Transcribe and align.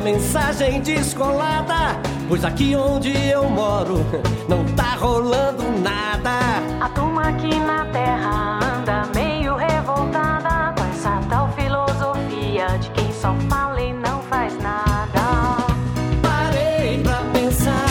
uma 0.00 0.04
mensagem 0.04 0.80
descolada. 0.80 2.00
Pois 2.26 2.42
aqui 2.44 2.74
onde 2.74 3.10
eu 3.28 3.48
moro 3.50 3.98
não 4.48 4.64
tá 4.74 4.94
rolando 4.94 5.62
nada. 5.80 6.30
A 6.80 6.88
turma 6.88 7.28
aqui 7.28 7.54
na 7.60 7.84
terra 7.86 8.60
anda 8.78 9.06
meio 9.14 9.54
revoltada 9.56 10.72
com 10.74 10.88
essa 10.88 11.20
tal 11.28 11.52
filosofia 11.52 12.78
de 12.78 12.90
quem 12.92 13.12
só 13.12 13.34
fala 13.48 13.80
e 13.80 13.92
não 13.92 14.22
faz 14.22 14.56
nada. 14.62 15.20
Parei 16.22 17.02
pra 17.02 17.22
pensar. 17.34 17.86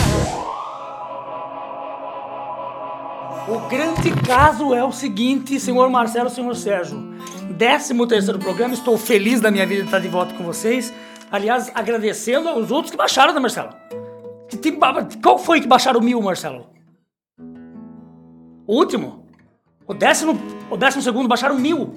O 3.46 3.68
grande 3.68 4.10
caso 4.26 4.74
é 4.74 4.82
o 4.82 4.90
seguinte, 4.90 5.60
senhor 5.60 5.88
Marcelo, 5.88 6.28
senhor 6.28 6.56
Sérgio. 6.56 7.08
13 7.56 8.06
terceiro 8.06 8.38
programa, 8.38 8.72
estou 8.72 8.96
feliz 8.96 9.38
da 9.40 9.50
minha 9.50 9.66
vida 9.66 9.82
de 9.82 9.88
estar 9.88 9.98
de 9.98 10.08
volta 10.08 10.34
com 10.34 10.42
vocês. 10.42 10.92
Aliás, 11.30 11.70
agradecendo 11.74 12.48
aos 12.48 12.70
outros 12.70 12.90
que 12.90 12.96
baixaram, 12.96 13.32
né, 13.32 13.40
Marcelo? 13.40 13.70
Qual 15.22 15.38
foi 15.38 15.60
que 15.60 15.66
baixaram 15.68 16.00
mil, 16.00 16.20
Marcelo? 16.20 16.66
O 18.66 18.74
último? 18.76 19.24
O 19.86 19.94
décimo, 19.94 20.40
o 20.68 20.76
décimo 20.76 21.02
segundo 21.02 21.28
baixaram 21.28 21.56
mil. 21.56 21.94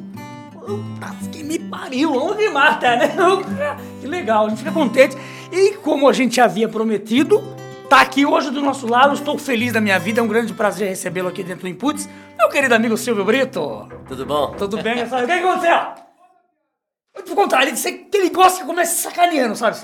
Que 1.31 1.43
me 1.43 1.57
pariu, 1.57 2.13
onde 2.13 2.47
mata, 2.49 2.95
né? 2.95 3.11
Que 3.99 4.07
legal, 4.07 4.45
a 4.45 4.49
gente 4.49 4.59
fica 4.59 4.71
contente. 4.71 5.17
E 5.51 5.73
como 5.77 6.07
a 6.07 6.13
gente 6.13 6.39
havia 6.39 6.69
prometido, 6.69 7.41
tá 7.89 8.01
aqui 8.01 8.25
hoje 8.25 8.51
do 8.51 8.61
nosso 8.61 8.87
lado, 8.87 9.13
estou 9.13 9.37
feliz 9.37 9.73
da 9.73 9.81
minha 9.81 9.97
vida, 9.97 10.19
é 10.19 10.23
um 10.23 10.27
grande 10.27 10.53
prazer 10.53 10.89
recebê-lo 10.89 11.29
aqui 11.29 11.43
dentro 11.43 11.61
do 11.63 11.67
Inputs. 11.67 12.07
Meu 12.37 12.49
querido 12.49 12.75
amigo 12.75 12.97
Silvio 12.97 13.25
Brito. 13.25 13.87
Tudo 14.07 14.25
bom? 14.25 14.51
Tudo 14.57 14.81
bem? 14.81 15.03
O 15.03 15.07
que 15.25 15.31
aconteceu? 15.31 16.02
Pelo 17.13 17.35
contrário, 17.35 17.65
ele, 17.67 17.73
disse 17.73 17.91
que 17.91 18.17
ele 18.17 18.29
gosta 18.31 18.59
que 18.61 18.65
comece 18.65 19.01
sacaneando, 19.01 19.55
sabe, 19.55 19.77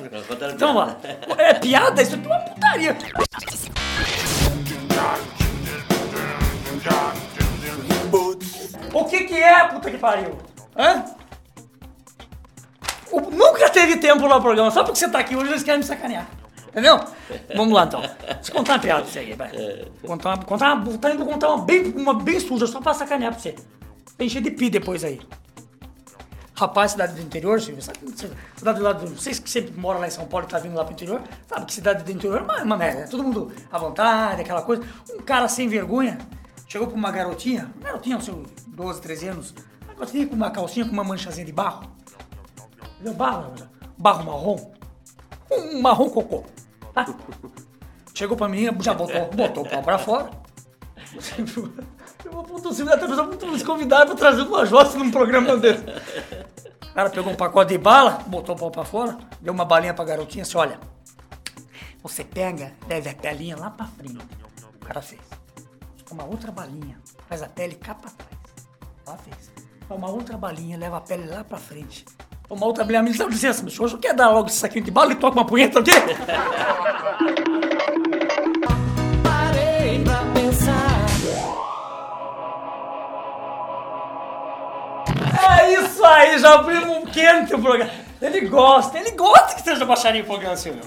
Então, 0.53 0.75
ó, 0.75 0.89
é 1.37 1.53
piada? 1.53 2.01
Isso 2.01 2.15
é 2.15 2.17
uma 2.17 2.39
putaria. 2.39 2.97
O 8.93 9.05
que 9.05 9.23
que 9.25 9.35
é, 9.35 9.67
puta 9.67 9.91
que 9.91 9.97
pariu? 9.97 10.37
Hã? 10.75 11.05
O- 13.11 13.21
nunca 13.31 13.69
teve 13.69 13.97
tempo 13.97 14.25
lá 14.27 14.35
no 14.37 14.41
programa, 14.41 14.71
só 14.71 14.83
porque 14.83 14.97
você 14.99 15.09
tá 15.09 15.19
aqui 15.19 15.35
hoje 15.35 15.51
eles 15.51 15.63
querem 15.63 15.79
me 15.79 15.85
sacanear. 15.85 16.27
Entendeu? 16.67 16.99
Vamos 17.55 17.73
lá 17.73 17.85
então. 17.85 18.01
Deixa 18.01 18.51
eu 18.51 18.55
contar 18.55 18.73
uma 18.73 18.79
piada 18.79 19.01
pra 19.01 19.11
você 19.11 19.19
aí, 19.19 19.33
vai. 19.33 19.49
Contar 20.05 20.29
uma, 20.29 20.43
contar 20.45 20.73
uma, 20.75 20.97
tá 20.97 21.11
indo 21.11 21.25
contar 21.25 21.49
uma 21.49 21.65
bem, 21.65 21.83
uma 21.95 22.13
bem 22.13 22.39
suja, 22.39 22.67
só 22.67 22.79
pra 22.79 22.93
sacanear 22.93 23.31
pra 23.31 23.39
você. 23.41 23.55
Pra 24.15 24.25
encher 24.25 24.41
de 24.41 24.51
pi 24.51 24.69
depois 24.69 25.03
aí. 25.03 25.19
Rapaz, 26.59 26.91
cidade 26.91 27.13
do 27.13 27.21
interior, 27.21 27.61
Silvio, 27.61 27.81
sabe? 27.81 27.99
Cidade 28.57 28.79
do. 28.79 29.15
Vocês 29.15 29.39
que 29.39 29.49
sempre 29.49 29.71
moram 29.79 30.01
lá 30.01 30.07
em 30.07 30.11
São 30.11 30.25
Paulo 30.25 30.45
e 30.45 30.49
tá 30.49 30.59
vindo 30.59 30.75
lá 30.75 30.83
pro 30.83 30.91
interior, 30.91 31.21
sabe 31.47 31.65
que 31.65 31.73
cidade 31.73 32.03
do 32.03 32.11
interior 32.11 32.41
é 32.41 32.43
uma, 32.43 32.63
uma 32.63 32.75
merda. 32.75 33.03
É 33.03 33.07
todo 33.07 33.23
mundo 33.23 33.49
à 33.71 33.77
vontade, 33.77 34.41
aquela 34.41 34.61
coisa. 34.61 34.83
Um 35.09 35.21
cara 35.21 35.47
sem 35.47 35.69
vergonha 35.69 36.17
chegou 36.67 36.85
pra 36.85 36.97
uma 36.97 37.11
garotinha, 37.11 37.73
garotinha, 37.81 38.17
uns 38.17 38.25
seus 38.25 38.45
12, 38.67 39.01
13 39.01 39.27
anos, 39.29 39.55
uma 39.85 39.93
garotinha 39.93 40.27
com 40.27 40.35
uma 40.35 40.51
calcinha 40.51 40.85
com 40.85 40.91
uma 40.91 41.03
manchazinha 41.05 41.45
de 41.45 41.53
barro. 41.53 41.89
Entendeu? 42.95 43.13
Barro, 43.13 43.53
barro 43.97 44.25
marrom. 44.25 44.71
Um 45.49 45.81
marrom 45.81 46.09
cocô. 46.09 46.43
Tá? 46.93 47.05
Chegou 48.13 48.35
pra 48.35 48.49
mim, 48.49 48.65
já 48.81 48.93
botou, 48.93 49.29
botou 49.29 49.63
o 49.63 49.69
pau 49.69 49.81
pra 49.81 49.97
fora. 49.97 50.29
Eu 52.25 52.31
vou 52.31 52.43
puto, 52.43 52.73
Silvio, 52.73 52.93
até 52.93 53.07
nos 53.07 53.63
convidaram 53.63 54.07
pra 54.07 54.15
trazer 54.15 54.41
uma 54.41 54.65
jossa 54.65 54.97
num 54.97 55.09
programa 55.09 55.55
desse. 55.57 55.83
O 55.83 56.93
cara 56.93 57.09
pegou 57.09 57.31
um 57.31 57.35
pacote 57.35 57.71
de 57.71 57.77
bala, 57.77 58.19
botou 58.27 58.55
o 58.55 58.57
pau 58.57 58.71
pra 58.71 58.83
fora, 58.83 59.17
deu 59.39 59.53
uma 59.53 59.63
balinha 59.63 59.93
pra 59.93 60.03
garotinha, 60.03 60.41
assim, 60.41 60.57
olha, 60.57 60.79
você 62.03 62.23
pega, 62.23 62.73
leve 62.87 63.09
a 63.09 63.13
pelinha 63.13 63.55
lá 63.55 63.69
pra 63.69 63.85
frente. 63.85 64.17
O 64.81 64.85
cara 64.85 65.01
fez. 65.01 65.21
Uma 66.11 66.25
outra 66.25 66.51
balinha, 66.51 66.97
faz 67.27 67.41
a 67.41 67.47
pele 67.47 67.75
cá 67.75 67.95
pra 67.95 68.11
trás. 68.11 68.31
Ela 69.05 69.17
fez. 69.17 69.51
Uma 69.89 70.09
outra 70.09 70.37
balinha, 70.37 70.77
leva 70.77 70.97
a 70.97 71.01
pele 71.01 71.29
lá 71.29 71.43
pra 71.43 71.57
frente. 71.57 72.05
Uma 72.49 72.65
outra 72.65 72.83
balinha, 72.83 73.03
me 73.03 73.17
dá 73.17 73.25
licença, 73.25 73.61
meu 73.61 73.71
senhor, 73.71 73.85
o 73.85 73.89
senhor 73.89 74.01
quer 74.01 74.13
dar 74.13 74.29
logo 74.29 74.47
esse 74.47 74.57
saquinho 74.57 74.83
de 74.83 74.91
bala 74.91 75.13
e 75.13 75.15
toca 75.15 75.37
uma 75.37 75.45
punheta 75.45 75.79
aqui? 75.79 75.91
aí, 86.09 86.37
já 86.39 86.53
abrimos 86.55 87.09
quente 87.11 87.53
o 87.55 87.59
programa. 87.61 87.91
Ele 88.21 88.41
gosta, 88.49 88.99
ele 88.99 89.11
gosta 89.11 89.55
que 89.55 89.61
seja 89.61 89.85
baixaria 89.85 90.21
programa, 90.25 90.53
Silvio. 90.57 90.81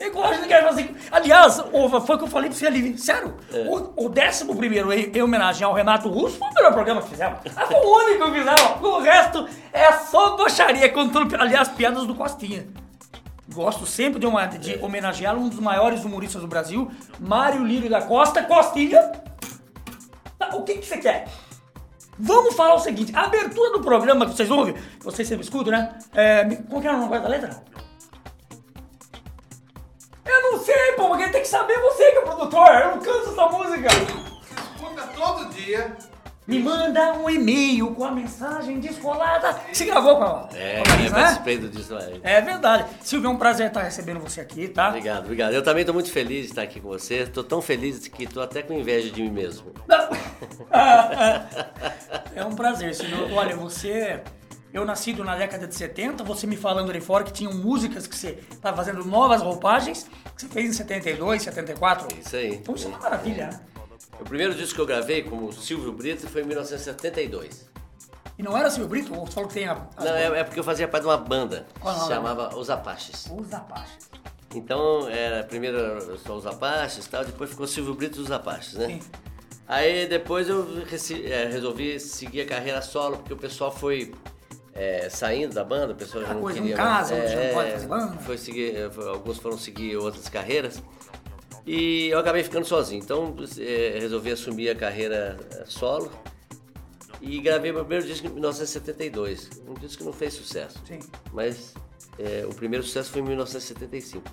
Ele 0.00 0.08
gosta, 0.08 0.36
ele 0.36 0.46
quer 0.46 0.64
fazer. 0.64 0.90
Aliás, 1.12 1.58
o- 1.70 2.00
foi 2.00 2.16
o 2.16 2.18
que 2.18 2.24
eu 2.24 2.28
falei 2.28 2.48
pra 2.48 2.58
você 2.58 2.66
ali, 2.66 2.96
sério. 2.96 3.36
O, 3.68 4.06
o 4.06 4.08
décimo 4.08 4.56
primeiro, 4.56 4.90
em, 4.90 5.12
em 5.14 5.22
homenagem 5.22 5.64
ao 5.66 5.74
Renato 5.74 6.08
Russo, 6.08 6.38
foi 6.38 6.48
o 6.48 6.54
melhor 6.54 6.72
programa 6.72 7.02
que 7.02 7.10
fizemos. 7.10 7.40
Ah, 7.54 7.66
Foi 7.66 7.76
o 7.76 8.04
único 8.04 8.24
que 8.32 8.38
fizemos. 8.38 8.80
O 8.80 8.98
resto 9.00 9.46
é 9.70 9.92
só 9.92 10.34
baixaria, 10.38 10.88
contando, 10.90 11.36
aliás, 11.38 11.68
piadas 11.68 12.06
do 12.06 12.14
Costinha. 12.14 12.66
Gosto 13.52 13.84
sempre 13.84 14.18
de, 14.20 14.26
uma, 14.26 14.46
de 14.46 14.78
homenagear 14.82 15.34
um 15.36 15.48
dos 15.48 15.60
maiores 15.60 16.04
humoristas 16.04 16.40
do 16.40 16.48
Brasil, 16.48 16.90
Mário 17.20 17.64
Lírio 17.64 17.90
da 17.90 18.00
Costa, 18.00 18.42
Costinha. 18.42 19.12
Tá, 20.38 20.54
o 20.54 20.62
que, 20.62 20.74
que 20.78 20.86
você 20.86 20.96
quer? 20.98 21.28
Vamos 22.18 22.54
falar 22.54 22.74
o 22.74 22.78
seguinte, 22.80 23.14
a 23.14 23.22
abertura 23.24 23.70
do 23.72 23.80
programa 23.80 24.26
que 24.26 24.32
vocês 24.34 24.50
ouvem, 24.50 24.74
que 24.74 25.04
vocês 25.04 25.26
sempre 25.28 25.44
escutam, 25.44 25.72
né? 25.72 25.96
É, 26.14 26.44
me- 26.44 26.56
qual 26.56 26.80
que 26.80 26.88
era 26.88 26.96
o 26.96 27.00
nome 27.00 27.18
da 27.18 27.28
letra? 27.28 27.62
Eu 30.24 30.42
não 30.52 30.58
sei, 30.60 30.92
pô, 30.96 31.08
porque 31.08 31.28
tem 31.28 31.42
que 31.42 31.48
saber 31.48 31.78
você 31.80 32.10
que 32.10 32.18
é 32.18 32.20
o 32.20 32.24
produtor, 32.24 32.68
eu 32.68 32.90
não 32.96 32.98
canso 33.00 33.30
essa 33.30 33.46
música. 33.46 33.88
Escuta 34.76 35.02
todo 35.16 35.48
dia. 35.54 35.96
Me 36.46 36.58
manda 36.58 37.12
um 37.12 37.28
e-mail 37.28 37.94
com 37.94 38.04
a 38.06 38.10
mensagem 38.10 38.80
descolada. 38.80 39.54
Você 39.70 39.84
gravou 39.84 40.16
com 40.16 40.24
a 40.24 40.48
É, 40.54 40.82
com 40.82 40.90
a 40.90 40.94
eu 40.94 40.96
Marisa, 40.96 41.14
né? 41.14 41.20
participei 41.22 41.58
do 41.58 41.68
disso 41.68 41.94
aí. 41.94 42.20
É 42.22 42.40
verdade. 42.40 42.86
Silvio, 43.02 43.28
é 43.28 43.30
um 43.30 43.36
prazer 43.36 43.66
estar 43.66 43.82
recebendo 43.82 44.18
você 44.18 44.40
aqui, 44.40 44.66
tá? 44.66 44.88
Obrigado, 44.88 45.24
obrigado. 45.24 45.52
Eu 45.52 45.62
também 45.62 45.82
estou 45.82 45.92
muito 45.92 46.10
feliz 46.10 46.44
de 46.46 46.52
estar 46.52 46.62
aqui 46.62 46.80
com 46.80 46.88
você. 46.88 47.16
Estou 47.16 47.44
tão 47.44 47.60
feliz 47.60 48.08
que 48.08 48.24
estou 48.24 48.42
até 48.42 48.62
com 48.62 48.72
inveja 48.72 49.10
de 49.10 49.22
mim 49.22 49.30
mesmo. 49.30 49.72
É 52.34 52.44
um 52.44 52.54
prazer, 52.54 52.94
senhor. 52.94 53.30
Olha, 53.32 53.56
você. 53.56 54.22
Eu 54.72 54.84
nascido 54.84 55.24
na 55.24 55.34
década 55.34 55.66
de 55.66 55.74
70, 55.74 56.22
você 56.22 56.46
me 56.46 56.56
falando 56.56 56.90
ali 56.90 57.00
fora 57.00 57.24
que 57.24 57.32
tinham 57.32 57.54
músicas 57.54 58.06
que 58.06 58.14
você 58.14 58.38
estava 58.50 58.76
fazendo 58.76 59.02
novas 59.02 59.40
roupagens, 59.40 60.06
que 60.36 60.42
você 60.42 60.48
fez 60.48 60.68
em 60.68 60.72
72, 60.74 61.42
74. 61.42 62.06
Isso 62.20 62.36
aí. 62.36 62.54
Então 62.54 62.74
isso 62.74 62.86
é 62.86 62.88
uma 62.90 62.98
maravilha, 62.98 63.46
né? 63.46 63.60
O 64.20 64.24
primeiro 64.24 64.54
disco 64.54 64.74
que 64.74 64.80
eu 64.80 64.86
gravei 64.86 65.22
como 65.22 65.50
Silvio 65.52 65.90
Brito 65.92 66.28
foi 66.28 66.42
em 66.42 66.44
1972. 66.44 67.68
E 68.38 68.42
não 68.42 68.56
era 68.56 68.70
Silvio 68.70 68.88
Brito? 68.88 69.14
Ou 69.14 69.26
Você 69.26 69.32
falou 69.32 69.48
que 69.48 69.54
tem 69.54 69.66
a. 69.66 69.74
Não, 69.74 70.14
é, 70.14 70.40
é 70.40 70.44
porque 70.44 70.60
eu 70.60 70.64
fazia 70.64 70.86
parte 70.86 71.02
de 71.02 71.08
uma 71.08 71.16
banda 71.16 71.66
Qual 71.80 71.94
que 71.94 72.00
o 72.00 72.04
se 72.04 72.08
chamava 72.08 72.56
Os 72.56 72.68
Apaches. 72.70 73.26
Os 73.36 73.52
Apaches. 73.52 74.10
Então, 74.54 75.08
era, 75.08 75.44
primeiro 75.44 75.78
era 75.78 76.18
só 76.18 76.36
Os 76.36 76.46
Apaches 76.46 77.06
e 77.06 77.08
tal, 77.08 77.24
depois 77.24 77.50
ficou 77.50 77.66
Silvio 77.66 77.94
Brito 77.94 78.18
e 78.18 78.22
Os 78.22 78.30
Apaches, 78.30 78.74
né? 78.74 78.86
Sim. 78.86 79.00
Aí 79.68 80.06
depois 80.06 80.48
eu 80.48 80.66
é, 81.26 81.44
resolvi 81.44 82.00
seguir 82.00 82.40
a 82.40 82.46
carreira 82.46 82.80
solo, 82.80 83.18
porque 83.18 83.34
o 83.34 83.36
pessoal 83.36 83.70
foi 83.70 84.14
é, 84.72 85.10
saindo 85.10 85.54
da 85.54 85.62
banda, 85.62 85.92
o 85.92 85.96
pessoal 85.96 86.24
já 86.24 86.32
não 86.32 86.40
coisa, 86.40 86.58
queria 86.58 86.74
casa, 86.74 87.14
mais. 87.14 87.24
outro 87.24 87.38
já 87.38 87.46
não 87.46 87.54
pode 87.54 87.70
fazer 87.72 87.86
banda. 87.86 88.16
Foi 88.20 88.38
seguir, 88.38 88.76
é, 88.76 88.84
alguns 89.08 89.36
foram 89.36 89.58
seguir 89.58 89.96
outras 89.98 90.26
carreiras. 90.30 90.82
E 91.66 92.08
eu 92.08 92.18
acabei 92.18 92.42
ficando 92.42 92.64
sozinho. 92.64 93.02
Então 93.02 93.36
é, 93.58 93.98
resolvi 94.00 94.30
assumir 94.30 94.70
a 94.70 94.74
carreira 94.74 95.36
é, 95.50 95.64
solo. 95.66 96.10
E 97.20 97.38
gravei 97.40 97.70
meu 97.70 97.82
primeiro 97.82 98.06
disco 98.06 98.26
em 98.26 98.30
1972. 98.30 99.50
Um 99.68 99.74
disco 99.74 99.98
que 99.98 100.04
não 100.04 100.14
fez 100.14 100.32
sucesso. 100.32 100.80
Sim. 100.86 101.00
Mas 101.30 101.74
é, 102.18 102.46
o 102.46 102.54
primeiro 102.54 102.82
sucesso 102.82 103.10
foi 103.10 103.20
em 103.20 103.24
1975. 103.24 104.24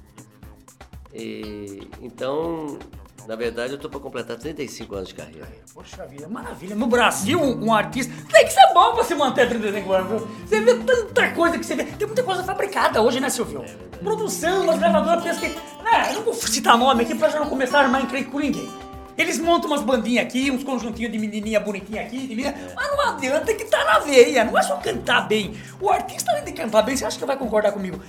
E, 1.13 1.89
então, 2.01 2.80
na 3.27 3.36
verdade, 3.36 3.74
eu 3.74 3.80
tô 3.80 3.89
para 3.89 4.00
completar 4.00 4.38
35 4.38 4.95
anos 4.95 5.10
de 5.10 5.16
carreira. 5.16 5.48
Poxa 5.74 6.06
vida, 6.06 6.27
maravilha. 6.27 6.75
No 6.75 6.88
Brasil, 6.88 7.42
um, 7.42 7.66
um 7.66 7.74
artista. 7.74 8.13
Tem 8.31 8.45
que 8.45 8.54
ser 8.54 8.74
bom 8.74 8.94
pra 8.94 9.04
se 9.04 9.16
manter 9.16 9.50
35 9.50 9.94
anos, 9.94 10.10
viu? 10.10 10.27
Você 10.45 10.62
vê 10.62 10.75
tanta 10.75 11.31
coisa 11.31 11.57
que 11.57 11.66
você 11.66 11.75
vê. 11.75 11.83
Tem 11.83 12.07
muita 12.07 12.24
coisa 12.24 12.44
fabricada 12.44 13.01
hoje, 13.01 13.19
né, 13.19 13.30
Silvio? 13.30 13.66
Produção, 14.04 14.69
as 14.69 14.77
gravadoras 14.77 15.24
pensam 15.24 15.42
que. 15.42 15.50
Né, 15.83 16.10
eu 16.10 16.16
não 16.16 16.24
vou 16.24 16.33
citar 16.33 16.77
nome 16.77 17.04
aqui 17.04 17.16
pra 17.16 17.30
já 17.30 17.39
não 17.39 17.50
começar 17.50 17.80
a 17.80 17.83
armar 17.83 18.01
encrenca 18.04 18.30
com 18.30 18.39
ninguém. 18.39 18.69
Eles 19.18 19.39
montam 19.39 19.69
umas 19.69 19.81
bandinhas 19.81 20.25
aqui, 20.25 20.51
uns 20.51 20.63
conjuntinhos 20.63 21.12
de 21.12 21.18
menininha 21.18 21.60
bonitinha 21.60 22.01
aqui, 22.01 22.27
de 22.27 22.36
menina, 22.36 22.54
mas 22.75 22.88
não 22.92 23.13
adianta 23.13 23.54
que 23.54 23.63
tá 23.63 23.83
na 23.86 24.00
veia, 24.00 24.44
não 24.44 24.57
é 24.57 24.62
só 24.62 24.75
cantar 24.75 25.22
bem. 25.22 25.56
O 25.80 25.89
artista 25.89 26.31
além 26.31 26.44
de 26.44 26.51
cantar 26.51 26.81
bem, 26.81 26.98
você 26.98 27.06
acha 27.06 27.18
que 27.18 27.25
vai 27.25 27.38
concordar 27.38 27.72
comigo? 27.72 28.01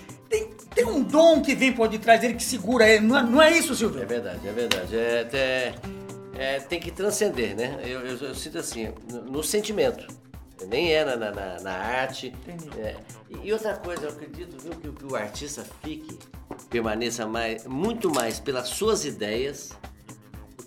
Tem, 0.76 0.84
um 0.84 1.02
dom 1.02 1.40
que 1.42 1.54
vem 1.54 1.72
por 1.72 1.88
detrás 1.88 2.20
dele 2.20 2.34
que 2.34 2.44
segura 2.44 2.86
ele, 2.88 3.04
não 3.04 3.16
é, 3.18 3.22
não 3.22 3.42
é 3.42 3.50
isso, 3.58 3.74
Silvio? 3.74 4.00
É 4.02 4.04
verdade, 4.04 4.46
é 4.46 4.52
verdade. 4.52 4.96
É, 4.96 5.20
até- 5.22 5.74
é, 6.38 6.60
tem 6.60 6.78
que 6.78 6.90
transcender, 6.90 7.56
né? 7.56 7.80
Eu, 7.82 8.00
eu, 8.06 8.16
eu 8.18 8.34
sinto 8.34 8.58
assim, 8.58 8.92
no, 9.10 9.22
no 9.22 9.42
sentimento. 9.42 10.06
Nem 10.68 10.92
é 10.92 11.02
na, 11.04 11.16
na, 11.16 11.60
na- 11.60 11.72
arte. 11.72 12.32
É. 12.78 12.94
E, 13.42 13.52
outra 13.52 13.74
coisa, 13.76 14.04
eu 14.04 14.10
acredito 14.10 14.56
viu, 14.62 14.72
que, 14.72 14.88
o- 14.88 14.92
que 14.92 15.04
o 15.06 15.16
artista 15.16 15.64
fique 15.82 16.18
permaneça 16.70 17.26
mais, 17.26 17.66
muito 17.66 18.10
mais 18.10 18.38
pelas 18.38 18.68
suas 18.68 19.04
ideias 19.06 19.70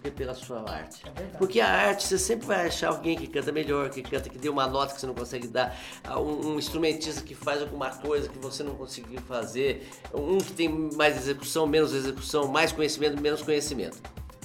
que 0.01 0.11
pela 0.11 0.33
sua 0.33 0.69
arte. 0.69 1.03
Porque 1.37 1.59
a 1.59 1.67
arte 1.69 2.07
você 2.07 2.17
sempre 2.17 2.47
vai 2.47 2.67
achar 2.67 2.89
alguém 2.89 3.17
que 3.17 3.27
canta 3.27 3.51
melhor, 3.51 3.89
que 3.89 4.01
canta, 4.01 4.29
que 4.29 4.37
deu 4.37 4.51
uma 4.51 4.67
nota 4.67 4.93
que 4.93 4.99
você 5.01 5.07
não 5.07 5.13
consegue 5.13 5.47
dar, 5.47 5.77
ah, 6.03 6.19
um, 6.19 6.53
um 6.53 6.59
instrumentista 6.59 7.21
que 7.21 7.35
faz 7.35 7.61
alguma 7.61 7.89
coisa 7.89 8.29
que 8.29 8.37
você 8.39 8.63
não 8.63 8.75
conseguiu 8.75 9.19
fazer, 9.21 9.87
um 10.13 10.37
que 10.37 10.53
tem 10.53 10.69
mais 10.69 11.17
execução, 11.17 11.67
menos 11.67 11.93
execução, 11.93 12.47
mais 12.47 12.71
conhecimento, 12.71 13.21
menos 13.21 13.41
conhecimento. 13.41 13.97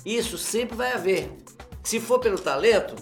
Isso 0.05 0.37
sempre 0.37 0.77
vai 0.77 0.93
haver. 0.93 1.33
Se 1.83 2.01
for 2.01 2.19
pelo 2.19 2.39
talento, 2.39 2.95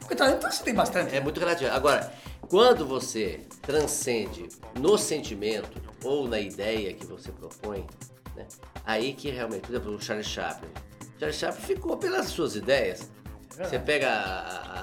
Porque 0.00 0.14
talento 0.14 0.42
você 0.42 0.62
tem 0.64 0.74
bastante. 0.74 1.14
é 1.14 1.20
muito 1.20 1.38
relativo. 1.38 1.70
Agora, 1.70 2.12
quando 2.48 2.86
você 2.86 3.40
transcende 3.62 4.48
no 4.78 4.96
sentimento 4.96 5.80
ou 6.02 6.26
na 6.26 6.40
ideia 6.40 6.94
que 6.94 7.04
você 7.04 7.30
propõe, 7.30 7.86
né, 8.34 8.46
aí 8.86 9.12
que 9.12 9.30
realmente, 9.30 9.62
por 9.62 9.74
exemplo, 9.74 9.94
o 9.94 10.00
Charlie 10.00 10.24
Chaplin. 10.24 10.70
Charlie 11.18 11.36
Chaplin 11.38 11.62
ficou 11.64 11.96
pelas 11.96 12.26
suas 12.26 12.54
ideias. 12.56 13.08
Você 13.50 13.78
pega 13.78 14.08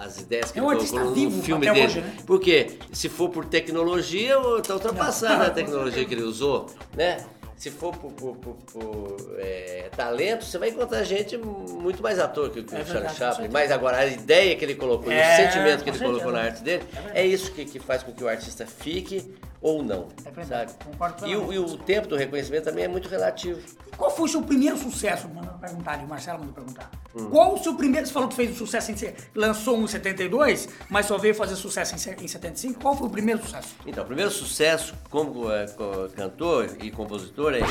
as 0.04 0.20
ideias 0.20 0.52
que 0.52 0.60
É 0.60 0.62
um 0.62 0.70
ele 0.72 0.86
colocou 0.86 1.10
no 1.10 1.16
vivo 1.16 1.42
filme 1.42 1.66
dele. 1.66 1.86
hoje, 1.86 2.02
né? 2.02 2.14
Porque 2.26 2.78
se 2.92 3.08
for 3.08 3.30
por 3.30 3.46
tecnologia, 3.46 4.36
está 4.58 4.74
ultrapassada 4.74 5.46
a 5.46 5.50
tecnologia 5.50 6.04
que 6.04 6.14
ele 6.14 6.24
usou, 6.24 6.66
né? 6.94 7.24
Se 7.56 7.72
for 7.72 7.96
por, 7.96 8.12
por- 8.12 8.36
por- 8.36 8.56
por, 8.74 9.16
é, 9.40 9.90
talento, 9.96 10.44
você 10.44 10.58
vai 10.58 10.70
encontrar 10.70 11.02
gente 11.06 11.38
muito 11.38 12.04
mais 12.04 12.20
ator 12.20 12.50
que, 12.50 12.62
que 12.64 12.76
É 12.76 12.82
o 12.82 12.84
verdade, 12.84 13.16
Charlie 13.16 13.18
com 13.18 13.18
Chaplin. 13.18 13.50
Mas 13.54 13.72
agora, 13.72 13.98
a 14.00 14.06
ideia 14.08 14.54
que 14.58 14.66
ele 14.66 14.76
colocou, 14.76 15.10
É, 15.10 15.34
o 15.40 15.44
sentimento 15.46 15.82
que 15.86 15.90
ele 15.90 16.00
colocou 16.00 16.34
na 16.34 16.42
arte 16.42 16.62
dele, 16.62 16.84
é 17.14 17.26
isso 17.26 17.54
que, 17.54 17.64
que 17.64 17.80
faz 17.80 18.04
com 18.04 18.12
que 18.12 18.22
o 18.22 18.28
artista 18.28 18.66
fique 18.66 19.34
ou 19.66 19.82
não, 19.82 20.10
É 20.24 20.30
verdade, 20.30 20.72
sabe? 20.74 20.84
concordo 20.86 21.26
E 21.28 21.36
o, 21.36 21.52
e 21.52 21.58
o 21.58 21.76
tempo 21.76 22.08
do 22.08 22.16
reconhecimento 22.16 22.66
também 22.66 22.84
é 22.84 22.88
muito 22.88 23.10
relativo. 23.10 23.60
Qual 23.98 24.12
foi 24.16 24.26
o 24.26 24.28
seu 24.32 24.44
primeiro 24.44 24.78
sucesso? 24.78 25.28
Manda 25.28 25.48
perguntar 25.54 25.94
ali, 25.94 26.06
o 26.06 26.08
Marcelo 26.08 26.38
mandou 26.38 26.54
perguntar. 26.54 26.92
Hum. 27.16 27.30
Qual 27.32 27.56
o 27.56 27.58
seu 27.64 27.74
primeiro? 27.74 28.06
Você 28.06 28.14
falou 28.14 28.30
que 28.30 28.36
fez 28.36 28.52
o 28.52 28.56
sucesso 28.56 28.92
em. 28.92 28.96
lançou 29.34 29.76
um 29.76 29.86
em 29.86 29.88
72, 29.88 30.70
mas 30.88 31.08
só 31.08 31.18
veio 31.18 31.34
fazer 31.34 31.56
sucesso 31.56 31.96
em, 31.96 32.24
em 32.24 32.28
75. 32.28 32.80
Qual 32.80 32.96
foi 32.96 33.08
o 33.08 33.10
primeiro 33.10 33.42
sucesso? 33.42 33.70
Então, 33.88 34.04
o 34.04 34.06
primeiro 34.06 34.30
sucesso 34.30 34.94
como 35.10 35.34
co- 35.76 36.10
cantor 36.16 36.70
e 36.80 36.92
compositor 36.92 37.56
é. 37.56 37.62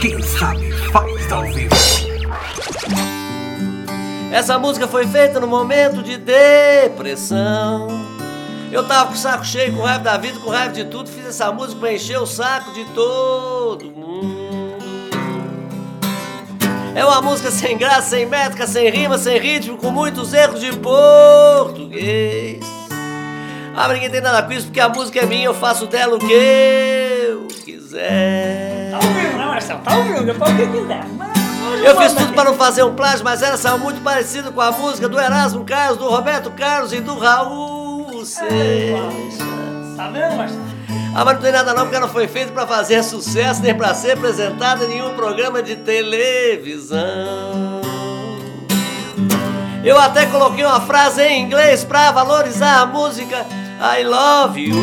Quem 0.00 0.22
sabe 0.22 0.72
faz 0.90 1.32
ao 1.32 1.42
vivo. 1.52 1.74
Essa 4.32 4.58
música 4.58 4.88
foi 4.88 5.06
feita 5.06 5.38
no 5.38 5.46
momento 5.46 6.02
de 6.02 6.16
depressão. 6.16 8.05
Eu 8.70 8.86
tava 8.86 9.06
com 9.06 9.14
o 9.14 9.16
saco 9.16 9.44
cheio, 9.44 9.74
com 9.74 9.82
raiva 9.82 10.04
da 10.04 10.16
vida, 10.16 10.38
com 10.40 10.50
raiva 10.50 10.72
de 10.72 10.84
tudo. 10.84 11.08
Fiz 11.08 11.26
essa 11.26 11.52
música 11.52 11.80
pra 11.80 11.92
encher 11.92 12.18
o 12.20 12.26
saco 12.26 12.72
de 12.72 12.84
todo 12.86 13.84
mundo. 13.86 14.76
É 16.94 17.04
uma 17.04 17.20
música 17.20 17.50
sem 17.50 17.76
graça, 17.76 18.10
sem 18.10 18.26
métrica, 18.26 18.66
sem 18.66 18.90
rima, 18.90 19.18
sem 19.18 19.38
ritmo, 19.38 19.76
com 19.76 19.90
muitos 19.90 20.32
erros 20.32 20.60
de 20.60 20.72
português. 20.76 22.64
Ah, 23.76 23.88
ninguém 23.88 24.08
tem 24.08 24.22
nada 24.22 24.42
com 24.42 24.52
isso, 24.52 24.66
porque 24.66 24.80
a 24.80 24.88
música 24.88 25.20
é 25.20 25.26
minha, 25.26 25.44
eu 25.44 25.52
faço 25.52 25.86
dela 25.86 26.16
o 26.16 26.18
que 26.18 26.32
eu 26.32 27.46
quiser. 27.62 28.90
Tá 28.90 28.96
ouvindo, 28.96 29.36
né, 29.36 29.44
Marcelo? 29.44 29.80
Tá 29.82 29.96
ouvindo, 29.98 30.24
depois 30.24 30.50
o 30.50 30.56
que 30.56 30.66
quiser. 30.66 31.04
Mas 31.18 31.84
Eu 31.84 32.00
fiz 32.00 32.14
tudo 32.14 32.32
para 32.32 32.44
não 32.44 32.54
fazer 32.54 32.82
um 32.82 32.94
plágio, 32.94 33.22
mas 33.22 33.42
ela 33.42 33.58
saiu 33.58 33.78
muito 33.78 34.00
parecida 34.00 34.50
com 34.50 34.62
a 34.62 34.72
música 34.72 35.06
do 35.06 35.20
Erasmo 35.20 35.66
Carlos, 35.66 35.98
do 35.98 36.08
Roberto 36.08 36.50
Carlos 36.52 36.94
e 36.94 37.00
do 37.00 37.18
Raul 37.18 37.75
Seixas. 38.26 39.38
Tá 39.96 40.08
vendo, 40.08 40.36
Marcelo? 40.36 40.66
Ah, 41.14 41.24
não 41.24 41.36
tem 41.36 41.50
nada 41.50 41.72
não, 41.72 41.82
porque 41.84 41.96
ela 41.96 42.06
não 42.06 42.12
foi 42.12 42.28
feita 42.28 42.52
para 42.52 42.66
fazer 42.66 43.02
sucesso, 43.02 43.62
nem 43.62 43.74
para 43.74 43.94
ser 43.94 44.10
apresentada 44.12 44.84
em 44.84 44.88
nenhum 44.88 45.14
programa 45.14 45.62
de 45.62 45.76
televisão. 45.76 47.00
Eu 49.82 49.98
até 49.98 50.26
coloquei 50.26 50.64
uma 50.64 50.80
frase 50.80 51.22
em 51.22 51.42
inglês 51.42 51.84
para 51.84 52.10
valorizar 52.10 52.80
a 52.80 52.86
música 52.86 53.46
I 53.98 54.04
Love 54.04 54.60
You. 54.60 54.76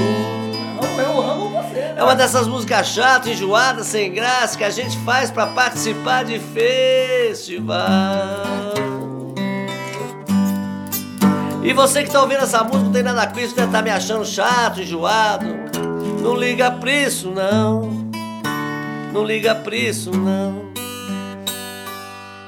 Eu, 0.97 1.21
amo 1.21 1.49
você. 1.49 1.93
É 1.95 2.03
uma 2.03 2.15
dessas 2.15 2.47
músicas 2.47 2.87
chatas, 2.87 3.27
enjoadas, 3.27 3.87
sem 3.87 4.11
graça 4.11 4.57
que 4.57 4.63
a 4.63 4.69
gente 4.69 4.97
faz 4.99 5.29
pra 5.29 5.45
participar 5.47 6.23
de 6.23 6.39
festival. 6.39 7.83
E 11.63 11.71
você 11.71 12.03
que 12.03 12.11
tá 12.11 12.21
ouvindo 12.21 12.43
essa 12.43 12.61
música 12.63 12.83
não 12.83 12.91
tem 12.91 13.03
nada 13.03 13.25
com 13.27 13.39
isso, 13.39 13.55
deve 13.55 13.67
estar 13.67 13.81
me 13.81 13.89
achando 13.89 14.25
chato, 14.25 14.81
enjoado. 14.81 15.45
Não 16.21 16.35
liga 16.35 16.69
pra 16.69 16.91
isso, 16.91 17.29
não. 17.29 18.11
Não 19.13 19.23
liga 19.23 19.55
pra 19.55 19.75
isso, 19.75 20.11
não. 20.11 20.73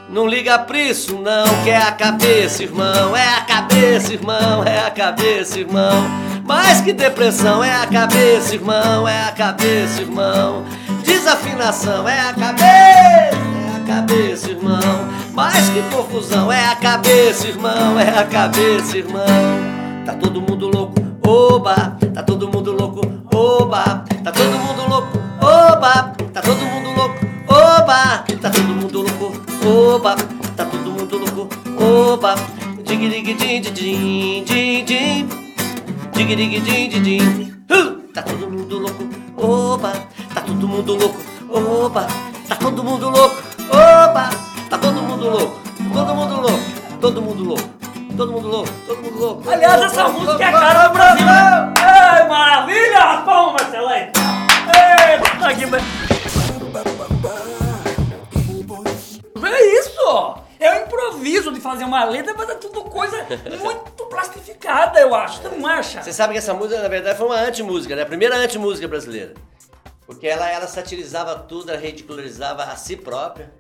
Não 0.09 0.27
liga 0.27 0.59
pra 0.59 0.79
isso, 0.79 1.15
não, 1.15 1.45
que 1.63 1.69
é 1.69 1.77
a 1.77 1.91
cabeça, 1.91 2.63
irmão. 2.63 3.15
É 3.15 3.27
a 3.37 3.41
cabeça, 3.41 4.13
irmão. 4.13 4.63
É 4.65 4.79
a 4.79 4.91
cabeça, 4.91 5.59
irmão. 5.59 6.03
Mais 6.43 6.81
que 6.81 6.93
depressão, 6.93 7.63
é 7.63 7.73
a 7.73 7.87
cabeça, 7.87 8.53
irmão. 8.53 9.07
É 9.07 9.23
a 9.23 9.31
cabeça, 9.31 10.01
irmão. 10.01 10.65
Desafinação, 11.03 12.07
é 12.07 12.19
a 12.19 12.33
cabeça. 12.33 13.54
Cabeça, 13.85 14.49
irmão. 14.49 14.79
Mais 15.33 15.69
que 15.69 15.81
confusão, 15.95 16.51
é 16.51 16.65
a 16.65 16.75
cabeça, 16.75 17.47
irmão. 17.47 17.99
É 17.99 18.19
a 18.19 18.25
cabeça, 18.25 18.97
irmão. 18.97 19.25
Tá 20.05 20.13
todo 20.13 20.41
mundo 20.41 20.67
louco, 20.67 20.95
oba. 21.25 21.97
Tá 22.13 22.23
todo 22.23 22.47
mundo 22.47 22.71
louco, 22.71 23.01
oba. 23.33 24.03
Tá 24.23 24.31
todo 24.31 24.57
mundo 24.57 24.89
louco, 24.89 25.17
oba. 25.39 26.13
Tá 26.33 26.41
todo 26.41 26.65
mundo 26.65 26.91
louco, 26.97 27.25
oba. 27.47 28.23
Tá 28.41 28.49
todo 28.49 28.67
mundo 28.67 29.01
louco, 29.01 29.31
oba. 29.65 30.15
Tá 30.55 30.65
todo 30.65 30.91
mundo 30.91 31.17
louco, 31.17 31.49
oba. 31.79 32.35
Dig 32.83 33.09
dig 33.09 33.37
din 33.37 33.61
din 33.61 34.43
din 34.45 34.85
din. 34.85 35.29
Dig 36.13 36.35
dig 36.35 36.63
din 36.63 36.89
din 36.89 37.03
din. 37.03 37.53
Tá 38.13 38.21
todo 38.23 38.49
mundo 38.49 38.79
louco, 38.79 39.03
oba. 39.37 39.93
Tá 40.33 40.41
todo 40.41 40.67
mundo 40.67 40.95
louco, 40.95 41.19
oba. 41.49 42.07
Tá 42.47 42.55
todo 42.55 42.83
mundo 42.83 43.09
louco, 43.09 43.35
oba. 43.69 44.29
Tá 44.69 44.77
todo 44.77 45.01
mundo 45.01 45.29
louco, 45.29 45.59
todo 45.93 46.15
mundo 46.15 46.41
louco, 46.41 46.59
todo 47.01 47.21
mundo 47.21 47.43
louco, 47.43 47.69
todo 48.17 48.31
mundo 48.31 48.47
louco, 48.47 48.69
todo 48.87 49.01
mundo 49.01 49.19
louco. 49.19 49.49
Aliás, 49.49 49.81
essa 49.83 50.07
música 50.09 50.43
é 50.43 50.47
a 50.47 50.51
cara 50.51 50.87
do 50.87 50.93
Brasil, 50.93 51.25
né? 51.25 51.73
Ei, 51.79 52.27
maravilha! 52.27 53.21
Palma, 53.25 53.51
Marcelo 53.53 53.87
aí. 53.87 54.01
Eita, 54.03 55.55
que... 55.55 55.65
ba- 55.67 55.77
É 59.47 59.79
isso! 59.79 60.35
É 60.59 60.71
o 60.79 60.83
improviso 60.85 61.51
de 61.51 61.59
fazer 61.59 61.83
uma 61.83 62.03
letra, 62.05 62.33
mas 62.37 62.49
é 62.49 62.55
tudo 62.55 62.81
coisa 62.83 63.25
muito 63.61 64.05
plastificada, 64.09 64.99
eu 64.99 65.13
acho. 65.13 65.41
Você 65.41 65.49
não 65.49 65.67
acha? 65.67 66.01
Você 66.01 66.13
sabe 66.13 66.33
que 66.33 66.39
essa 66.39 66.53
música, 66.53 66.81
na 66.81 66.87
verdade, 66.87 67.17
foi 67.17 67.27
uma 67.27 67.35
anti-música, 67.35 67.95
né? 67.95 68.01
A 68.01 68.05
primeira 68.05 68.35
anti-música 68.37 68.87
brasileira. 68.87 69.33
Porque 70.05 70.27
ela, 70.27 70.49
ela 70.49 70.67
satirizava 70.67 71.39
tudo, 71.39 71.71
ela 71.71 71.79
ridicularizava 71.79 72.63
a 72.63 72.75
si 72.75 72.95
própria. 72.95 73.51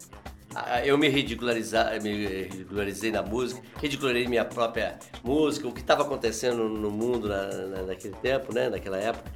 Eu 0.85 0.97
me, 0.97 1.09
me 1.09 1.13
ridicularizei 1.13 3.11
na 3.11 3.21
música, 3.21 3.61
ridicularizei 3.81 4.27
minha 4.27 4.45
própria 4.45 4.97
música, 5.21 5.67
o 5.67 5.73
que 5.73 5.81
estava 5.81 6.03
acontecendo 6.03 6.69
no 6.69 6.89
mundo 6.89 7.27
na, 7.27 7.47
na, 7.47 7.81
naquele 7.83 8.15
tempo, 8.15 8.53
né? 8.53 8.69
naquela 8.69 8.97
época. 8.97 9.29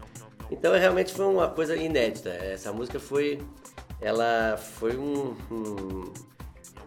Então 0.49 0.73
é, 0.73 0.79
realmente 0.79 1.13
foi 1.13 1.25
uma 1.25 1.49
coisa 1.49 1.75
inédita. 1.75 2.29
Essa 2.29 2.71
música 2.71 2.99
foi. 2.99 3.41
Ela 3.99 4.57
foi 4.57 4.95
um, 4.95 5.35
um 5.51 6.13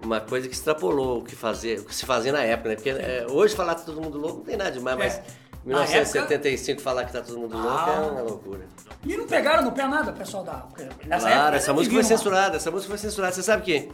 uma 0.05 0.21
coisa 0.21 0.49
que 0.49 0.55
extrapolou 0.55 1.21
o 1.21 1.25
que, 1.25 1.37
fazer, 1.37 1.79
o 1.79 1.85
que 1.85 1.95
se 1.95 2.05
fazia 2.05 2.33
na 2.33 2.43
época, 2.43 2.71
né? 2.71 2.75
Porque 2.75 2.91
é, 2.91 3.26
hoje 3.31 3.55
falar 3.55 3.76
todo 3.76 4.00
mundo 4.00 4.19
louco 4.19 4.38
não 4.38 4.45
tem 4.45 4.57
nada 4.57 4.73
demais, 4.73 4.97
é. 4.97 4.99
mas 4.99 5.23
ah, 5.64 5.87
1975 5.87 6.73
época... 6.73 6.83
falar 6.83 7.04
que 7.04 7.12
tá 7.12 7.21
todo 7.21 7.38
mundo 7.38 7.57
louco 7.57 7.90
é 7.90 7.92
ah. 7.92 7.97
é 7.97 8.11
uma 8.11 8.21
loucura. 8.23 8.66
E 9.04 9.16
não 9.16 9.26
pegaram 9.26 9.64
no 9.64 9.73
pé 9.73 9.87
nada, 9.87 10.12
pessoal 10.12 10.42
da. 10.42 10.64
Nessa 11.07 11.26
claro, 11.26 11.40
época, 11.40 11.57
essa 11.57 11.73
música 11.73 11.95
foi 11.95 12.04
censurada, 12.04 12.57
essa 12.57 12.71
música 12.71 12.90
foi 12.90 12.99
censurada. 12.99 13.33
Você 13.33 13.42
sabe 13.42 13.62
que 13.62 13.88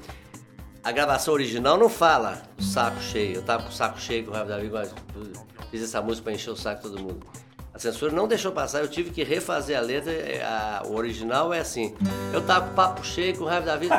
a 0.83 0.93
gravação 0.93 1.35
original 1.35 1.77
não 1.77 1.89
fala 1.89 2.43
saco 2.59 3.01
cheio. 3.01 3.37
Eu 3.37 3.43
tava 3.43 3.65
com 3.65 3.69
o 3.69 3.73
saco 3.73 4.01
cheio 4.01 4.25
com 4.25 4.31
o 4.31 4.35
Rafa 4.35 4.47
Davi, 4.47 4.69
uh, 4.69 5.47
fiz 5.71 5.83
essa 5.83 6.01
música 6.01 6.25
pra 6.25 6.33
encher 6.33 6.51
o 6.51 6.57
saco 6.57 6.83
de 6.83 6.91
todo 6.91 7.03
mundo. 7.03 7.27
A 7.75 7.79
censura 7.79 8.11
não 8.11 8.27
deixou 8.27 8.51
passar, 8.51 8.81
eu 8.81 8.89
tive 8.89 9.11
que 9.11 9.23
refazer 9.23 9.77
a 9.79 9.81
letra. 9.81 10.11
É, 10.11 10.43
a, 10.43 10.83
o 10.87 10.97
original 10.97 11.53
é 11.53 11.61
assim. 11.61 11.95
Eu 12.33 12.41
tava 12.41 12.67
com 12.67 12.75
papo 12.75 13.05
cheio, 13.05 13.37
com 13.37 13.45
raiva 13.45 13.67
da 13.67 13.77
vida, 13.77 13.95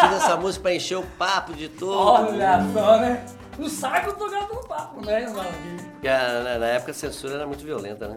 fiz 0.00 0.12
essa 0.14 0.36
música 0.36 0.62
pra 0.62 0.74
encher 0.74 0.96
o 0.96 1.02
papo 1.18 1.52
de 1.52 1.68
todo. 1.68 1.94
Olha 1.94 2.60
só, 2.72 2.98
né? 2.98 3.24
O 3.58 3.68
saco 3.68 4.12
do 4.18 4.30
gato 4.30 4.54
no 4.54 4.66
papo, 4.66 5.04
né, 5.04 5.24
Exalvi? 5.24 5.91
Porque 6.02 6.08
na, 6.08 6.58
na 6.58 6.66
época 6.66 6.90
a 6.90 6.94
censura 6.94 7.34
era 7.34 7.46
muito 7.46 7.64
violenta, 7.64 8.08
né? 8.08 8.16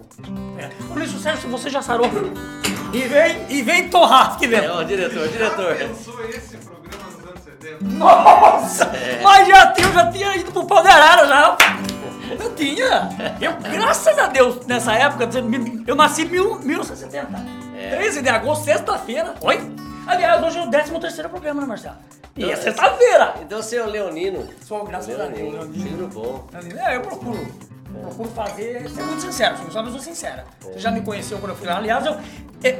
É. 0.57 0.91
Ô, 0.91 0.95
Luiz 0.95 1.11
Sucesso, 1.11 1.47
você 1.47 1.69
já 1.69 1.83
sarou. 1.83 2.09
E 2.91 2.97
vem, 3.01 3.45
e 3.47 3.61
vem 3.61 3.89
torrar 3.89 4.33
aqui 4.33 4.45
É, 4.45 4.47
dentro. 4.47 4.73
ó, 4.73 4.81
diretor, 4.83 5.27
diretor. 5.27 5.75
Pensou 5.75 6.25
esse 6.27 6.57
programa 6.57 7.03
nos 7.11 7.29
anos 7.29 7.43
70? 7.43 7.83
Nossa! 7.83 8.85
É. 8.85 9.21
Mas 9.21 9.47
já 9.47 9.71
tinha, 9.73 9.87
eu 9.87 9.93
já 9.93 10.11
tinha 10.11 10.35
ido 10.35 10.51
pro 10.51 10.65
pau 10.65 10.81
de 10.81 10.87
arara 10.87 11.27
já. 11.27 11.57
Eu 12.39 12.55
tinha. 12.55 13.09
Eu, 13.39 13.53
graças 13.71 14.17
a 14.17 14.27
Deus, 14.27 14.65
nessa 14.65 14.93
época, 14.93 15.29
eu 15.85 15.95
nasci 15.95 16.23
em 16.23 16.25
mil- 16.25 16.57
1970. 16.61 17.27
13 17.91 18.23
de 18.23 18.29
agosto, 18.29 18.65
sexta-feira. 18.65 19.35
Oi? 19.41 19.61
Aliás, 20.07 20.43
hoje 20.43 20.57
é 20.57 20.63
o 20.63 20.71
13 20.71 20.99
terceiro 20.99 21.29
programa, 21.29 21.61
né, 21.61 21.67
Marcelo? 21.67 21.97
E 22.35 22.43
é 22.43 22.47
Então, 22.51 22.63
sexta-feira. 22.63 23.35
Então 23.41 23.61
você 23.61 23.77
é 23.77 23.83
o 23.83 23.89
Leonino. 23.89 24.47
Sou, 24.65 24.83
graças 24.85 25.13
a 25.19 25.25
Deus, 25.25 25.37
Leonino. 25.37 25.57
Leonino. 25.59 26.07
Bom. 26.07 26.47
É, 26.83 26.95
eu 26.97 27.01
procuro. 27.01 27.47
Procuro 28.01 28.29
fazer, 28.29 28.89
ser 28.89 29.03
muito 29.03 29.21
sincero, 29.21 29.57
você 29.57 29.71
sabe, 29.71 29.87
eu 29.87 29.91
sou 29.93 30.01
sincera. 30.01 30.45
Você 30.61 30.79
já 30.79 30.91
me 30.91 31.01
conheceu 31.01 31.37
quando 31.39 31.51
eu 31.51 31.55
fui 31.57 31.67
lá. 31.67 31.77
Aliás, 31.77 32.05
eu, 32.05 32.15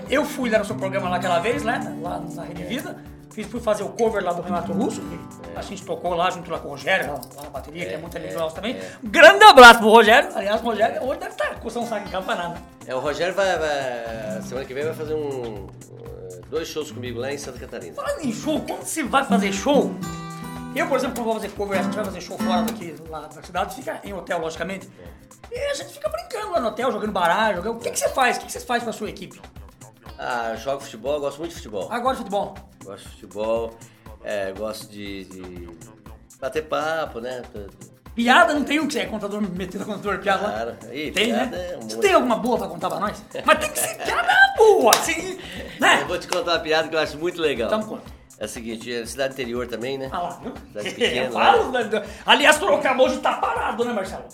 eu 0.10 0.26
fui 0.26 0.50
lá 0.50 0.60
no 0.60 0.66
seu 0.66 0.76
programa 0.76 1.10
lá 1.10 1.18
aquela 1.18 1.40
vez, 1.40 1.64
né? 1.64 1.98
Lá 2.02 2.20
na 2.20 2.44
Rede 2.44 2.64
Vida. 2.64 2.98
Fiz, 3.32 3.48
fui 3.48 3.60
fazer 3.60 3.84
o 3.84 3.90
cover 3.90 4.24
lá 4.24 4.32
do 4.32 4.42
Renato 4.42 4.72
Russo, 4.72 5.02
que 5.02 5.20
a 5.58 5.62
gente 5.62 5.84
tocou 5.84 6.14
lá 6.14 6.30
junto 6.30 6.50
lá 6.50 6.58
com 6.58 6.70
o 6.70 6.72
Rogério, 6.72 7.12
lá, 7.12 7.20
na 7.44 7.50
bateria, 7.50 7.86
que 7.86 7.94
é 7.94 7.98
muito 7.98 8.16
amigo 8.16 8.34
nosso 8.40 8.56
também. 8.56 8.78
Um 9.04 9.10
grande 9.10 9.44
abraço 9.44 9.80
pro 9.80 9.90
Rogério. 9.90 10.30
Aliás, 10.34 10.62
o 10.62 10.64
Rogério 10.64 11.04
hoje 11.04 11.20
deve 11.20 11.32
estar 11.34 11.56
coçando 11.60 11.86
um 11.86 11.90
saco 11.90 12.08
em 12.08 12.12
campanada. 12.12 12.56
É, 12.88 12.96
o 12.96 13.00
Rogério 13.00 13.34
vai, 13.36 13.58
vai- 13.60 14.42
Semana 14.42 14.66
que 14.66 14.74
vem 14.74 14.86
vai 14.86 14.94
fazer 14.94 15.16
um. 15.16 15.68
Dois 16.50 16.68
shows 16.70 16.92
comigo 16.94 17.20
lá 17.20 17.34
em 17.34 17.38
Santa 17.38 17.60
Catarina. 17.60 17.94
Falando 17.96 18.22
em 18.24 18.32
show, 18.32 18.62
quando 18.62 18.84
se 18.86 19.04
vai 19.04 19.26
fazer 19.26 19.52
show, 19.52 19.94
eu, 20.80 20.88
por 20.88 20.98
exemplo, 20.98 21.16
quando 21.16 21.26
vou 21.26 21.34
fazer 21.36 21.50
cover, 21.50 21.80
a 21.80 21.84
gente 21.84 21.96
vai 21.96 22.06
fazer 22.06 22.22
show 22.22 22.38
fora 22.38 22.62
daqui, 22.64 22.96
lá 23.10 23.22
da 23.22 23.42
cidade, 23.42 23.76
fica 23.76 24.00
em 24.04 24.14
hotel, 24.14 24.40
logicamente. 24.40 24.90
E 25.52 25.58
a 25.58 25.74
gente 25.74 25.94
fica 25.94 26.10
brincando 26.10 26.52
lá 26.52 26.60
no 26.60 26.68
hotel, 26.68 26.92
jogando 26.92 27.12
baralho. 27.12 27.58
Jogando... 27.58 27.78
O 27.78 27.80
que, 27.80 27.92
que 27.92 28.00
você 28.00 28.10
faz? 28.10 28.38
O 28.38 28.40
que, 28.42 28.46
que 28.48 28.52
você 28.52 28.60
faz 28.60 28.84
com 28.84 28.90
a 28.90 28.94
sua 28.94 29.10
equipe? 29.10 29.40
Ah, 30.18 30.56
jogo 30.56 30.82
futebol, 30.82 31.20
gosto 31.20 31.40
muito 31.40 31.50
de 31.52 31.56
futebol. 31.58 31.88
Agora 31.92 32.16
futebol. 32.16 32.56
Gosto 32.84 33.04
de 33.04 33.10
futebol, 33.10 33.74
é, 34.24 34.52
gosto 34.54 34.88
de, 34.90 35.26
de 35.26 35.70
bater 36.40 36.64
papo, 36.66 37.20
né? 37.20 37.42
Piada 38.14 38.54
não 38.54 38.64
tem 38.64 38.80
um 38.80 38.88
que 38.88 38.94
você 38.94 39.00
é 39.02 39.06
contador, 39.06 39.42
metido 39.42 39.82
a 39.84 39.86
contador, 39.86 40.20
piada? 40.20 40.46
Claro. 40.46 40.78
Ih, 40.94 41.12
tem, 41.12 41.26
piada 41.28 41.58
né? 41.58 41.74
é 41.74 41.78
um 41.78 41.82
Você 41.82 41.96
monte. 41.96 42.02
tem 42.06 42.14
alguma 42.14 42.36
boa 42.38 42.58
pra 42.58 42.68
contar 42.68 42.90
pra 42.90 43.00
nós? 43.00 43.22
Mas 43.46 43.60
tem 43.60 43.70
que 43.72 43.80
ser 43.80 43.96
piada 43.98 44.34
boa, 44.58 44.92
assim, 44.96 45.38
né? 45.82 46.02
Eu 46.02 46.08
vou 46.08 46.18
te 46.18 46.28
contar 46.28 46.54
uma 46.54 46.60
piada 46.60 46.88
que 46.88 46.96
eu 46.96 47.00
acho 47.00 47.18
muito 47.18 47.42
legal. 47.42 47.68
Então 47.68 47.84
conta. 47.84 48.04
É 48.38 48.46
o 48.46 48.48
seguinte, 48.50 48.92
é 48.94 49.06
cidade 49.06 49.34
interior 49.34 49.68
também, 49.68 49.98
né? 49.98 50.10
Ah 50.12 50.20
lá, 50.22 50.30
viu? 50.42 50.54
Cidade 50.68 50.92
pequena, 50.96 51.28
Eu 51.28 51.32
falo, 51.32 51.72
né? 51.72 51.84
né? 51.86 52.06
Aliás, 52.26 52.60
hoje 52.62 53.20
tá 53.20 53.34
parado, 53.38 53.86
né, 53.86 53.94
Marcelo? 53.94 54.26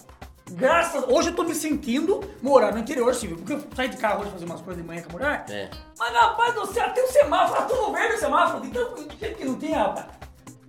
Graças 0.54 1.06
Hoje 1.08 1.30
eu 1.30 1.36
tô 1.36 1.44
me 1.44 1.56
sentindo 1.56 2.20
morar 2.42 2.74
no 2.74 2.80
interior, 2.80 3.14
Silvio. 3.16 3.38
Porque 3.38 3.54
eu 3.54 3.64
saí 3.74 3.88
de 3.88 3.96
carro 3.98 4.22
hoje 4.22 4.32
fazer 4.32 4.46
umas 4.46 4.60
coisas 4.60 4.82
de 4.82 4.88
manhã 4.88 5.02
com 5.04 5.10
a 5.10 5.14
mulher. 5.14 5.46
É. 5.50 5.70
Mas, 5.98 6.14
rapaz 6.14 6.54
do 6.56 6.66
céu, 6.74 6.90
tem 6.92 7.04
o 7.06 7.08
semáforo, 7.08 7.62
tá 7.62 7.66
tudo 7.68 7.94
verde 7.94 8.16
o 8.16 8.20
semáforo. 8.20 8.66
Então, 8.66 8.94
do 8.96 9.18
jeito 9.18 9.38
que 9.38 9.46
não 9.46 9.56
tem, 9.56 9.72
rapaz. 9.72 10.08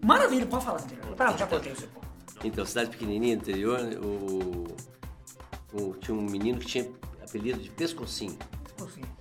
Maravilha, 0.01 0.47
pode 0.47 0.65
falar, 0.65 0.81
interior. 0.81 1.17
Tá, 1.17 1.33
já 1.37 1.47
contei 1.47 1.73
o 1.73 1.77
seu. 1.77 1.89
Então, 2.45 2.65
cidade 2.65 2.91
pequenininha, 2.91 3.35
interior, 3.35 3.81
o, 4.03 4.67
o- 5.73 5.95
tinha 5.95 6.17
um 6.17 6.23
menino 6.23 6.59
que 6.61 6.67
tinha 6.67 6.87
apelido 7.27 7.59
de 7.59 7.71
Pescocinho. 7.71 8.39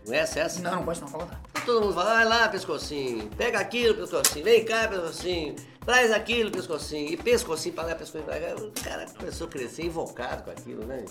Conhece 0.05 0.39
essa? 0.39 0.59
Não, 0.61 0.75
não 0.77 0.83
pode 0.83 1.01
não, 1.01 1.07
contar. 1.07 1.39
Todo 1.65 1.81
mundo 1.81 1.93
fala, 1.93 2.13
vai 2.15 2.25
lá, 2.25 2.49
pescocinho, 2.49 3.29
pega 3.37 3.59
aquilo, 3.59 3.95
pescocinho, 3.95 4.43
vem 4.43 4.65
cá, 4.65 4.87
pescocinho, 4.87 5.55
traz 5.85 6.11
aquilo, 6.11 6.49
pescocinho, 6.49 7.13
e 7.13 7.17
pescocinho 7.17 7.75
pra 7.75 7.83
lá, 7.85 7.95
pescocinho 7.95 8.23
pra 8.23 8.39
cá. 8.39 8.55
O 8.55 8.71
cara 8.83 9.05
começou 9.17 9.47
a 9.47 9.49
crescer 9.49 9.85
invocado 9.85 10.43
com 10.43 10.51
aquilo, 10.51 10.85
né? 10.85 11.05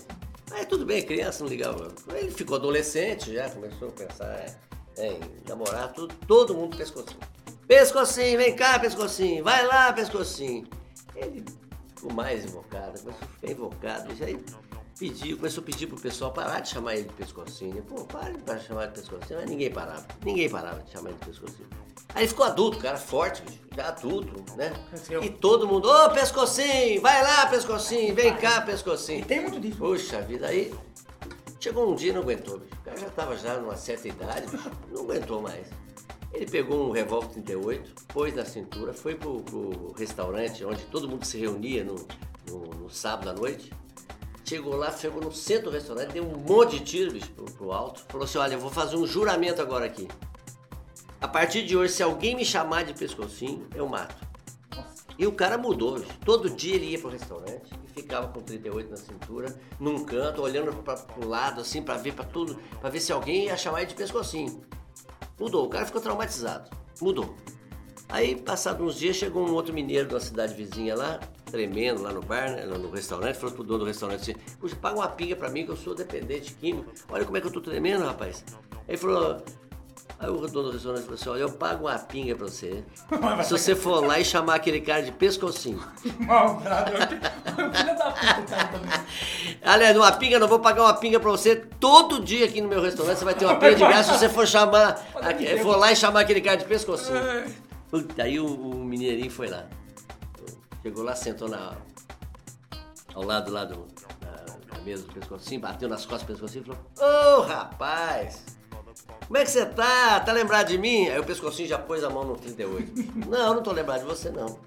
Aí 0.51 0.65
tudo 0.65 0.85
bem, 0.85 1.01
criança 1.03 1.43
não 1.43 1.49
ligava. 1.49 1.93
Ele 2.13 2.31
ficou 2.31 2.57
adolescente 2.57 3.33
já, 3.33 3.49
começou 3.49 3.87
a 3.87 3.91
pensar 3.91 4.45
é, 4.97 5.07
em 5.07 5.19
namorar, 5.47 5.93
tudo, 5.93 6.13
todo 6.27 6.53
mundo 6.53 6.75
pescocinho. 6.75 7.19
Pescocinho, 7.65 8.37
vem 8.37 8.53
cá, 8.53 8.77
pescocinho, 8.77 9.43
vai 9.43 9.65
lá, 9.65 9.93
pescocinho. 9.93 10.67
Ele 11.15 11.45
ficou 11.95 12.11
mais 12.11 12.43
invocado, 12.43 12.99
começou 12.99 13.23
a 13.23 13.27
ficar 13.27 13.51
invocado, 13.51 14.13
e 14.13 14.23
aí 14.23 14.43
pediu, 15.01 15.35
começou 15.35 15.63
a 15.63 15.65
pedir 15.65 15.87
pro 15.87 15.99
pessoal 15.99 16.31
parar 16.31 16.59
de 16.59 16.69
chamar 16.69 16.93
ele 16.93 17.05
de 17.05 17.13
pescocinho. 17.13 17.81
Pô, 17.81 18.03
para 18.05 18.29
de 18.55 18.65
chamar 18.67 18.85
de 18.85 18.93
pescocinho. 18.93 19.39
Mas 19.39 19.49
ninguém 19.49 19.71
parava. 19.71 20.05
Ninguém 20.23 20.47
parava 20.47 20.79
de 20.83 20.91
chamar 20.91 21.09
ele 21.09 21.17
de 21.17 21.25
pescocinho. 21.25 21.67
Aí 22.13 22.21
ele 22.21 22.27
ficou 22.27 22.45
adulto, 22.45 22.77
cara, 22.77 22.97
forte, 22.97 23.41
já 23.75 23.87
adulto, 23.87 24.43
né? 24.55 24.71
E 25.23 25.29
todo 25.31 25.67
mundo, 25.67 25.89
ô 25.89 26.11
pescocinho, 26.11 27.01
vai 27.01 27.23
lá, 27.23 27.47
pescocinho, 27.47 28.13
vem 28.13 28.35
cá, 28.35 28.61
pescocinho. 28.61 29.21
E 29.21 29.25
tem 29.25 29.41
muito 29.41 29.59
disso. 29.59 29.77
Puxa 29.77 30.21
vida, 30.21 30.45
aí 30.45 30.71
chegou 31.59 31.91
um 31.91 31.95
dia 31.95 32.11
e 32.11 32.13
não 32.13 32.21
aguentou, 32.21 32.59
bicho. 32.59 32.75
O 32.75 32.83
cara 32.83 32.97
já 32.97 33.09
tava 33.09 33.35
já 33.35 33.57
numa 33.57 33.75
certa 33.77 34.07
idade, 34.07 34.51
bicho, 34.51 34.71
não 34.91 35.01
aguentou 35.01 35.41
mais. 35.41 35.65
Ele 36.31 36.45
pegou 36.45 36.87
um 36.87 36.91
revólver 36.91 37.29
38, 37.29 38.05
pôs 38.09 38.35
na 38.35 38.45
cintura, 38.45 38.93
foi 38.93 39.15
pro, 39.15 39.41
pro 39.41 39.93
restaurante 39.97 40.63
onde 40.63 40.83
todo 40.85 41.09
mundo 41.09 41.25
se 41.25 41.39
reunia 41.39 41.83
no, 41.83 41.95
no, 42.47 42.59
no 42.83 42.89
sábado 42.89 43.31
à 43.31 43.33
noite. 43.33 43.71
Chegou 44.51 44.75
lá, 44.75 44.91
chegou 44.91 45.21
no 45.21 45.31
centro 45.31 45.71
do 45.71 45.75
restaurante, 45.75 46.11
deu 46.11 46.25
um 46.25 46.37
monte 46.37 46.77
de 46.77 46.83
tiro, 46.83 47.13
bicho, 47.13 47.31
pro, 47.31 47.45
pro 47.45 47.71
alto. 47.71 48.03
Falou 48.09 48.25
assim, 48.25 48.37
olha, 48.37 48.55
eu 48.55 48.59
vou 48.59 48.69
fazer 48.69 48.97
um 48.97 49.07
juramento 49.07 49.61
agora 49.61 49.85
aqui. 49.85 50.09
A 51.21 51.27
partir 51.29 51.65
de 51.65 51.77
hoje, 51.77 51.93
se 51.93 52.03
alguém 52.03 52.35
me 52.35 52.43
chamar 52.43 52.83
de 52.83 52.93
pescocinho, 52.93 53.65
eu 53.73 53.87
mato. 53.87 54.27
E 55.17 55.25
o 55.25 55.31
cara 55.31 55.57
mudou. 55.57 55.97
bicho. 55.97 56.11
Todo 56.25 56.49
dia 56.49 56.75
ele 56.75 56.87
ia 56.87 56.99
pro 56.99 57.09
restaurante 57.09 57.71
e 57.81 57.93
ficava 57.93 58.27
com 58.27 58.41
38 58.41 58.91
na 58.91 58.97
cintura, 58.97 59.57
num 59.79 60.03
canto, 60.03 60.41
olhando 60.41 60.73
para 60.83 60.97
pro 60.97 61.29
lado, 61.29 61.61
assim, 61.61 61.81
para 61.81 61.95
ver 61.95 62.13
para 62.13 62.25
tudo, 62.25 62.59
para 62.81 62.89
ver 62.89 62.99
se 62.99 63.13
alguém 63.13 63.45
ia 63.45 63.55
chamar 63.55 63.83
ele 63.83 63.91
de 63.91 63.95
pescocinho. 63.95 64.65
Mudou. 65.39 65.65
O 65.65 65.69
cara 65.69 65.85
ficou 65.85 66.01
traumatizado. 66.01 66.69
Mudou. 66.99 67.37
Aí, 68.11 68.35
passados 68.35 68.85
uns 68.85 68.99
dias, 68.99 69.15
chegou 69.15 69.47
um 69.47 69.53
outro 69.53 69.73
mineiro 69.73 70.09
da 70.09 70.19
cidade 70.19 70.53
vizinha 70.53 70.93
lá, 70.95 71.17
tremendo 71.49 72.01
lá 72.01 72.11
no 72.11 72.21
bar, 72.21 72.51
né, 72.51 72.65
lá 72.65 72.77
no 72.77 72.91
restaurante, 72.91 73.37
falou 73.37 73.55
pro 73.55 73.63
dono 73.63 73.79
do 73.79 73.85
restaurante 73.85 74.21
assim, 74.21 74.35
puxa, 74.59 74.75
paga 74.75 74.97
uma 74.97 75.07
pinga 75.07 75.33
pra 75.35 75.49
mim 75.49 75.63
que 75.65 75.71
eu 75.71 75.77
sou 75.77 75.95
dependente 75.95 76.53
químico. 76.53 76.91
Olha 77.09 77.23
como 77.23 77.37
é 77.37 77.41
que 77.41 77.47
eu 77.47 77.51
tô 77.51 77.61
tremendo, 77.61 78.03
rapaz. 78.03 78.43
Aí 78.71 78.79
ele 78.89 78.97
falou, 78.97 79.41
aí 80.19 80.29
o 80.29 80.45
dono 80.45 80.67
do 80.67 80.71
restaurante 80.71 81.03
falou 81.03 81.15
assim, 81.15 81.29
olha, 81.29 81.39
eu 81.39 81.51
pago 81.51 81.87
uma 81.87 81.97
pinga 81.99 82.35
pra 82.35 82.47
você. 82.47 82.83
Se 83.45 83.51
você 83.51 83.75
for 83.75 84.05
lá 84.05 84.19
e 84.19 84.25
chamar 84.25 84.55
aquele 84.55 84.81
cara 84.81 85.03
de 85.03 85.13
pescocinho. 85.13 85.79
Filho 86.03 86.27
da 87.97 88.11
puta. 88.11 89.05
Aliás, 89.63 89.95
uma 89.95 90.11
pinga, 90.11 90.37
não 90.37 90.49
vou 90.49 90.59
pagar 90.59 90.83
uma 90.83 90.93
pinga 90.95 91.17
pra 91.17 91.31
você 91.31 91.55
todo 91.55 92.19
dia 92.21 92.45
aqui 92.45 92.59
no 92.59 92.67
meu 92.67 92.81
restaurante. 92.81 93.19
Você 93.19 93.25
vai 93.25 93.35
ter 93.35 93.45
uma 93.45 93.55
pinga 93.55 93.75
de 93.75 93.85
graça 93.85 94.11
se 94.11 94.19
você 94.19 94.27
for 94.27 94.45
chamar. 94.45 94.97
For 95.61 95.77
lá 95.77 95.93
e 95.93 95.95
chamar 95.95 96.19
aquele 96.21 96.41
cara 96.41 96.57
de 96.57 96.65
pescocinho. 96.65 97.21
Puta, 97.91 98.23
aí 98.23 98.39
o, 98.39 98.45
o 98.45 98.75
mineirinho 98.85 99.29
foi 99.29 99.49
lá. 99.49 99.67
Chegou 100.81 101.03
lá, 101.03 101.13
sentou 101.13 101.49
na, 101.49 101.77
ao 103.13 103.23
lado 103.23 103.51
lá 103.51 103.65
do, 103.65 103.85
na, 104.21 104.75
na 104.75 104.81
mesa 104.81 105.03
do 105.03 105.13
pescocinho, 105.13 105.61
bateu 105.61 105.89
nas 105.89 106.05
costas 106.05 106.23
do 106.23 106.27
pescocinho 106.27 106.63
e 106.63 106.65
falou: 106.65 107.37
Ô 107.37 107.41
rapaz, 107.41 108.43
como 109.27 109.37
é 109.37 109.43
que 109.43 109.51
você 109.51 109.65
tá? 109.65 110.21
Tá 110.21 110.31
lembrado 110.31 110.67
de 110.67 110.77
mim? 110.77 111.09
Aí 111.09 111.19
o 111.19 111.23
pescocinho 111.23 111.67
já 111.67 111.77
pôs 111.77 112.03
a 112.03 112.09
mão 112.09 112.23
no 112.23 112.35
38. 112.35 112.91
Não, 113.29 113.55
não 113.55 113.61
tô 113.61 113.71
lembrado 113.71 113.99
de 113.99 114.05
você 114.05 114.29
não. 114.29 114.57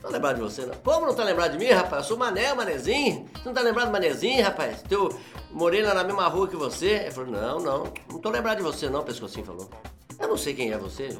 Tô 0.00 0.10
lembrado 0.10 0.36
de 0.36 0.42
você, 0.42 0.66
não. 0.66 0.74
Como 0.74 1.06
não 1.06 1.14
tá 1.14 1.24
lembrado 1.24 1.52
de 1.52 1.58
mim, 1.58 1.70
rapaz? 1.70 2.02
Eu 2.02 2.08
sou 2.08 2.18
Mané, 2.18 2.52
Manezinho. 2.52 3.26
Você 3.34 3.42
não 3.46 3.54
tá 3.54 3.62
lembrado 3.62 3.86
do 3.86 3.92
Manezinho, 3.92 4.44
rapaz? 4.44 4.82
Teu 4.82 5.08
morei 5.50 5.80
lá 5.82 5.94
na 5.94 6.04
mesma 6.04 6.28
rua 6.28 6.46
que 6.46 6.56
você. 6.56 6.90
Ele 6.90 7.10
falou, 7.10 7.30
não, 7.30 7.58
não. 7.58 7.92
Não 8.10 8.18
tô 8.18 8.28
lembrado 8.28 8.58
de 8.58 8.62
você, 8.62 8.90
não, 8.90 9.00
o 9.00 9.02
Pescocinho 9.02 9.46
falou. 9.46 9.70
Eu 10.18 10.28
não 10.28 10.36
sei 10.36 10.52
quem 10.52 10.72
é 10.72 10.76
você. 10.76 11.16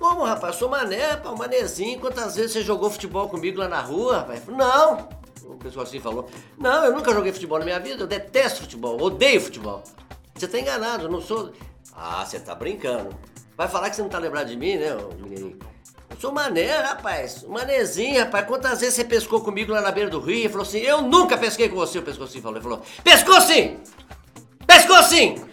Como, 0.00 0.24
rapaz? 0.24 0.56
Sou 0.56 0.66
Mané, 0.66 1.20
o 1.26 1.36
Manezinho. 1.36 2.00
Quantas 2.00 2.34
vezes 2.34 2.52
você 2.52 2.62
jogou 2.62 2.88
futebol 2.88 3.28
comigo 3.28 3.58
lá 3.60 3.68
na 3.68 3.82
rua, 3.82 4.20
rapaz? 4.20 4.46
Não. 4.46 5.10
O 5.44 5.56
Pescocinho 5.56 6.02
falou, 6.02 6.26
não, 6.56 6.86
eu 6.86 6.94
nunca 6.94 7.12
joguei 7.12 7.30
futebol 7.30 7.58
na 7.58 7.66
minha 7.66 7.78
vida. 7.78 8.04
Eu 8.04 8.06
detesto 8.06 8.62
futebol, 8.62 8.98
odeio 8.98 9.38
futebol. 9.42 9.84
Você 10.34 10.48
tá 10.48 10.58
enganado, 10.58 11.04
eu 11.04 11.10
não 11.10 11.20
sou... 11.20 11.52
Ah, 11.94 12.24
você 12.24 12.40
tá 12.40 12.54
brincando. 12.54 13.14
Vai 13.58 13.68
falar 13.68 13.90
que 13.90 13.96
você 13.96 14.00
não 14.00 14.08
tá 14.08 14.18
lembrado 14.18 14.46
de 14.46 14.56
mim, 14.56 14.76
né, 14.76 14.96
menininho? 15.18 15.58
Eu 16.08 16.16
sou 16.18 16.32
mané, 16.32 16.78
rapaz. 16.78 17.42
Manezinho, 17.42 18.20
rapaz. 18.20 18.46
Quantas 18.46 18.80
vezes 18.80 18.94
você 18.94 19.04
pescou 19.04 19.42
comigo 19.42 19.70
lá 19.70 19.82
na 19.82 19.90
beira 19.92 20.08
do 20.08 20.18
rio? 20.18 20.38
Ele 20.38 20.48
falou 20.48 20.66
assim, 20.66 20.78
eu 20.78 21.02
nunca 21.02 21.36
pesquei 21.36 21.68
com 21.68 21.76
você, 21.76 21.98
o 21.98 22.02
Pescocinho 22.02 22.42
falou. 22.42 22.56
Ele 22.56 22.64
falou, 22.64 22.82
pescou 23.04 23.38
sim! 23.42 23.76
Pescou 24.66 25.02
sim! 25.02 25.44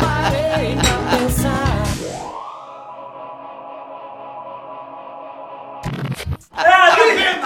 Parei 0.00 0.75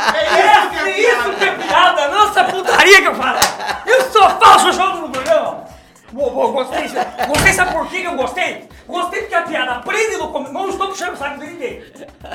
ali! 0.09 0.91
É 0.91 1.13
isso 1.13 1.33
que 1.39 1.45
é 1.45 1.53
piada! 1.53 2.09
Nossa 2.09 2.45
putaria 2.45 3.03
que 3.03 3.09
eu 3.09 3.15
falo! 3.15 3.39
Eu 3.87 4.11
só 4.11 4.31
faço 4.39 4.73
jogo 4.73 4.99
no 4.99 5.11
programa! 5.11 5.71
Boa, 6.13 6.31
boa, 6.31 6.65
gostei. 6.65 6.89
Gostei, 7.29 7.53
sabe 7.53 7.73
por 7.73 7.87
que 7.87 8.01
que 8.01 8.07
eu 8.07 8.17
gostei? 8.17 8.69
Gostei 8.89 9.21
porque 9.21 9.35
a 9.37 9.43
piada 9.43 9.73
aprende 9.77 10.17
no 10.17 10.33
começo. 10.33 10.53
Não 10.53 10.69
estou 10.69 10.89
puxando 10.89 11.15
o 11.15 11.17
saco 11.17 11.39
de 11.39 11.47
ninguém. 11.47 11.85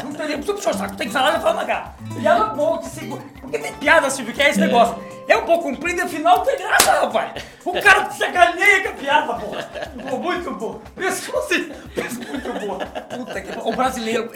Não 0.02 0.14
tem 0.14 0.28
nem 0.30 0.42
puxar 0.42 0.72
o 0.72 0.74
saco, 0.74 0.96
tem 0.96 1.08
que 1.08 1.14
falar 1.14 1.38
e 1.38 1.42
falar 1.42 1.66
cara. 1.66 1.94
Piada 2.18 2.46
boa, 2.46 2.80
que 2.80 2.88
se... 2.88 3.06
Porque 3.42 3.60
tem 3.60 3.74
piada, 3.74 4.10
Silvio, 4.10 4.34
que 4.34 4.42
é 4.42 4.50
esse 4.50 4.62
negócio. 4.62 4.96
É 5.28 5.36
um 5.36 5.44
pouco 5.44 5.66
comprido 5.66 6.00
e 6.00 6.04
afinal 6.04 6.40
tem 6.42 6.58
graça, 6.58 7.02
rapaz. 7.02 7.44
O 7.66 7.74
cara 7.82 8.06
te 8.06 8.18
sacaneia 8.18 8.84
com 8.84 8.90
a 8.90 8.92
piada, 8.94 9.34
porra. 9.34 9.70
Pô, 10.10 10.18
muito 10.20 10.52
bom. 10.52 10.80
Assim. 10.98 11.74
Pensou 11.94 12.24
muito 12.30 12.54
boa. 12.66 12.78
Puta 12.78 13.42
que... 13.42 13.60
O 13.60 13.76
brasileiro... 13.76 14.32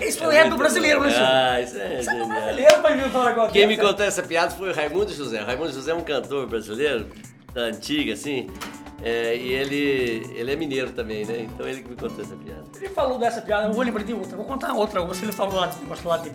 Isso 0.00 0.30
é 0.30 0.48
do 0.48 0.56
brasileiro, 0.56 1.00
né? 1.00 1.14
Ah, 1.18 1.60
isso 1.60 1.76
é 1.76 2.00
Isso 2.00 2.10
é 2.10 2.24
brasileiro 2.24 2.80
pra 2.80 2.92
inventar 2.92 3.22
um 3.22 3.24
negócio 3.24 3.52
Quem 3.52 3.66
me 3.66 3.76
contou 3.76 4.04
essa 4.04 4.22
piada 4.22 4.50
foi 4.52 4.70
o 4.70 4.74
Raimundo 4.74 5.12
José. 5.12 5.42
O 5.42 5.46
Raimundo 5.46 5.72
José 5.72 5.90
é 5.90 5.94
um 5.94 6.02
cantor 6.02 6.46
brasileiro 6.46 7.08
da 7.52 7.62
antiga, 7.62 8.12
assim. 8.12 8.48
É, 9.02 9.36
e 9.36 9.52
ele, 9.52 10.32
ele 10.34 10.52
é 10.52 10.56
mineiro 10.56 10.90
também, 10.92 11.24
né? 11.24 11.42
Então 11.42 11.66
ele 11.66 11.82
que 11.82 11.88
me 11.88 11.96
contou 11.96 12.24
essa 12.24 12.34
piada. 12.36 12.64
Ele 12.76 12.88
falou 12.88 13.18
dessa 13.18 13.40
piada, 13.40 13.68
eu 13.68 13.72
vou 13.72 13.84
lembrar 13.84 14.02
de 14.02 14.12
outra. 14.12 14.36
Vou 14.36 14.44
contar 14.46 14.72
outra. 14.72 15.00
Você 15.02 15.24
ele 15.24 15.32
falou 15.32 15.54
lá 15.54 15.66
desse 15.66 15.80
negócio 15.80 16.08
lá 16.08 16.16
de. 16.18 16.30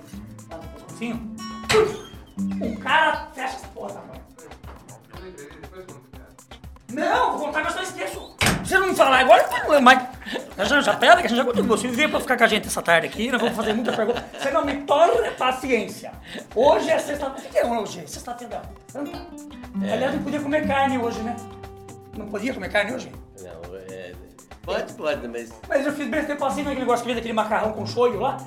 pescocinho. 0.76 1.36
O 2.62 2.78
cara 2.80 3.28
fecha 3.34 3.56
essa 3.56 3.68
porra, 3.68 3.96
rapaz. 3.96 4.23
Não, 6.94 7.38
vou 7.38 7.48
contar, 7.48 7.64
mas 7.64 7.76
eu 7.76 7.84
esqueço. 7.84 8.36
Se 8.64 8.76
não 8.76 8.88
me 8.88 8.96
falar 8.96 9.20
agora, 9.20 9.44
eu 9.44 9.50
não 9.50 9.70
lembro 9.70 9.82
mais. 9.82 10.08
Já, 10.58 10.82
já 10.82 10.94
pera, 10.94 11.20
que 11.20 11.26
a 11.26 11.30
gente 11.30 11.38
já 11.38 11.44
contou. 11.44 11.64
Você 11.66 11.88
veio 11.88 12.10
pra 12.10 12.20
ficar 12.20 12.38
com 12.38 12.44
a 12.44 12.48
gente 12.48 12.68
essa 12.68 12.82
tarde 12.82 13.08
aqui, 13.08 13.30
nós 13.32 13.42
vamos 13.42 13.56
fazer 13.56 13.74
muita 13.74 13.92
pergunta. 13.92 14.24
Você 14.40 14.52
não 14.52 14.64
me 14.64 14.76
torne 14.84 15.30
paciência. 15.32 16.12
Hoje 16.56 16.90
é 16.90 17.00
sexta-feira. 17.00 17.50
O 17.50 17.52
que 17.52 17.58
é 17.58 17.66
hoje? 17.66 18.08
Sexta-feira 18.08 18.62
santa. 18.88 19.12
Aliás, 19.82 20.14
não 20.14 20.24
podia 20.24 20.40
comer 20.40 20.68
carne 20.68 20.98
hoje, 20.98 21.20
né? 21.22 21.36
Não 22.16 22.28
podia 22.28 22.54
comer 22.54 22.70
carne 22.70 22.94
hoje? 22.94 23.12
Não, 23.42 23.76
é. 23.90 24.14
Pode, 24.62 24.94
pode, 24.94 25.28
mas. 25.28 25.52
Mas 25.68 25.86
eu 25.86 25.94
fiz 25.94 26.08
bem 26.08 26.24
tempo 26.24 26.46
assim, 26.46 26.62
naquele 26.62 26.82
negócio 26.82 27.04
que 27.04 27.10
fez 27.10 27.18
aquele 27.18 27.34
macarrão 27.34 27.74
com 27.74 27.86
shoyu 27.86 28.20
lá. 28.20 28.38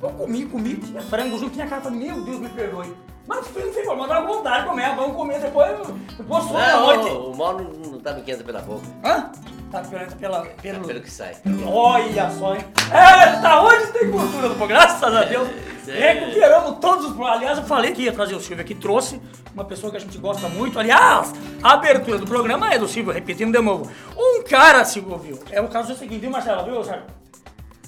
Eu 0.00 0.10
comi, 0.10 0.46
comi, 0.46 0.76
tinha 0.76 1.02
frango 1.02 1.36
junto, 1.38 1.54
tinha 1.54 1.66
falei, 1.66 1.98
meu 1.98 2.20
Deus, 2.22 2.38
me 2.38 2.48
perdoe. 2.50 2.94
Mas 3.28 3.44
não 3.54 3.70
tem 3.70 3.84
problema, 3.84 4.08
dá 4.08 4.20
vontade 4.22 4.62
de 4.62 4.68
comer, 4.70 4.96
vamos 4.96 5.14
comer 5.14 5.38
depois, 5.38 5.70
depois 6.16 6.44
sono 6.44 6.58
da 6.58 6.80
noite. 6.80 7.10
o, 7.10 7.30
o 7.30 7.36
mal 7.36 7.58
não, 7.58 7.64
não 7.70 8.00
tá 8.00 8.14
no 8.14 8.22
quente 8.22 8.42
pela 8.42 8.62
boca, 8.62 8.86
Hã? 9.04 9.30
Tá 9.70 9.82
pela, 9.82 10.06
pela, 10.06 10.46
pelo... 10.62 10.86
pelo 10.86 11.00
que 11.02 11.10
sai. 11.10 11.36
Olha 11.66 12.30
só, 12.30 12.54
hein? 12.54 12.64
É, 12.90 13.36
tá 13.42 13.60
onde 13.62 13.86
tem 13.88 14.10
cultura 14.10 14.48
do 14.48 14.54
programa, 14.54 14.86
graças 14.86 15.14
a 15.14 15.24
Deus. 15.24 15.46
Isso 15.82 15.90
aí. 15.90 16.00
Recuperamos 16.00 16.78
todos 16.78 17.04
os. 17.04 17.20
Aliás, 17.20 17.58
eu 17.58 17.64
falei 17.64 17.92
que 17.92 18.00
ia 18.00 18.12
trazer 18.12 18.34
o 18.34 18.40
Silvio 18.40 18.64
aqui, 18.64 18.74
trouxe 18.74 19.20
uma 19.52 19.66
pessoa 19.66 19.90
que 19.90 19.98
a 19.98 20.00
gente 20.00 20.16
gosta 20.16 20.48
muito. 20.48 20.78
Aliás, 20.78 21.34
a 21.62 21.74
abertura 21.74 22.16
do 22.16 22.24
programa 22.24 22.72
é 22.72 22.78
do 22.78 22.88
Silvio, 22.88 23.12
repetindo 23.12 23.52
de 23.52 23.62
novo. 23.62 23.90
Um 24.16 24.42
cara, 24.42 24.86
Silvio, 24.86 25.18
viu? 25.18 25.38
É 25.50 25.60
o 25.60 25.68
caso 25.68 25.92
do 25.92 25.98
seguinte, 25.98 26.20
viu, 26.20 26.30
Marcelo? 26.30 26.64
Viu, 26.64 26.76
Marcelo? 26.76 27.02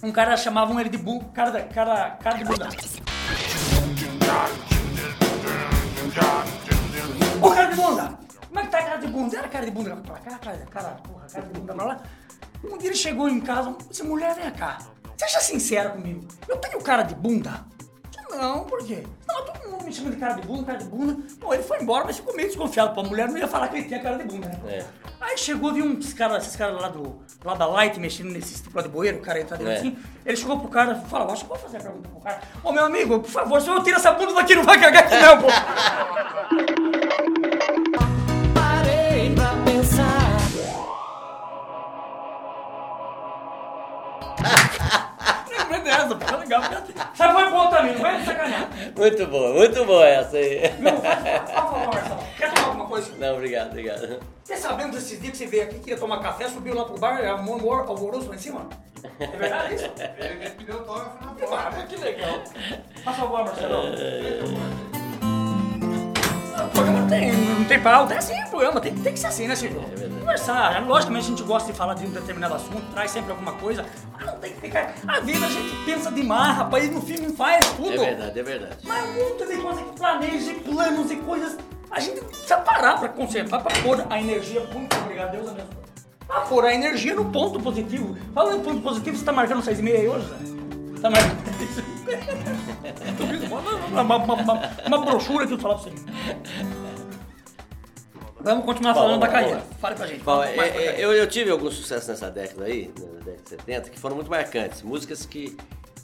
Um 0.03 0.13
cara 0.13 0.37
chamavam 0.37 0.79
ele 0.79 0.91
de 0.91 0.99
bu... 0.99 1.25
cara, 1.33 1.63
cara, 1.63 2.11
cara 2.23 2.37
de 2.37 2.45
bunda. 2.45 2.69
De 7.71 7.77
bunda! 7.77 8.19
Como 8.49 8.59
é 8.61 8.62
que 8.65 8.69
tá 8.71 8.79
a 8.79 8.83
cara 8.83 8.97
de 8.99 9.07
bunda? 9.07 9.37
Era 9.39 9.49
cara 9.49 9.65
de 9.65 9.71
bunda 9.71 9.97
pra 9.97 10.17
cá, 10.19 10.39
cara, 10.39 10.57
cara, 10.71 10.89
porra, 11.09 11.27
cara 11.33 11.47
de 11.47 11.59
bunda 11.61 11.75
pra 11.75 11.85
lá. 11.85 12.03
Um 12.65 12.77
dia 12.77 12.89
ele 12.89 12.97
chegou 12.97 13.29
em 13.29 13.41
casa, 13.41 13.75
disse, 13.89 14.03
mulher, 14.03 14.35
vem 14.35 14.50
cá. 14.50 14.79
Seja 15.17 15.41
sincera 15.41 15.91
comigo. 15.91 16.27
Eu 16.49 16.57
tenho 16.57 16.81
cara 16.83 17.03
de 17.03 17.15
bunda? 17.15 17.65
Não, 18.31 18.65
por 18.65 18.85
quê? 18.85 19.05
Não, 19.27 19.45
todo 19.45 19.69
mundo 19.71 19.85
me 19.85 19.93
chama 19.93 20.11
de 20.11 20.17
cara 20.17 20.35
de 20.35 20.47
bunda, 20.47 20.65
cara 20.65 20.79
de 20.79 20.85
bunda. 20.85 21.17
Bom, 21.39 21.53
ele 21.53 21.62
foi 21.62 21.81
embora, 21.83 22.05
mas 22.05 22.17
ficou 22.17 22.35
meio 22.35 22.49
desconfiado. 22.49 22.95
Pô, 22.95 23.00
a 23.00 23.05
mulher 23.05 23.29
não 23.29 23.37
ia 23.37 23.49
falar 23.49 23.69
que 23.69 23.79
ele 23.79 23.89
tinha 23.89 24.00
cara 24.00 24.17
de 24.19 24.25
bunda, 24.25 24.49
né? 24.49 24.59
É. 24.67 24.85
Aí 25.21 25.37
chegou, 25.37 25.73
viu 25.73 25.85
uns 25.85 26.12
caras, 26.15 26.45
esses 26.45 26.57
caras 26.57 26.81
lá, 26.81 26.89
do, 26.89 27.21
lá 27.45 27.55
da 27.55 27.67
Light 27.67 27.99
mexendo 27.99 28.31
nesse 28.31 28.62
tipo 28.62 28.81
de 28.83 28.89
bueiro, 28.89 29.19
o 29.19 29.21
cara 29.21 29.41
entra 29.41 29.57
dentro 29.57 29.73
É. 29.73 29.77
assim. 29.79 29.99
Ele 30.25 30.37
chegou 30.37 30.59
pro 30.61 30.69
cara 30.69 30.93
e 31.05 31.09
falou, 31.11 31.31
acho 31.33 31.43
que 31.43 31.49
vou 31.49 31.59
fazer 31.59 31.79
a 31.79 31.81
pergunta 31.81 32.09
pro 32.09 32.21
cara. 32.21 32.41
Ô 32.62 32.73
meu 32.73 32.85
amigo, 32.85 33.21
por 33.21 33.31
favor, 33.31 33.61
se 33.61 33.69
eu 33.69 33.83
tiro 33.83 33.97
essa 33.97 34.12
bunda 34.12 34.33
daqui, 34.33 34.55
não 34.55 34.65
vai 34.65 34.79
cagar 34.81 35.05
aqui 35.05 35.17
não, 35.17 35.39
pô. 35.43 35.49
legal. 46.50 46.62
Essa 47.14 47.33
foi 47.33 47.50
boa 47.50 47.69
também, 47.69 47.95
não 47.95 48.00
vai 48.00 48.19
me 48.19 48.25
sacanear. 48.25 48.69
Muito 48.97 49.26
boa, 49.26 49.54
muito 49.54 49.85
boa 49.85 50.07
essa 50.07 50.36
aí. 50.36 50.60
Não, 50.80 51.00
faz 51.00 51.23
favor, 51.54 51.86
Marcelo. 51.86 52.21
Quer 52.36 52.52
tomar 52.54 52.67
alguma 52.69 52.86
coisa? 52.86 53.13
Não, 53.19 53.34
obrigado, 53.34 53.69
obrigado. 53.69 54.21
Você 54.45 54.56
sabendo 54.56 54.93
desses 54.93 55.21
dias 55.21 55.32
que 55.32 55.39
você 55.39 55.47
veio 55.47 55.63
aqui, 55.65 55.78
que 55.78 55.91
ia 55.91 55.97
tomar 55.97 56.21
café, 56.21 56.49
subiu 56.49 56.75
lá 56.75 56.84
pro 56.84 56.99
bar, 56.99 57.21
é 57.21 57.28
amor 57.28 57.84
alvoroço 57.86 58.28
lá 58.28 58.34
em 58.34 58.39
cima? 58.39 58.69
É 59.19 59.26
verdade 59.26 59.75
isso? 59.76 59.91
Ele 60.19 60.34
me 60.34 60.50
pediu 60.50 60.75
autógrafo 60.75 61.25
na 61.25 61.32
porta. 61.32 61.82
que 61.86 61.97
legal. 61.97 62.43
Faz 63.04 63.17
favor, 63.17 63.45
Marcelo. 63.45 65.00
O 66.80 66.82
programa 66.82 67.08
tem, 67.10 67.32
não 67.32 67.64
tem 67.66 67.78
pauta, 67.78 68.14
é 68.14 68.16
assim 68.16 68.43
o 68.43 68.49
programa, 68.49 68.80
tem, 68.80 68.95
tem 68.95 69.12
que 69.12 69.21
ser 69.21 69.26
assim, 69.26 69.47
né, 69.47 69.54
Silvio? 69.54 69.82
Conversar, 70.19 70.82
logicamente 70.86 71.26
a 71.26 71.28
gente 71.28 71.43
gosta 71.43 71.71
de 71.71 71.76
falar 71.76 71.93
de 71.93 72.06
um 72.06 72.10
determinado 72.10 72.54
assunto, 72.54 72.80
traz 72.95 73.10
sempre 73.10 73.32
alguma 73.32 73.52
coisa, 73.52 73.84
mas 74.14 74.25
não 74.25 74.38
tem 74.38 74.54
que 74.54 74.62
ficar. 74.62 74.95
A 75.06 75.21
vida 75.21 75.45
a 75.45 75.50
gente 75.50 75.76
pensa 75.84 76.10
demais, 76.10 76.56
rapaz, 76.56 76.86
e 76.86 76.90
no 76.90 77.02
não 77.28 77.36
faz 77.36 77.66
tudo. 77.76 77.93
É 77.93 77.99
verdade, 77.99 78.40
é 78.40 78.43
verdade. 78.43 78.76
Mas 78.82 79.14
monte 79.14 79.47
de 79.47 79.56
coisa 79.58 79.82
que 79.82 79.93
planeja, 79.99 80.52
e 80.52 80.54
planos 80.54 81.10
e 81.10 81.16
coisas. 81.16 81.58
A 81.90 82.00
gente 82.00 82.25
precisa 82.25 82.56
parar 82.56 82.99
pra 82.99 83.10
conservar, 83.10 83.60
pra 83.60 83.73
pôr 83.82 84.02
a 84.08 84.19
energia. 84.19 84.66
Muito 84.73 84.97
obrigado, 84.97 85.32
Deus 85.32 85.50
abençoe. 85.50 85.69
Pra 86.26 86.40
pôr 86.40 86.64
a 86.64 86.75
energia 86.75 87.14
no 87.14 87.26
ponto 87.26 87.60
positivo. 87.60 88.16
Falando 88.32 88.60
em 88.60 88.62
ponto 88.62 88.80
positivo, 88.80 89.19
você 89.19 89.25
tá 89.25 89.32
marcando 89.32 89.62
6 89.62 89.78
e 89.78 89.82
meia 89.82 89.99
aí 89.99 90.08
hoje, 90.08 90.26
Zé? 90.28 91.00
Tá 91.02 91.10
marcando. 91.10 91.40
Tô 91.45 91.50
vendo 91.50 92.00
uma, 93.93 94.01
uma, 94.01 94.17
uma, 94.17 94.71
uma, 94.87 94.99
brochura 95.05 95.47
que 95.47 95.55
eu 95.55 95.59
falar 95.59 95.75
pra 95.75 95.85
você. 95.85 95.93
Vamos 98.43 98.65
continuar 98.65 98.95
Bom, 98.95 99.01
falando 99.01 99.21
da 99.21 99.29
carreira. 99.29 99.61
Fale 99.79 99.97
pra 99.97 100.07
gente. 100.07 100.23
Fala 100.23 100.49
é, 100.49 100.55
pra 100.55 100.67
é, 100.67 101.05
eu, 101.05 101.13
eu 101.13 101.27
tive 101.29 101.51
algum 101.51 101.71
sucesso 101.71 102.11
nessa 102.11 102.31
década 102.31 102.65
aí, 102.65 102.93
na 102.99 103.21
década 103.21 103.43
de 103.43 103.49
70, 103.51 103.91
que 103.91 103.99
foram 103.99 104.17
muito 104.17 104.31
marcantes. 104.31 104.83
Músicas 104.83 105.27
que 105.27 105.57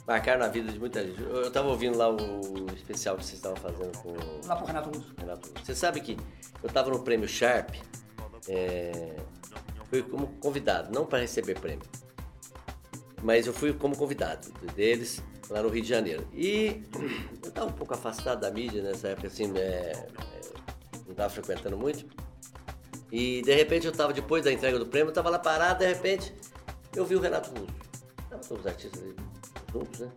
marcaram 0.05 0.39
na 0.39 0.47
vida 0.47 0.71
de 0.71 0.79
muita 0.79 1.03
gente. 1.03 1.19
Eu, 1.21 1.43
eu 1.43 1.51
tava 1.51 1.67
ouvindo 1.67 1.97
lá 1.97 2.09
o 2.09 2.67
especial 2.75 3.17
que 3.17 3.25
vocês 3.25 3.37
estavam 3.37 3.57
fazendo 3.57 3.97
com 3.97 4.15
Lá 4.47 4.55
pro 4.55 4.65
Renato 4.65 4.89
Russo. 4.89 5.13
Renato. 5.17 5.49
Você 5.63 5.75
sabe 5.75 5.99
que 5.99 6.17
eu 6.63 6.69
tava 6.69 6.89
no 6.89 6.99
prêmio 6.99 7.27
Sharp, 7.27 7.75
é, 8.47 9.15
fui 9.89 10.03
como 10.03 10.27
convidado, 10.39 10.93
não 10.93 11.05
para 11.05 11.19
receber 11.19 11.59
prêmio, 11.59 11.85
mas 13.21 13.47
eu 13.47 13.53
fui 13.53 13.73
como 13.73 13.97
convidado 13.97 14.47
deles 14.75 15.21
lá 15.49 15.61
no 15.61 15.69
Rio 15.69 15.81
de 15.81 15.89
Janeiro. 15.89 16.27
E 16.33 16.83
eu 17.43 17.51
tava 17.51 17.67
um 17.67 17.73
pouco 17.73 17.93
afastado 17.93 18.41
da 18.41 18.51
mídia 18.51 18.81
nessa 18.81 19.09
época, 19.09 19.27
assim, 19.27 19.51
é, 19.57 19.59
é, 19.61 20.05
não 21.07 21.15
tava 21.15 21.29
frequentando 21.29 21.77
muito. 21.77 22.05
E 23.11 23.41
de 23.41 23.55
repente 23.55 23.87
eu 23.87 23.91
tava, 23.91 24.11
depois 24.13 24.43
da 24.43 24.51
entrega 24.51 24.77
do 24.77 24.85
prêmio, 24.85 25.09
eu 25.09 25.13
tava 25.13 25.29
lá 25.29 25.39
parado, 25.39 25.79
de 25.79 25.87
repente 25.87 26.33
eu 26.95 27.05
vi 27.05 27.15
o 27.15 27.19
Renato 27.19 27.49
Russo. 27.51 27.73
Tava 28.29 28.41
todos 28.43 28.65
os 28.65 28.67
artistas 28.67 29.01
juntos, 29.71 29.99
né? 29.99 30.11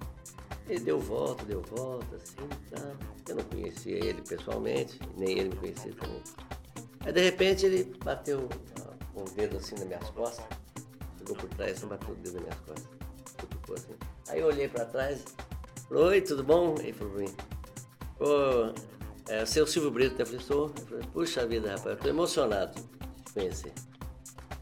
Ele 0.69 0.81
deu 0.81 0.99
volta, 0.99 1.45
deu 1.45 1.63
volta, 1.63 2.17
assim, 2.17 2.49
tá. 2.71 2.93
Eu 3.29 3.37
não 3.37 3.45
conhecia 3.45 3.97
ele 3.97 4.23
pessoalmente, 4.23 4.99
nem 5.17 5.39
ele 5.39 5.49
me 5.51 5.57
conhecia 5.57 5.93
também. 5.93 6.23
Aí 7.01 7.13
de 7.13 7.21
repente 7.21 7.67
ele 7.67 7.85
bateu 8.05 8.49
o 9.15 9.25
dedo 9.31 9.57
assim 9.57 9.75
nas 9.77 9.85
minhas 9.85 10.11
costas, 10.11 10.45
chegou 11.19 11.37
por 11.37 11.49
trás, 11.51 11.77
assim, 11.77 11.87
bateu 11.87 12.11
o 12.11 12.17
dedo 12.17 12.35
nas 12.35 12.43
minhas 12.43 12.61
costas, 12.61 12.89
cutucou 13.39 13.77
assim. 13.77 14.10
Aí 14.31 14.41
eu 14.41 14.47
olhei 14.47 14.69
pra 14.69 14.85
trás, 14.85 15.25
falei, 15.89 16.05
oi, 16.05 16.21
tudo 16.21 16.45
bom? 16.45 16.77
Ele 16.79 16.93
falou 16.93 17.13
pra 17.13 17.23
mim, 17.23 17.35
ô, 18.21 18.73
é, 19.29 19.41
é 19.41 19.63
o 19.63 19.67
Silvio 19.67 19.91
Brito, 19.91 20.15
né? 20.15 20.23
Eu 20.23 20.27
falei, 20.27 20.41
sou. 20.41 20.73
Eu 20.79 20.87
falei, 20.87 21.05
puxa 21.13 21.47
vida, 21.47 21.71
rapaz, 21.71 21.87
eu 21.87 21.97
tô 21.97 22.09
emocionado 22.09 22.81
de 22.81 23.25
te 23.25 23.33
conhecer. 23.33 23.73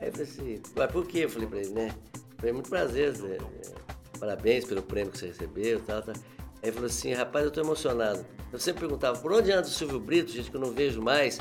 Aí 0.00 0.09
eu 0.09 0.12
falei 0.12 0.26
assim, 0.26 0.62
mas 0.74 0.90
por 0.90 1.07
quê? 1.07 1.20
Eu 1.24 1.28
falei 1.31 1.48
pra 1.48 1.59
ele, 1.59 1.70
né? 1.70 1.94
Eu 2.14 2.37
falei, 2.38 2.52
muito 2.52 2.70
prazer, 2.70 3.14
Zé. 3.14 3.37
É, 3.37 3.78
Parabéns 4.18 4.64
pelo 4.64 4.83
prêmio 4.83 5.12
que 5.12 5.18
você 5.18 5.26
recebeu 5.28 5.78
e 5.78 5.83
tal, 5.83 6.02
tal. 6.02 6.14
Aí 6.14 6.22
ele 6.64 6.72
falou 6.72 6.87
assim, 6.87 7.12
rapaz, 7.12 7.44
eu 7.44 7.50
tô 7.50 7.61
emocionado. 7.61 8.24
Eu 8.52 8.59
sempre 8.59 8.81
perguntava, 8.81 9.18
por 9.18 9.33
onde 9.33 9.52
anda 9.52 9.66
o 9.66 9.70
Silvio 9.70 10.00
Brito, 10.00 10.33
gente, 10.33 10.50
que 10.50 10.57
eu 10.57 10.61
não 10.61 10.72
vejo 10.72 11.00
mais? 11.00 11.38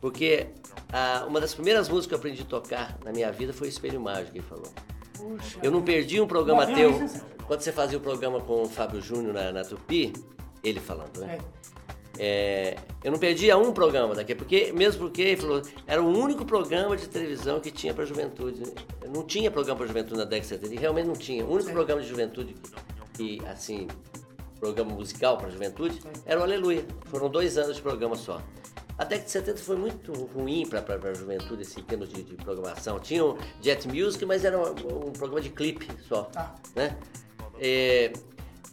Porque 0.00 0.48
ah, 0.92 1.24
uma 1.28 1.40
das 1.40 1.54
primeiras 1.54 1.88
músicas 1.88 2.06
que 2.06 2.14
eu 2.14 2.18
aprendi 2.18 2.42
a 2.42 2.46
tocar 2.46 2.98
na 3.04 3.12
minha 3.12 3.30
vida 3.30 3.52
foi 3.52 3.68
Espelho 3.68 4.00
Mágico, 4.00 4.36
ele 4.36 4.44
falou. 4.44 4.72
Eu 5.62 5.70
não 5.70 5.82
perdi 5.82 6.20
um 6.20 6.26
programa 6.26 6.64
Mas, 6.64 6.76
teu. 6.76 6.92
Quando 7.48 7.62
você 7.62 7.72
fazia 7.72 7.96
o 7.98 8.00
programa 8.00 8.40
com 8.40 8.62
o 8.62 8.68
Fábio 8.68 9.00
Júnior 9.00 9.32
na, 9.34 9.50
na 9.50 9.64
Tupi, 9.64 10.12
ele 10.62 10.78
falando, 10.78 11.18
né? 11.18 11.38
É, 12.18 12.76
eu 13.02 13.10
não 13.10 13.18
perdia 13.18 13.56
um 13.56 13.72
programa 13.72 14.14
daqui, 14.14 14.34
porque, 14.34 14.72
mesmo 14.72 15.00
porque 15.02 15.22
ele 15.22 15.36
falou, 15.40 15.62
era 15.86 16.02
o 16.02 16.06
único 16.06 16.44
programa 16.44 16.96
de 16.96 17.08
televisão 17.08 17.58
que 17.58 17.70
tinha 17.70 17.94
para 17.94 18.04
juventude. 18.04 18.62
Não 19.14 19.22
tinha 19.22 19.50
programa 19.50 19.78
para 19.78 19.86
juventude 19.86 20.18
na 20.18 20.24
década 20.24 20.40
de 20.42 20.46
70, 20.48 20.74
e 20.74 20.78
realmente 20.78 21.06
não 21.06 21.14
tinha. 21.14 21.44
O 21.44 21.52
único 21.52 21.70
programa 21.70 22.02
de 22.02 22.08
juventude 22.08 22.54
que, 23.14 23.40
assim, 23.46 23.86
programa 24.60 24.92
musical 24.92 25.38
para 25.38 25.48
juventude, 25.48 26.02
era 26.26 26.38
o 26.40 26.42
Aleluia. 26.42 26.84
Foram 27.06 27.30
dois 27.30 27.56
anos 27.56 27.76
de 27.76 27.82
programa 27.82 28.16
só. 28.16 28.42
A 28.98 29.04
década 29.04 29.24
de 29.24 29.30
70 29.30 29.58
foi 29.60 29.76
muito 29.76 30.12
ruim 30.12 30.66
para 30.66 30.80
a 30.80 31.14
juventude, 31.14 31.62
assim, 31.62 31.80
em 31.80 31.84
termos 31.84 32.08
de, 32.08 32.24
de 32.24 32.34
programação. 32.34 32.98
Tinha 32.98 33.24
o 33.24 33.38
Jet 33.62 33.86
Music, 33.86 34.26
mas 34.26 34.44
era 34.44 34.58
um, 34.58 35.08
um 35.08 35.12
programa 35.12 35.40
de 35.40 35.50
clipe 35.50 35.86
só, 36.08 36.24
Tá. 36.24 36.52
né? 36.74 36.98
É, 37.60 38.12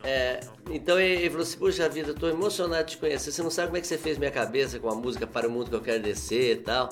é, 0.04 0.40
então 0.70 1.00
ele 1.00 1.30
falou 1.30 1.44
assim, 1.44 1.58
puxa 1.58 1.90
vida, 1.90 2.10
eu 2.10 2.16
tô 2.16 2.28
emocionado 2.28 2.84
de 2.86 2.92
te 2.92 2.98
conhecer. 2.98 3.32
Você 3.32 3.42
não 3.42 3.50
sabe 3.50 3.68
como 3.68 3.78
é 3.78 3.82
que 3.82 3.88
você 3.88 3.98
fez 3.98 4.18
minha 4.18 4.32
cabeça 4.32 4.80
com 4.80 4.90
a 4.90 4.96
música 4.96 5.26
Para 5.26 5.48
o 5.48 5.52
Mundo 5.52 5.70
que 5.70 5.76
eu 5.76 5.82
quero 5.82 6.02
descer 6.04 6.54
e 6.54 6.56
tal. 6.62 6.90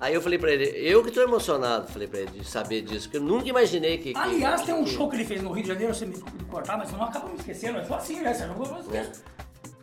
Aí 0.00 0.14
eu 0.14 0.22
falei 0.22 0.38
pra 0.38 0.52
ele, 0.52 0.64
eu 0.76 1.02
que 1.02 1.10
tô 1.10 1.20
emocionado, 1.20 1.88
falei 1.88 2.06
pra 2.06 2.20
ele, 2.20 2.30
de 2.30 2.44
saber 2.48 2.82
disso, 2.82 3.08
porque 3.08 3.16
eu 3.16 3.22
nunca 3.22 3.48
imaginei 3.48 3.98
que. 3.98 4.12
que- 4.12 4.18
Aliás, 4.18 4.62
tem 4.62 4.72
um 4.72 4.84
que- 4.84 4.90
show 4.90 5.08
que 5.10 5.16
ele 5.16 5.24
fez 5.24 5.42
no 5.42 5.50
Rio 5.50 5.62
de 5.64 5.68
Janeiro, 5.70 5.92
você 5.92 6.06
me 6.06 6.16
cortar, 6.48 6.78
mas 6.78 6.92
eu 6.92 6.98
não 6.98 7.06
acabo 7.06 7.28
me 7.30 7.34
esquecendo, 7.36 7.78
é 7.78 7.84
só 7.84 7.96
assim, 7.96 8.20
né? 8.20 8.32
Você 8.32 8.46
não 8.46 8.54
vou 8.54 8.78
esquecer. 8.78 9.10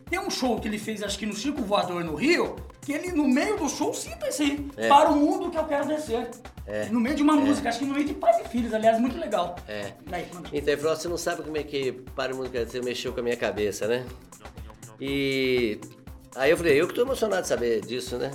Tem 0.08 0.20
um 0.20 0.30
show 0.30 0.60
que 0.60 0.68
ele 0.68 0.78
fez, 0.78 1.02
acho 1.02 1.18
que 1.18 1.26
no 1.26 1.34
Chico 1.34 1.62
Voador 1.62 2.04
no 2.04 2.14
Rio, 2.14 2.54
que 2.80 2.92
ele 2.92 3.10
no 3.10 3.26
meio 3.26 3.56
do 3.56 3.68
show 3.68 3.92
cita 3.92 4.26
aí. 4.26 4.68
É. 4.76 4.88
Para 4.88 5.10
o 5.10 5.16
mundo 5.16 5.50
que 5.50 5.58
eu 5.58 5.64
quero 5.64 5.86
descer. 5.86 6.30
É. 6.64 6.86
No 6.86 7.00
meio 7.00 7.16
de 7.16 7.22
uma 7.22 7.34
música, 7.34 7.68
acho 7.68 7.80
que 7.80 7.84
no 7.84 7.94
meio 7.94 8.06
de 8.06 8.14
pais 8.14 8.44
e 8.44 8.48
filhos, 8.48 8.72
aliás, 8.72 9.00
muito 9.00 9.18
legal. 9.18 9.56
É. 9.66 9.92
Daí. 10.06 10.26
Então 10.52 10.72
ele 10.72 10.76
falou, 10.76 10.96
você 10.96 11.08
não 11.08 11.18
sabe 11.18 11.42
como 11.42 11.56
é 11.56 11.62
que 11.64 11.92
para 12.14 12.32
o 12.32 12.36
mundo 12.36 12.50
quer 12.50 12.64
dizer, 12.64 12.84
mexeu 12.84 13.12
com 13.12 13.20
a 13.20 13.22
minha 13.22 13.36
cabeça, 13.36 13.88
né? 13.88 14.06
E 15.00 15.80
aí 16.36 16.50
eu 16.50 16.56
falei, 16.56 16.80
eu 16.80 16.86
que 16.86 16.94
tô 16.94 17.02
emocionado 17.02 17.42
de 17.42 17.48
saber 17.48 17.80
disso, 17.84 18.16
né? 18.16 18.30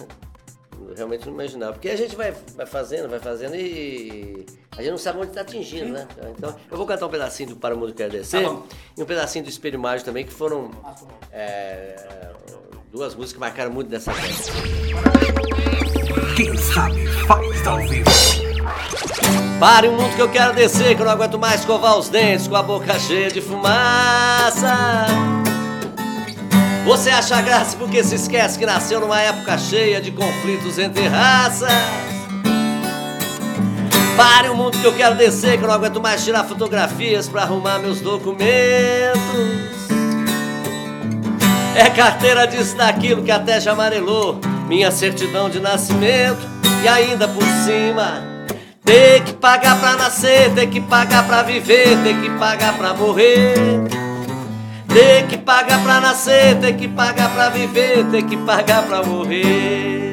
Eu 0.77 0.93
realmente 0.95 1.25
não 1.25 1.33
imaginava. 1.33 1.73
Porque 1.73 1.89
a 1.89 1.95
gente 1.95 2.15
vai, 2.15 2.33
vai 2.55 2.65
fazendo, 2.65 3.09
vai 3.09 3.19
fazendo 3.19 3.55
e 3.55 4.45
a 4.77 4.81
gente 4.81 4.91
não 4.91 4.97
sabe 4.97 5.19
onde 5.19 5.31
tá 5.31 5.41
atingindo, 5.41 5.91
né? 5.91 6.07
Então 6.37 6.55
eu 6.69 6.77
vou 6.77 6.85
cantar 6.85 7.05
um 7.05 7.09
pedacinho 7.09 7.49
do 7.49 7.55
Para 7.55 7.75
o 7.75 7.77
Mundo 7.77 7.93
Quer 7.93 8.09
Descer 8.09 8.41
Tá 8.41 8.55
e 8.97 9.01
um 9.01 9.05
pedacinho 9.05 9.43
do 9.43 9.49
Espelho 9.49 9.79
Mágico 9.79 10.05
também, 10.05 10.25
que 10.25 10.31
foram 10.31 10.71
é, 11.31 12.31
duas 12.91 13.13
músicas 13.13 13.33
que 13.33 13.39
marcaram 13.39 13.71
muito 13.71 13.89
dessa 13.89 14.13
festa. 14.13 14.51
Quem 16.35 16.55
sabe 16.57 17.05
faz 17.27 17.67
ao 17.67 17.79
vivo. 17.79 18.09
Pare 19.59 19.87
o 19.89 19.91
mundo 19.91 20.15
que 20.15 20.21
eu 20.21 20.31
quero 20.31 20.53
descer, 20.53 20.95
que 20.95 21.01
eu 21.01 21.05
não 21.05 21.13
aguento 21.13 21.37
mais 21.37 21.59
escovar 21.59 21.97
os 21.97 22.09
dentes 22.09 22.47
com 22.47 22.55
a 22.55 22.63
boca 22.63 22.97
cheia 22.97 23.29
de 23.29 23.41
fumaça. 23.41 25.05
Você 26.85 27.11
acha 27.11 27.39
graça 27.41 27.77
porque 27.77 28.03
se 28.03 28.15
esquece 28.15 28.57
que 28.57 28.65
nasceu 28.65 28.99
numa 28.99 29.21
época 29.21 29.57
cheia 29.57 30.01
de 30.01 30.11
conflitos 30.11 30.79
entre 30.79 31.07
raças. 31.07 31.69
Pare 34.21 34.49
o 34.49 34.55
mundo 34.55 34.77
que 34.77 34.85
eu 34.85 34.93
quero 34.93 35.15
descer, 35.15 35.57
que 35.57 35.63
eu 35.63 35.67
não 35.67 35.73
aguento 35.73 35.99
mais 35.99 36.23
tirar 36.23 36.43
fotografias 36.43 37.27
pra 37.27 37.41
arrumar 37.41 37.79
meus 37.79 38.01
documentos. 38.01 38.45
É 41.75 41.89
carteira 41.89 42.45
disso 42.45 42.77
daquilo 42.77 43.23
que 43.23 43.31
até 43.31 43.59
já 43.59 43.71
amarelou 43.71 44.39
minha 44.67 44.91
certidão 44.91 45.49
de 45.49 45.59
nascimento 45.59 46.47
e 46.83 46.87
ainda 46.87 47.27
por 47.27 47.41
cima 47.65 48.21
ter 48.85 49.23
que 49.23 49.33
pagar 49.33 49.79
pra 49.79 49.95
nascer, 49.95 50.53
ter 50.53 50.67
que 50.67 50.81
pagar 50.81 51.25
pra 51.25 51.41
viver, 51.41 51.97
ter 52.03 52.21
que 52.21 52.29
pagar 52.37 52.77
pra 52.77 52.93
morrer. 52.93 53.55
Ter 54.87 55.25
que 55.25 55.37
pagar 55.39 55.81
pra 55.81 55.99
nascer, 55.99 56.59
ter 56.59 56.73
que 56.73 56.87
pagar 56.87 57.33
pra 57.33 57.49
viver, 57.49 58.05
ter 58.11 58.21
que 58.21 58.37
pagar 58.37 58.83
pra 58.83 59.01
morrer. 59.01 60.10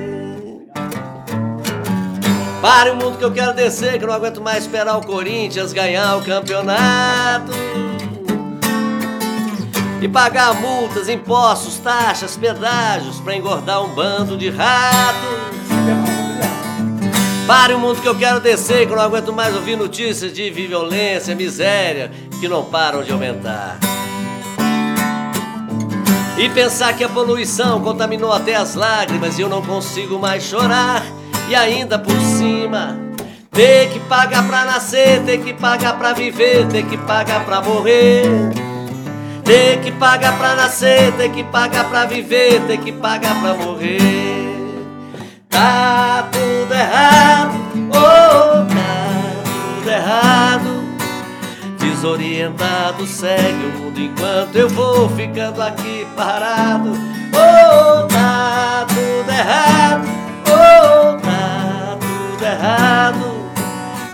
Pare 2.61 2.91
o 2.91 2.97
mundo 2.97 3.17
que 3.17 3.25
eu 3.25 3.31
quero 3.31 3.55
descer, 3.55 3.99
que 3.99 4.05
eu 4.05 4.09
não 4.09 4.15
aguento 4.15 4.41
mais 4.41 4.65
esperar 4.65 4.97
o 4.97 5.07
Corinthians 5.07 5.73
ganhar 5.73 6.17
o 6.17 6.23
campeonato. 6.23 7.53
E 10.01 10.09
pagar 10.09 10.55
multas, 10.55 11.09
impostos, 11.09 11.79
taxas, 11.79 12.37
pedágios 12.37 13.21
pra 13.21 13.37
engordar 13.37 13.83
um 13.83 13.89
bando 13.95 14.37
de 14.37 14.51
ratos. 14.51 15.49
Pare 17.47 17.75
o 17.75 17.79
mundo 17.79 18.03
que 18.03 18.09
eu 18.09 18.15
quero 18.17 18.41
descer, 18.41 18.87
que 18.87 18.93
eu 18.93 18.97
não 18.97 19.05
aguento 19.05 19.33
mais 19.33 19.55
ouvir 19.55 19.77
notícias 19.77 20.33
de 20.33 20.51
violência, 20.51 21.35
miséria, 21.37 22.11
que 22.41 22.49
não 22.49 22.65
param 22.65 23.03
de 23.05 23.13
aumentar. 23.13 23.79
E 26.37 26.49
pensar 26.51 26.93
que 26.93 27.05
a 27.05 27.09
poluição 27.09 27.81
contaminou 27.81 28.33
até 28.33 28.55
as 28.55 28.75
lágrimas 28.75 29.39
e 29.39 29.43
eu 29.43 29.49
não 29.49 29.63
consigo 29.63 30.19
mais 30.19 30.43
chorar. 30.43 31.03
E 31.49 31.55
ainda 31.55 31.99
por 31.99 32.21
cima, 32.21 32.99
ter 33.51 33.89
que 33.89 34.01
pagar 34.01 34.47
pra 34.47 34.67
nascer, 34.67 35.23
ter 35.23 35.39
que 35.39 35.55
pagar 35.55 35.99
pra 35.99 36.13
viver, 36.13 36.67
ter 36.67 36.85
que 36.85 36.99
pagar 36.99 37.45
pra 37.45 37.63
morrer. 37.63 38.25
Ter 39.45 39.81
que 39.81 39.91
pagar 39.93 40.37
pra 40.37 40.55
nascer, 40.55 41.11
ter 41.13 41.31
que 41.31 41.43
pagar 41.43 41.89
pra 41.89 42.05
viver, 42.05 42.61
ter 42.67 42.77
que 42.77 42.93
pagar 42.93 43.41
pra 43.41 43.55
morrer. 43.55 44.47
Tá 45.49 46.29
tudo 46.31 46.75
errado, 46.75 47.59
oh, 47.89 48.67
tá 48.75 49.43
tudo 49.45 49.91
errado. 49.91 50.85
Desorientado 51.79 53.07
segue 53.07 53.65
o 53.65 53.79
mundo 53.79 53.99
enquanto 53.99 54.55
eu 54.55 54.69
vou 54.69 55.09
ficando 55.09 55.63
aqui 55.63 56.07
parado. 56.15 56.93
Oh, 57.33 58.07
tá 58.07 58.85
tudo 58.87 59.31
errado, 59.31 60.07
errado. 62.49 63.49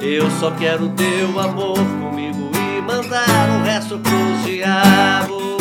Eu 0.01 0.31
só 0.33 0.51
quero 0.51 0.89
teu 0.91 1.39
amor 1.39 1.79
comigo 1.79 2.51
e 2.55 2.81
mandar 2.83 3.49
o 3.59 3.65
resto 3.65 3.99
pro 3.99 4.43
diabo. 4.45 5.57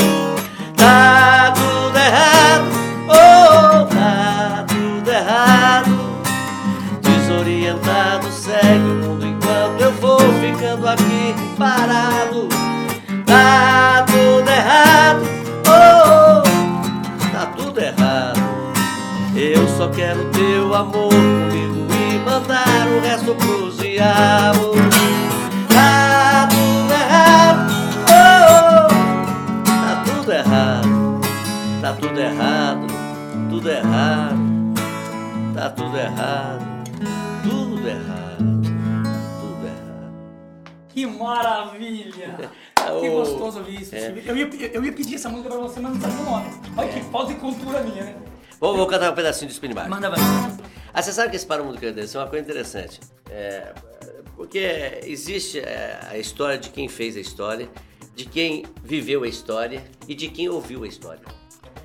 Tá 0.75 1.53
tudo 1.55 1.97
errado, 1.97 2.65
oh, 3.07 3.85
tá 3.85 4.65
tudo 4.67 5.09
errado. 5.09 5.91
Desorientado 7.01 8.29
segue 8.31 8.79
o 8.79 8.95
mundo 8.95 9.25
enquanto 9.25 9.81
eu 9.81 9.91
vou 9.93 10.19
ficando 10.41 10.87
aqui 10.87 11.35
parado. 11.57 12.49
Tá 13.25 14.05
tudo 14.07 14.49
errado, 14.49 15.23
oh, 15.67 17.29
tá 17.31 17.45
tudo 17.55 17.79
errado. 17.79 18.41
Eu 19.35 19.67
só 19.69 19.87
quero 19.87 20.25
teu 20.31 20.75
amor 20.75 21.09
comigo 21.09 21.72
resto 23.13 23.35
pro 23.35 23.69
diabo. 23.71 24.73
Tá 25.69 26.47
tudo 26.49 26.93
errado, 26.93 27.73
oh, 28.09 28.87
tá 29.65 30.03
tudo 30.03 30.31
errado. 30.31 31.21
Tá 31.81 31.93
tudo 31.93 32.19
errado, 32.19 32.87
tudo 33.49 33.69
errado. 33.69 34.53
Tá 35.53 35.69
tudo 35.69 35.97
errado, 35.97 36.83
tudo 37.43 37.87
errado, 37.87 38.61
tudo 39.41 39.67
errado. 39.67 40.13
Que 40.89 41.05
maravilha! 41.05 42.49
Oh, 42.89 42.97
que 43.01 43.09
gostoso 43.09 43.59
ouvir 43.59 43.81
isso. 43.81 43.95
é. 43.95 44.11
Eu, 44.25 44.35
ia, 44.35 44.49
eu 44.73 44.83
ia 44.83 44.91
pedir 44.91 45.15
essa 45.15 45.29
música 45.29 45.49
pra 45.49 45.59
você, 45.59 45.79
mas 45.79 45.93
não 45.93 46.01
sabia 46.01 46.19
o 46.19 46.25
nome. 46.25 46.49
Olha 46.75 46.89
que 46.89 47.01
falta 47.01 47.33
de 47.33 47.39
cultura 47.39 47.81
minha, 47.83 48.05
né? 48.05 48.32
Vou, 48.63 48.77
vou 48.77 48.87
cantar 48.87 49.11
um 49.11 49.13
pedacinho 49.13 49.49
do 49.49 49.51
Spin 49.51 49.73
Bar. 49.73 49.89
Manda 49.89 50.09
vai. 50.09 50.17
Ah, 50.93 51.01
você 51.01 51.11
sabe 51.11 51.31
que 51.31 51.35
esse 51.35 51.45
Para 51.45 51.61
o 51.61 51.65
Mundo 51.65 51.77
Quer 51.77 51.91
Descer 51.91 52.17
é 52.17 52.23
uma 52.23 52.29
coisa 52.29 52.45
interessante. 52.45 53.01
É, 53.29 53.73
porque 54.37 55.01
existe 55.03 55.59
é, 55.59 55.99
a 56.09 56.17
história 56.17 56.57
de 56.57 56.69
quem 56.69 56.87
fez 56.87 57.17
a 57.17 57.19
história, 57.19 57.67
de 58.15 58.23
quem 58.23 58.63
viveu 58.81 59.23
a 59.23 59.27
história 59.27 59.83
e 60.07 60.15
de 60.15 60.29
quem 60.29 60.47
ouviu 60.47 60.85
a 60.85 60.87
história. 60.87 61.23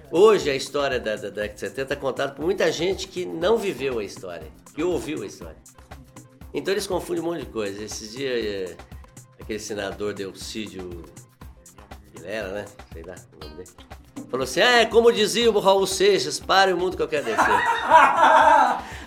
Hoje 0.09 0.49
a 0.49 0.55
história 0.55 1.01
da, 1.01 1.17
da 1.17 1.31
década 1.31 1.55
de 1.55 1.59
70 1.59 1.95
é 1.95 1.97
contada 1.97 2.33
por 2.33 2.45
muita 2.45 2.71
gente 2.71 3.09
que 3.09 3.27
não 3.27 3.59
viveu 3.59 3.99
a 3.99 4.05
história, 4.05 4.47
que 4.73 4.81
ouviu 4.81 5.25
a 5.25 5.27
história. 5.27 5.59
Então 6.55 6.73
eles 6.73 6.87
confundem 6.87 7.25
um 7.25 7.27
monte 7.27 7.41
de 7.41 7.51
coisa. 7.51 7.83
Esses 7.83 8.13
dias, 8.13 8.45
é, 8.71 8.77
aquele 9.41 9.59
senador 9.59 10.15
Delcídio 10.15 11.05
Vilela, 12.15 12.53
né? 12.53 12.65
Sei 12.93 13.03
lá 13.03 13.17
o 13.33 13.45
nome 13.45 13.57
dele. 13.57 13.98
Falou 14.31 14.45
assim, 14.45 14.61
é 14.61 14.85
como 14.85 15.11
dizia 15.11 15.51
o 15.51 15.59
Raul 15.59 15.87
Seixas, 15.87 16.39
pare 16.39 16.73
o 16.73 16.77
mundo 16.77 16.97
que 16.97 17.03
eu 17.03 17.09
quero 17.09 17.25
descer. 17.25 17.45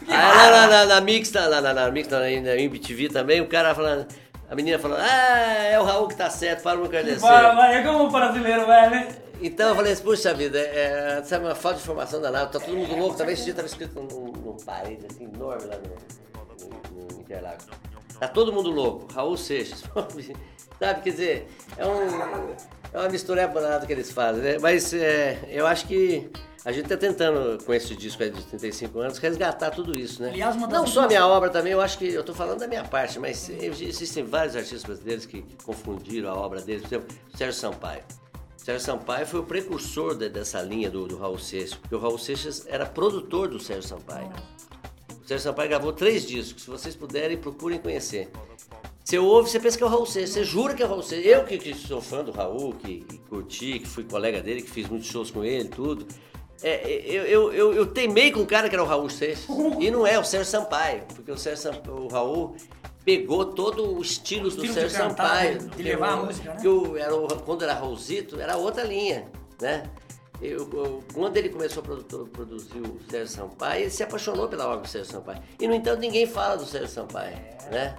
Aí 0.07 0.49
lá 0.49 0.49
na, 0.49 0.67
na, 0.67 0.85
na 0.85 1.01
Mix, 1.01 1.31
lá 1.31 1.61
na, 1.61 1.73
na 1.73 1.91
Mix, 1.91 2.07
na, 2.09 2.19
na 2.19 2.57
MTV 2.57 3.09
também, 3.09 3.39
o 3.39 3.47
cara 3.47 3.75
falando, 3.75 4.07
a 4.49 4.55
menina 4.55 4.79
falando, 4.79 5.01
ah, 5.01 5.63
é 5.63 5.79
o 5.79 5.83
Raul 5.83 6.07
que 6.07 6.15
tá 6.15 6.29
certo, 6.29 6.63
para 6.63 6.75
o 6.75 6.79
mundo 6.79 6.89
que 6.89 6.95
eu 6.97 7.01
quero 7.03 7.13
descer. 7.13 7.29
Vai, 7.29 7.77
é 7.77 7.83
como 7.83 8.05
o 8.05 8.09
brasileiro, 8.09 8.65
vai, 8.65 8.89
né? 8.89 9.07
Então 9.39 9.69
eu 9.69 9.75
falei 9.75 9.93
assim, 9.93 10.03
puxa 10.03 10.33
vida, 10.33 10.59
é, 10.59 11.21
sabe, 11.23 11.45
uma 11.45 11.55
falta 11.55 11.77
de 11.77 11.83
informação 11.83 12.19
danada, 12.19 12.47
tá 12.47 12.59
todo 12.59 12.75
mundo 12.75 12.95
louco, 12.95 13.15
talvez 13.15 13.39
esse 13.39 13.45
dia 13.45 13.53
tava 13.53 13.67
escrito 13.67 13.99
num, 14.01 14.31
num 14.31 14.57
parede 14.65 15.05
assim, 15.09 15.25
enorme 15.25 15.67
lá 15.67 15.77
no, 15.77 16.67
no, 16.67 17.15
no 17.15 17.21
Interlagos. 17.21 17.65
Tá 18.19 18.27
todo 18.27 18.51
mundo 18.51 18.69
louco, 18.69 19.11
Raul 19.13 19.37
Seixas. 19.37 19.83
sabe, 20.81 21.01
quer 21.03 21.09
dizer, 21.11 21.47
é, 21.77 21.85
um, 21.85 22.07
é 22.93 22.97
uma 22.99 23.09
mistura 23.09 23.47
danada 23.47 23.85
que 23.85 23.93
eles 23.93 24.11
fazem, 24.11 24.41
né? 24.41 24.57
Mas 24.59 24.91
é, 24.93 25.39
eu 25.49 25.67
acho 25.67 25.85
que 25.85 26.27
a 26.65 26.71
gente 26.71 26.89
tá 26.89 26.97
tentando, 26.97 27.63
com 27.63 27.71
esse 27.73 27.95
disco 27.95 28.23
aí 28.23 28.31
de 28.31 28.41
35 28.43 28.99
anos, 28.99 29.17
resgatar 29.19 29.69
tudo 29.69 29.97
isso, 29.97 30.23
né? 30.23 30.29
Aliás, 30.29 30.55
uma 30.55 30.67
Não 30.67 30.87
só 30.87 31.03
a 31.03 31.07
minha 31.07 31.25
obra 31.25 31.51
também, 31.51 31.71
eu 31.73 31.81
acho 31.81 31.99
que, 31.99 32.07
eu 32.07 32.23
tô 32.23 32.33
falando 32.33 32.59
da 32.59 32.67
minha 32.67 32.83
parte, 32.83 33.19
mas 33.19 33.47
existem 33.49 34.23
vários 34.23 34.55
artistas 34.55 34.83
brasileiros 34.83 35.25
que 35.27 35.45
confundiram 35.63 36.29
a 36.31 36.33
obra 36.35 36.59
deles, 36.61 36.81
por 36.81 36.87
exemplo, 36.95 37.15
Sérgio 37.35 37.59
Sampaio. 37.59 38.03
Sérgio 38.57 38.83
Sampaio 38.83 39.25
foi 39.27 39.39
o 39.39 39.43
precursor 39.43 40.15
de- 40.15 40.29
dessa 40.29 40.61
linha 40.63 40.89
do, 40.89 41.07
do 41.07 41.17
Raul 41.17 41.37
Seixas, 41.37 41.75
porque 41.75 41.95
o 41.95 41.99
Raul 41.99 42.17
Seixas 42.17 42.65
era 42.67 42.85
produtor 42.87 43.47
do 43.47 43.59
Sérgio 43.59 43.87
Sampaio. 43.87 44.29
O 45.23 45.27
Sérgio 45.27 45.43
Sampaio 45.43 45.69
gravou 45.69 45.93
três 45.93 46.25
discos, 46.27 46.63
se 46.63 46.69
vocês 46.69 46.95
puderem, 46.95 47.37
procurem 47.37 47.79
conhecer. 47.79 48.29
Você 49.11 49.19
ouve, 49.19 49.49
você 49.49 49.59
pensa 49.59 49.77
que 49.77 49.83
é 49.83 49.85
o 49.85 49.89
Raul 49.89 50.05
Seixas, 50.05 50.29
você 50.35 50.43
jura 50.45 50.73
que 50.73 50.81
é 50.81 50.85
o 50.85 50.87
Raul 50.87 51.03
Seixas. 51.03 51.29
Eu 51.29 51.43
que, 51.43 51.57
que 51.57 51.73
sou 51.73 51.99
fã 51.99 52.23
do 52.23 52.31
Raul, 52.31 52.71
que, 52.75 53.01
que 53.01 53.17
curti, 53.17 53.79
que 53.79 53.85
fui 53.85 54.05
colega 54.05 54.41
dele, 54.41 54.61
que 54.61 54.71
fiz 54.71 54.87
muitos 54.87 55.09
shows 55.09 55.29
com 55.29 55.43
ele, 55.43 55.67
tudo. 55.67 56.07
É, 56.63 56.89
eu, 57.05 57.25
eu, 57.25 57.51
eu, 57.53 57.73
eu 57.73 57.85
teimei 57.87 58.31
com 58.31 58.39
o 58.39 58.45
cara 58.45 58.69
que 58.69 58.75
era 58.75 58.81
o 58.81 58.87
Raul 58.87 59.09
Seixas. 59.09 59.45
E 59.81 59.91
não 59.91 60.07
é 60.07 60.17
o 60.17 60.23
Sérgio 60.23 60.49
Sampaio, 60.49 61.03
porque 61.13 61.29
o, 61.29 61.37
Sérgio 61.37 61.61
Sampaio, 61.61 62.03
o 62.03 62.07
Raul 62.07 62.55
pegou 63.03 63.47
todo 63.47 63.97
o 63.97 64.01
estilo, 64.01 64.43
do 64.43 64.63
Estilo 64.63 64.73
Sérgio 64.75 64.97
cantar, 64.97 65.09
Sampaio. 65.09 65.57
de 65.59 65.83
levar 65.83 66.13
a 66.13 66.15
música, 66.15 66.53
né? 66.53 66.69
O- 66.69 66.95
era 66.95 67.11
quando 67.43 67.63
era 67.63 67.73
Raulzito, 67.73 68.39
era 68.39 68.55
outra 68.55 68.83
linha, 68.85 69.27
né? 69.59 69.83
eu- 70.41 70.69
eu- 70.71 71.03
quando 71.13 71.35
ele 71.35 71.49
começou 71.49 71.81
a 71.81 71.85
produ- 71.85 72.27
produzir 72.31 72.77
o 72.79 72.97
Sérgio 73.09 73.27
Sampaio, 73.27 73.81
ele 73.81 73.89
se 73.89 74.03
apaixonou 74.03 74.47
pela 74.47 74.67
obra 74.67 74.77
do 74.83 74.87
Sérgio 74.87 75.11
Sampaio. 75.11 75.41
E, 75.59 75.67
no 75.67 75.73
entanto, 75.73 75.99
ninguém 75.99 76.25
fala 76.25 76.55
do 76.55 76.65
Sérgio 76.65 76.87
Sampaio, 76.87 77.35
né? 77.69 77.97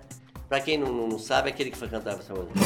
Pra 0.52 0.60
quem 0.60 0.76
não, 0.76 0.92
não 1.08 1.18
sabe, 1.18 1.48
é 1.48 1.50
aquele 1.50 1.70
que 1.70 1.78
foi 1.78 1.88
cantar 1.88 2.12
essa 2.12 2.34
música. 2.34 2.60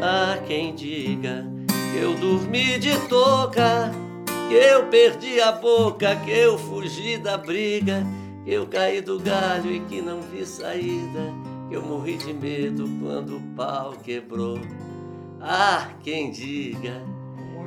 Ah, 0.00 0.38
quem 0.46 0.72
diga 0.72 1.44
que 1.66 1.98
eu 1.98 2.14
dormi 2.14 2.78
de 2.78 2.96
touca, 3.08 3.90
que 4.48 4.54
eu 4.54 4.86
perdi 4.86 5.40
a 5.40 5.50
boca, 5.50 6.14
que 6.24 6.30
eu 6.30 6.56
fugi 6.56 7.18
da 7.18 7.36
briga, 7.36 8.06
que 8.44 8.52
eu 8.52 8.68
caí 8.68 9.00
do 9.00 9.18
galho 9.18 9.72
e 9.72 9.80
que 9.80 10.00
não 10.00 10.20
vi 10.20 10.46
saída, 10.46 11.34
que 11.68 11.74
eu 11.74 11.82
morri 11.82 12.16
de 12.16 12.32
medo 12.32 12.88
quando 13.02 13.38
o 13.38 13.42
pau 13.56 13.94
quebrou. 14.04 14.60
Ah, 15.40 15.88
quem 16.04 16.30
diga 16.30 17.02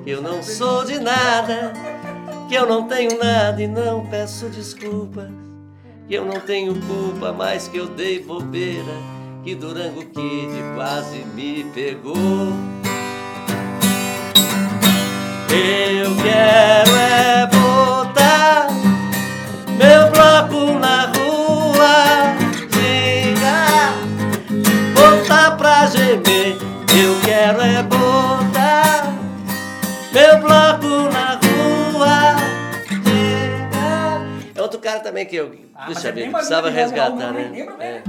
que 0.06 0.10
eu 0.10 0.22
não 0.22 0.42
sou 0.42 0.86
de 0.86 1.00
nada, 1.00 1.74
que 2.48 2.56
eu 2.56 2.66
não 2.66 2.88
tenho 2.88 3.20
nada 3.20 3.62
e 3.62 3.68
não 3.68 4.06
peço 4.06 4.48
desculpas, 4.48 5.30
que 6.08 6.14
eu 6.14 6.24
não 6.24 6.40
tenho 6.40 6.74
culpa, 6.88 7.34
mas 7.34 7.68
que 7.68 7.76
eu 7.76 7.88
dei 7.88 8.24
bobeira, 8.24 9.19
que 9.50 9.56
Durango 9.56 10.02
Kid 10.02 10.54
quase 10.76 11.26
me 11.34 11.64
pegou. 11.74 12.54
Eu 15.50 16.16
quero 16.22 16.96
é 16.96 17.48
botar 17.48 18.68
meu 19.76 20.12
bloco 20.12 20.80
na 20.80 21.08
rua, 21.08 22.36
diga, 22.70 23.92
botar 24.94 25.58
pra 25.58 25.88
gemer. 25.88 26.56
Eu 26.96 27.20
quero 27.26 27.62
é 27.62 27.82
botar 27.82 29.16
meu 30.14 30.42
bloco 30.42 31.12
na 31.12 31.40
rua, 31.42 32.36
diga. 33.04 34.52
É 34.54 34.62
outro 34.62 34.80
cara 34.80 35.00
também 35.00 35.26
que 35.26 35.38
eu, 35.38 35.56
Ah, 35.74 35.88
puxa 35.88 36.12
vida, 36.12 36.30
precisava 36.30 36.70
resgatar, 36.70 37.32
né? 37.32 38.04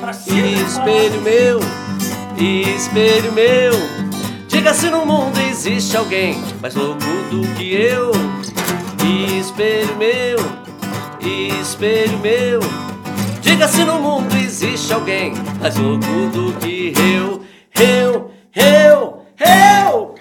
Espelho 0.00 1.20
meu, 1.22 1.58
espelho 2.38 3.32
meu, 3.32 3.72
diga 4.46 4.72
se 4.72 4.88
no 4.90 5.04
mundo 5.04 5.36
existe 5.40 5.96
alguém 5.96 6.40
mais 6.62 6.74
louco 6.76 7.04
do 7.30 7.42
que 7.56 7.74
eu. 7.74 8.12
Espelho 9.38 9.96
meu, 9.96 10.38
espelho 11.60 12.16
meu, 12.18 12.60
diga 13.40 13.66
se 13.66 13.84
no 13.84 14.00
mundo 14.00 14.32
existe 14.36 14.92
alguém 14.92 15.34
mais 15.60 15.76
louco 15.76 16.06
do 16.32 16.52
que 16.60 16.92
eu. 16.96 17.42
Eu, 17.74 18.30
eu, 18.54 19.24
eu, 19.40 20.14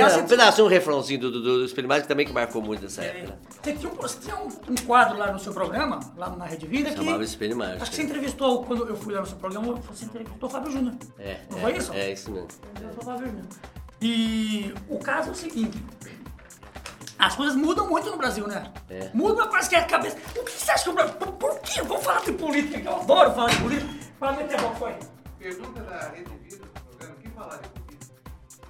eu. 0.00 0.18
Um 0.24 0.26
peda- 0.26 0.62
um 0.62 0.66
refrãozinho 0.68 1.20
do, 1.20 1.30
do, 1.30 1.42
do 1.42 1.64
Espelho 1.64 1.88
Mágico 1.88 2.08
também 2.08 2.26
que 2.26 2.32
marcou 2.32 2.60
muito 2.62 2.86
essa 2.86 3.02
época. 3.02 3.38
Você 3.62 3.72
tinha, 3.74 3.92
um, 3.92 3.94
você 3.96 4.18
tinha 4.20 4.36
um, 4.36 4.48
um 4.68 4.74
quadro 4.86 5.16
lá 5.18 5.32
no 5.32 5.38
seu 5.38 5.52
programa, 5.52 6.00
lá 6.16 6.30
na 6.30 6.44
Rede 6.44 6.66
Vida, 6.66 6.90
que. 6.90 6.96
Chamava 6.96 7.24
Espelho 7.24 7.56
Mágico. 7.56 7.82
Acho 7.82 7.90
que 7.90 7.96
você 7.96 8.02
entrevistou, 8.02 8.64
quando 8.64 8.86
eu 8.88 8.96
fui 8.96 9.14
lá 9.14 9.20
no 9.20 9.26
seu 9.26 9.36
programa, 9.36 9.74
você 9.74 10.04
entrevistou 10.04 10.48
o 10.48 10.52
Fábio 10.52 10.70
Júnior. 10.70 10.94
É, 11.18 11.40
Não 11.50 11.58
é, 11.58 11.60
foi 11.62 11.76
isso? 11.76 11.92
É 11.92 12.12
isso 12.12 12.30
mesmo. 12.30 12.48
Entrevistou 12.72 13.02
o 13.02 13.06
Fábio 13.06 13.26
Júnior. 13.26 13.44
E 14.00 14.74
o 14.88 14.98
caso 14.98 15.28
é 15.30 15.32
o 15.32 15.34
seguinte. 15.34 15.82
As 17.18 17.34
coisas 17.34 17.56
mudam 17.56 17.88
muito 17.88 18.08
no 18.10 18.16
Brasil, 18.16 18.46
né? 18.46 18.72
É. 18.88 19.10
Muda, 19.12 19.46
parece 19.48 19.68
que 19.70 19.74
é 19.74 19.80
a 19.80 19.84
cabeça. 19.84 20.16
O 20.36 20.44
que 20.44 20.52
você 20.52 20.70
acha 20.70 20.84
que 20.84 20.90
o 20.90 20.92
Brasil. 20.92 21.14
Por, 21.16 21.32
por 21.32 21.58
quê? 21.60 21.82
Vamos 21.82 22.04
falar 22.04 22.20
de 22.20 22.30
política, 22.32 22.80
que 22.80 22.86
eu 22.86 22.94
adoro 22.94 23.32
falar 23.32 23.50
de 23.50 23.56
política. 23.60 23.92
Fala, 24.20 24.36
meter 24.36 24.54
a 24.56 24.70
foi. 24.74 24.94
Pergunta 25.36 25.80
da 25.82 25.98
Rede 26.10 26.30
Vida 26.44 26.64
do 26.64 26.80
programa, 26.80 27.14
o 27.16 27.22
que 27.22 27.28
falar 27.30 27.56
de 27.56 27.68
política? 27.68 27.77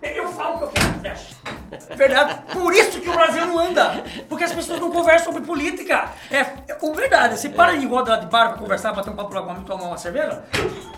Eu 0.03 0.29
falo 0.33 0.57
o 0.57 0.59
que 0.59 0.65
eu 0.65 0.69
quero, 0.71 1.17
Zé. 1.17 1.97
Verdade. 1.97 2.41
Por 2.53 2.73
isso 2.73 3.01
que 3.01 3.09
o 3.09 3.13
Brasil 3.13 3.47
não 3.47 3.59
anda. 3.59 4.05
Porque 4.29 4.45
as 4.45 4.53
pessoas 4.53 4.81
não 4.81 4.91
conversam 4.91 5.33
sobre 5.33 5.47
política. 5.47 6.11
É, 6.31 6.39
é 6.39 6.79
o 6.81 6.95
verdade. 6.95 7.39
Você 7.39 7.49
para 7.49 7.75
em 7.75 7.87
roda 7.87 8.17
de 8.17 8.27
bar 8.27 8.51
pra 8.51 8.59
conversar, 8.59 8.93
bater 8.93 9.11
um 9.11 9.17
papo 9.17 9.35
lá 9.35 9.43
comigo, 9.43 9.65
tomar 9.65 9.85
uma 9.85 9.99
cerveja. 9.99 10.45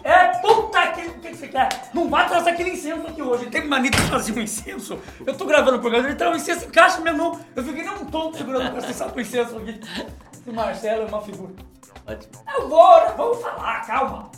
É 0.04 0.28
puta 0.40 0.86
que. 0.88 1.00
O 1.06 1.18
que 1.20 1.28
que 1.30 1.36
você 1.36 1.48
quer? 1.48 1.68
Não 1.92 2.08
vai 2.08 2.28
trazer 2.28 2.50
aquele 2.50 2.70
incenso 2.70 3.06
aqui 3.06 3.22
hoje. 3.22 3.46
Tem 3.46 3.66
mania 3.66 3.90
de 3.90 4.00
fazer 4.02 4.32
um 4.32 4.42
incenso. 4.42 4.98
Eu 5.26 5.36
tô 5.36 5.44
gravando 5.44 5.78
o 5.78 5.80
programa, 5.80 6.06
ele 6.06 6.16
traz 6.16 6.32
um 6.32 6.36
incenso, 6.36 6.66
encaixa 6.66 6.98
na 6.98 7.12
minha 7.12 7.14
mão. 7.14 7.40
Eu 7.56 7.64
fiquei 7.64 7.82
nem 7.82 7.92
um 7.92 8.04
tonto 8.04 8.36
segurando 8.36 8.70
pra 8.70 8.78
acessar 8.78 9.14
o 9.14 9.20
incenso 9.20 9.56
aqui. 9.56 9.80
Esse 10.32 10.50
Marcelo 10.50 11.02
é 11.02 11.06
uma 11.06 11.22
figura. 11.22 11.52
Ótimo. 12.06 12.32
Né? 12.46 13.14
vamos 13.16 13.42
falar, 13.42 13.86
calma. 13.86 14.30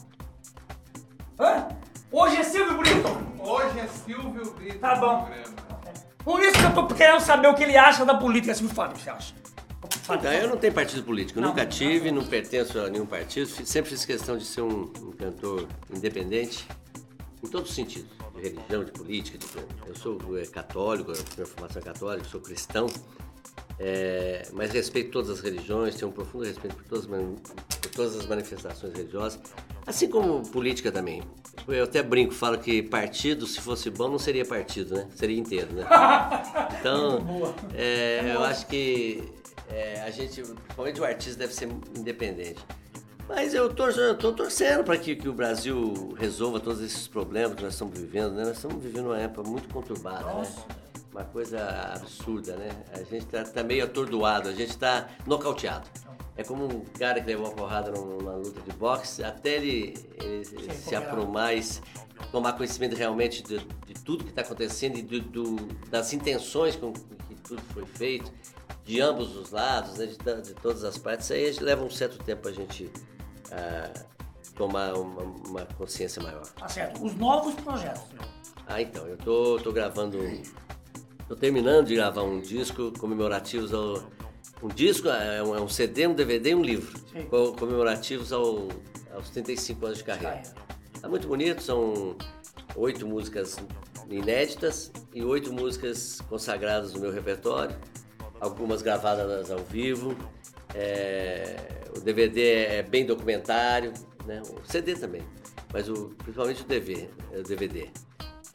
Hã? 1.39 1.69
Hoje 2.13 2.37
é 2.37 2.43
Silvio 2.43 2.77
Brito. 2.77 3.09
Hoje 3.39 3.81
é 3.81 3.87
Silvio 3.87 4.53
Brito 4.53 4.79
Tá 4.79 4.97
bom. 4.97 5.31
Por 6.23 6.43
isso 6.43 6.53
que 6.53 6.65
eu 6.65 6.75
tô 6.75 6.87
querendo 6.95 7.21
saber 7.21 7.49
o 7.49 7.55
que 7.55 7.63
ele 7.63 7.75
acha 7.75 8.05
da 8.05 8.15
política. 8.15 8.53
Assim, 8.53 8.69
Fábio, 8.69 8.95
o 8.95 8.99
que 8.99 9.05
você 9.05 9.11
acha? 9.11 9.35
Não, 10.23 10.33
eu 10.33 10.49
não 10.49 10.57
tenho 10.59 10.75
partido 10.75 11.03
político, 11.03 11.41
Não, 11.41 11.49
nunca 11.49 11.63
não, 11.63 11.71
tive, 11.71 12.11
não 12.11 12.23
pertenço 12.23 12.79
a 12.79 12.91
nenhum 12.91 13.07
partido, 13.07 13.47
sempre 13.47 13.91
fiz 13.91 14.05
questão 14.05 14.37
de 14.37 14.45
ser 14.45 14.61
um, 14.61 14.93
um 15.01 15.13
cantor 15.13 15.67
independente, 15.91 16.67
em 17.43 17.47
todos 17.47 17.71
os 17.71 17.75
sentidos, 17.75 18.11
de 18.35 18.43
religião, 18.43 18.85
de 18.85 18.93
política. 18.93 19.39
de 19.39 19.47
tudo. 19.47 19.67
eu 19.87 19.95
sou 19.95 20.39
é, 20.39 20.45
católico, 20.45 21.13
tenho 21.13 21.47
formação 21.47 21.81
é 21.81 21.85
católica, 21.85 22.29
sou 22.29 22.41
cristão, 22.41 22.87
é, 23.79 24.47
mas 24.53 24.71
respeito 24.71 25.11
todas 25.11 25.31
as 25.31 25.41
religiões, 25.41 25.97
tenho 25.97 26.11
um 26.11 26.15
profundo 26.15 26.45
respeito 26.45 26.77
por 26.77 26.85
todas, 26.85 27.07
por 27.07 27.91
todas 27.91 28.17
as 28.17 28.27
manifestações 28.27 28.93
religiosas, 28.95 29.41
assim 29.87 30.09
como 30.09 30.47
política 30.49 30.93
também. 30.93 31.23
Eu 31.67 31.85
até 31.85 32.03
brinco, 32.03 32.33
falo 32.33 32.59
que 32.59 32.83
partido, 32.83 33.47
se 33.47 33.61
fosse 33.61 33.91
bom, 33.91 34.09
não 34.09 34.19
seria 34.19 34.45
partido, 34.45 34.95
né? 34.95 35.09
Seria 35.15 35.39
inteiro, 35.39 35.73
né? 35.73 35.85
Então, 36.81 37.55
é, 37.75 38.33
eu 38.35 38.43
acho 38.43 38.67
que 38.67 39.23
é, 39.69 40.03
a 40.03 40.11
gente, 40.11 40.43
principalmente 40.43 41.01
o 41.01 41.05
artista, 41.05 41.39
deve 41.39 41.55
ser 41.55 41.69
independente. 41.97 42.61
Mas 43.29 43.55
eu 43.55 43.73
tô 43.73 44.33
torcendo 44.33 44.85
para 44.85 44.97
que, 44.99 45.15
que 45.17 45.29
o 45.29 45.33
Brasil 45.33 46.15
resolva 46.19 46.61
todos 46.61 46.83
esses 46.83 47.07
problemas 47.07 47.55
que 47.57 47.63
nós 47.63 47.73
estamos 47.73 47.99
vivendo, 47.99 48.33
né? 48.35 48.45
Nós 48.45 48.57
estamos 48.57 48.83
vivendo 48.83 49.07
uma 49.07 49.19
época 49.19 49.49
muito 49.49 49.69
conturbada, 49.73 50.35
né? 50.35 50.49
Uma 51.13 51.25
coisa 51.25 51.61
absurda, 51.95 52.57
né? 52.57 52.71
A 52.93 53.03
gente 53.03 53.27
tá, 53.27 53.45
tá 53.45 53.63
meio 53.63 53.85
atordoado, 53.85 54.49
a 54.49 54.53
gente 54.53 54.77
tá 54.79 55.09
nocauteado. 55.27 55.89
É 56.35 56.43
como 56.43 56.65
um 56.65 56.81
cara 56.99 57.21
que 57.21 57.27
levou 57.27 57.47
uma 57.49 57.55
porrada 57.55 57.91
numa 57.91 58.33
luta 58.33 58.59
de 58.63 58.73
boxe, 58.77 59.23
até 59.23 59.57
ele, 59.57 59.95
ele 60.23 60.45
se 60.47 60.57
recuperar. 60.57 61.03
aprumar 61.09 61.55
e 61.55 61.63
se- 61.63 61.83
tomar 62.31 62.55
conhecimento 62.55 62.97
realmente 62.97 63.43
de, 63.43 63.59
de 63.59 63.95
tudo 64.03 64.25
que 64.25 64.31
está 64.31 64.41
acontecendo 64.41 64.97
e 64.97 65.03
do, 65.03 65.21
do- 65.21 65.57
das 65.91 66.15
intenções 66.15 66.75
com 66.77 66.95
que 66.95 67.35
tudo 67.47 67.61
foi 67.75 67.85
feito, 67.85 68.33
de 68.83 68.99
ambos 69.03 69.37
os 69.37 69.51
lados, 69.51 69.99
né, 69.99 70.07
de, 70.07 70.17
de 70.17 70.55
todas 70.55 70.83
as 70.85 70.97
partes, 70.97 71.31
aí 71.31 71.45
a 71.45 71.53
gente 71.53 71.63
leva 71.63 71.85
um 71.85 71.91
certo 71.91 72.17
tempo 72.25 72.49
a 72.49 72.53
gente 72.53 72.91
ah, 73.51 73.93
tomar 74.55 74.95
uma, 74.95 75.23
uma 75.23 75.67
consciência 75.77 76.23
maior. 76.23 76.47
Tá 76.53 76.67
certo. 76.69 77.05
Os 77.05 77.15
novos 77.17 77.55
projetos. 77.57 78.03
Ah, 78.67 78.81
então, 78.81 79.07
eu 79.07 79.19
tô, 79.19 79.59
tô 79.63 79.71
gravando. 79.73 80.19
Tô 81.29 81.37
terminando 81.37 81.87
de 81.87 81.95
gravar 81.95 82.23
um 82.23 82.41
disco 82.41 82.93
comemorativo 82.99 83.75
ao. 83.77 84.03
Um 84.63 84.69
disco, 84.69 85.09
é 85.09 85.43
um, 85.43 85.57
é 85.57 85.61
um 85.61 85.69
CD, 85.69 86.07
um 86.07 86.15
DVD 86.15 86.51
e 86.51 86.55
um 86.55 86.63
livro. 86.63 86.97
Sim. 87.13 87.25
co- 87.27 87.53
Comemorativos 87.53 88.33
ao, 88.33 88.69
aos 89.13 89.31
35 89.31 89.87
anos 89.87 89.99
de 89.99 90.05
carreira. 90.05 90.35
Carreira. 90.37 90.55
Tá 91.01 91.09
muito 91.09 91.27
bonito, 91.27 91.61
são 91.63 92.17
oito 92.77 93.05
músicas 93.07 93.57
inéditas 94.09 94.93
e 95.13 95.23
oito 95.25 95.53
músicas 95.53 96.21
consagradas 96.29 96.93
no 96.95 97.01
meu 97.01 97.11
repertório, 97.11 97.75
algumas 98.41 98.83
gravadas 98.83 99.51
ao 99.51 99.59
vivo. 99.59 100.17
É, 100.75 101.57
o 101.97 102.01
DVD 102.01 102.41
é 102.67 102.83
bem 102.83 103.05
documentário, 103.05 103.93
né? 104.25 104.41
o 104.49 104.65
CD 104.71 104.95
também, 104.95 105.23
mas 105.73 105.89
o, 105.89 106.15
principalmente 106.19 106.63
o 106.63 106.67
é 107.33 107.39
o 107.39 107.43
DVD. 107.43 107.91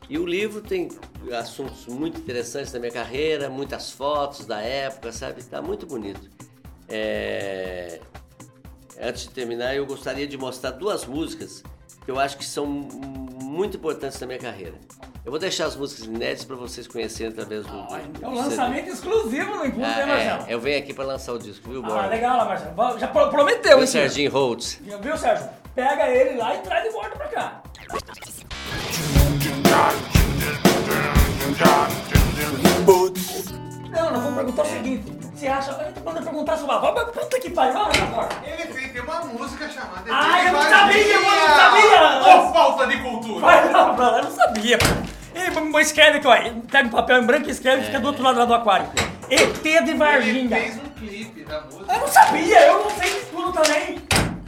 E 0.10 0.18
o 0.18 0.26
livro 0.26 0.62
tem 0.62 0.90
assuntos 1.38 1.86
muito 1.88 2.20
interessantes 2.20 2.72
da 2.72 2.80
minha 2.80 2.92
carreira, 2.92 3.50
muitas 3.50 3.92
fotos 3.92 4.46
da 4.46 4.62
época, 4.62 5.12
sabe? 5.12 5.44
Tá 5.44 5.62
muito 5.62 5.86
bonito. 5.86 6.30
É, 6.88 8.00
Antes 9.00 9.24
de 9.24 9.30
terminar, 9.30 9.76
eu 9.76 9.86
gostaria 9.86 10.26
de 10.26 10.36
mostrar 10.38 10.72
duas 10.72 11.06
músicas 11.06 11.62
que 12.04 12.10
eu 12.10 12.18
acho 12.20 12.36
que 12.38 12.44
são 12.46 12.66
muito 12.66 13.78
importantes 13.78 14.20
na 14.20 14.26
minha 14.26 14.40
carreira. 14.40 14.74
Eu 15.24 15.30
vou 15.30 15.40
deixar 15.40 15.66
as 15.66 15.76
músicas 15.76 16.06
inéditas 16.06 16.46
para 16.46 16.56
vocês 16.56 16.88
conhecerem 16.88 17.32
através 17.32 17.64
do. 17.68 17.72
do- 17.74 17.96
É 18.24 18.28
um 18.28 18.34
lançamento 18.34 18.90
exclusivo 18.90 19.52
no 19.58 19.66
né, 19.66 19.74
Ah, 19.76 20.06
Marcelo? 20.08 20.46
é, 20.50 20.54
eu 20.54 20.60
venho 20.60 20.80
aqui 20.80 20.94
para 20.96 21.04
lançar 21.04 21.34
o 21.34 21.38
disco, 21.38 21.70
viu, 21.70 21.84
Ah, 21.86 21.88
Borba? 21.90 22.08
legal 22.08 22.46
Marcelo. 22.48 22.98
Já 23.00 23.08
pro- 23.10 23.30
prometeu, 23.30 23.80
hein? 23.82 23.86
Serginho 23.88 24.32
Holtz. 24.32 24.80
Viu, 25.02 25.18
Sérgio? 25.18 25.48
Pega 25.76 26.10
ele 26.10 26.38
lá 26.38 26.56
e 26.56 26.60
traz 26.62 26.84
de 26.86 26.90
volta 26.90 27.10
pra 27.10 27.28
cá. 27.28 27.62
Não, 33.92 34.12
nós 34.12 34.22
vamos 34.24 34.36
perguntar 34.36 34.62
o 34.62 34.66
seguinte. 34.66 35.18
Você 35.36 35.48
acha... 35.48 35.72
Eu 35.72 35.94
tô 35.94 36.02
mandando 36.02 36.26
perguntar 36.26 36.58
sobre 36.58 36.74
a 36.74 36.76
avó, 36.78 36.94
mas 36.96 37.06
puta 37.10 37.40
que 37.40 37.50
pariu. 37.50 37.74
Vamos 37.74 37.98
agora. 38.00 38.30
Ele 38.46 38.74
fez, 38.74 38.92
tem 38.92 39.02
uma 39.02 39.20
música 39.22 39.70
chamada... 39.70 40.04
Ah, 40.10 40.44
eu 40.44 40.54
não 40.54 40.62
sabia, 40.62 41.14
eu 41.14 41.22
não 41.22 41.56
sabia. 41.56 42.38
Ô, 42.38 42.54
falta 42.54 42.88
de 42.88 42.98
cultura! 42.98 43.40
Vai 43.40 43.72
lá 43.72 43.92
lá, 43.92 44.18
eu 44.18 44.24
não 44.24 44.32
sabia, 44.32 44.78
pô. 44.78 44.86
E 45.36 45.72
b- 45.72 45.82
escreve 45.82 46.18
aqui, 46.18 46.28
ó. 46.28 46.36
Pega 46.72 46.88
um 46.88 46.92
papel 46.92 47.22
em 47.22 47.26
branco 47.26 47.48
e 47.48 47.52
escreve 47.52 47.84
e 47.84 47.86
fica 47.86 48.00
do 48.00 48.08
outro 48.08 48.24
lado 48.24 48.46
do 48.46 48.54
aquário. 48.54 48.88
ET 49.30 49.62
de 49.62 49.68
Ele 49.70 49.94
Varginha. 49.96 50.50
fez 50.58 50.76
um 50.78 50.90
clipe 51.00 51.44
da 51.44 51.62
música. 51.62 51.94
Eu 51.94 52.00
não 52.00 52.08
sabia, 52.08 52.62
eu 52.68 52.84
não 52.84 52.90
sei 52.92 53.10
de 53.10 53.26
tudo 53.28 53.52
também. 53.52 54.07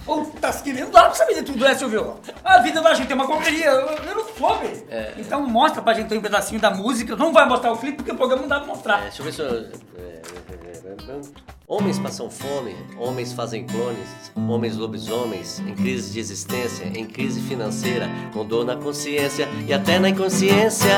Puta, 0.10 0.52
que 0.54 0.74
não 0.74 0.90
dá 0.90 1.04
pra 1.04 1.14
saber 1.14 1.36
de 1.36 1.44
tudo, 1.44 1.64
né, 1.64 1.76
Silvio? 1.76 2.16
A 2.44 2.58
vida 2.58 2.82
da 2.82 2.96
gente 2.96 3.12
é 3.12 3.16
uma 3.16 3.28
correria, 3.28 3.68
eu, 3.68 4.16
não 4.16 4.26
soube. 4.36 4.84
Então 5.18 5.48
mostra 5.48 5.84
pra 5.84 5.94
gente 5.94 6.12
um 6.16 6.22
pedacinho 6.22 6.60
da 6.60 6.72
música. 6.72 7.16
Não 7.16 7.32
vai 7.32 7.48
mostrar 7.48 7.72
o 7.72 7.78
clipe 7.78 7.98
porque 7.98 8.12
o 8.12 8.16
programa 8.16 8.42
não 8.42 8.50
dá 8.50 8.60
pra 8.60 8.68
mostrar. 8.68 9.00
É, 9.00 9.04
deixa 9.04 9.22
eu 9.22 9.26
ver 9.26 9.34
se 9.34 9.42
eu. 9.42 9.48
é, 9.48 9.60
é, 10.00 11.16
é, 11.16 11.50
Homens 11.68 12.00
passam 12.00 12.32
fome, 12.32 12.76
homens 12.98 13.32
fazem 13.32 13.68
clones, 13.68 14.32
homens 14.36 14.76
lobisomens, 14.76 15.60
em 15.60 15.76
crise 15.76 16.12
de 16.12 16.20
existência, 16.20 16.86
em 16.86 17.06
crise 17.06 17.40
financeira, 17.42 18.10
com 18.34 18.44
dor 18.44 18.66
na 18.66 18.76
consciência 18.76 19.48
e 19.68 19.72
até 19.72 20.00
na 20.00 20.10
inconsciência. 20.10 20.90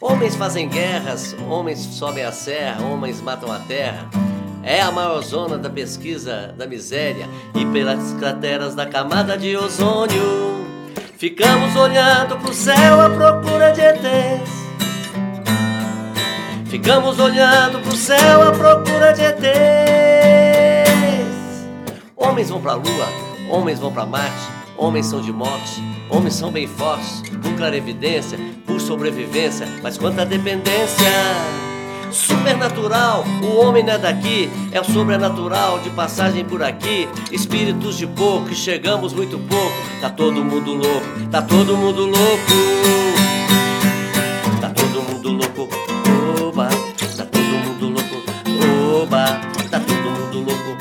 Homens 0.00 0.36
fazem 0.36 0.68
guerras, 0.68 1.34
homens 1.50 1.80
sobem 1.80 2.22
a 2.22 2.30
serra, 2.30 2.84
homens 2.84 3.20
matam 3.20 3.50
a 3.50 3.58
terra. 3.58 4.08
É 4.64 4.80
a 4.80 4.90
maior 4.90 5.22
zona 5.22 5.58
da 5.58 5.68
pesquisa 5.68 6.54
da 6.56 6.66
miséria 6.66 7.28
e 7.54 7.66
pelas 7.66 8.14
crateras 8.14 8.74
da 8.74 8.86
camada 8.86 9.36
de 9.36 9.54
ozônio. 9.54 10.64
Ficamos 11.18 11.76
olhando 11.76 12.38
pro 12.38 12.54
céu 12.54 13.00
à 13.00 13.10
procura 13.10 13.72
de 13.72 13.82
ETs. 13.82 14.64
Ficamos 16.64 17.20
olhando 17.20 17.78
pro 17.82 17.94
céu 17.94 18.48
à 18.48 18.52
procura 18.52 19.12
de 19.12 19.22
ETs. 19.22 19.44
Homens 22.16 22.48
vão 22.48 22.62
pra 22.62 22.72
lua, 22.72 23.08
homens 23.50 23.78
vão 23.78 23.92
pra 23.92 24.06
Marte, 24.06 24.48
homens 24.78 25.04
são 25.06 25.20
de 25.20 25.30
morte, 25.30 25.82
homens 26.08 26.34
são 26.34 26.50
bem 26.50 26.66
fortes, 26.66 27.22
por 27.42 27.52
clarevidência, 27.54 28.38
por 28.66 28.80
sobrevivência, 28.80 29.68
mas 29.82 29.98
quanta 29.98 30.24
dependência. 30.24 31.63
Supernatural, 32.14 33.24
o 33.42 33.56
homem 33.56 33.82
não 33.82 33.94
é 33.94 33.98
daqui, 33.98 34.48
é 34.70 34.80
o 34.80 34.84
sobrenatural 34.84 35.80
de 35.80 35.90
passagem 35.90 36.44
por 36.44 36.62
aqui. 36.62 37.08
Espíritos 37.32 37.98
de 37.98 38.06
pouco, 38.06 38.46
que 38.46 38.54
chegamos 38.54 39.12
muito 39.12 39.36
pouco. 39.36 39.74
Tá 40.00 40.08
todo 40.08 40.44
mundo 40.44 40.74
louco, 40.74 41.06
tá 41.30 41.42
todo 41.42 41.76
mundo 41.76 42.06
louco. 42.06 42.52
Tá 44.60 44.70
todo 44.70 45.02
mundo 45.02 45.32
louco, 45.32 45.68
oba. 46.46 46.68
Tá 47.16 47.26
todo 47.26 47.58
mundo 47.66 47.88
louco, 47.88 49.02
oba. 49.02 49.40
Tá 49.68 49.80
todo 49.80 50.10
mundo 50.10 50.38
louco, 50.46 50.76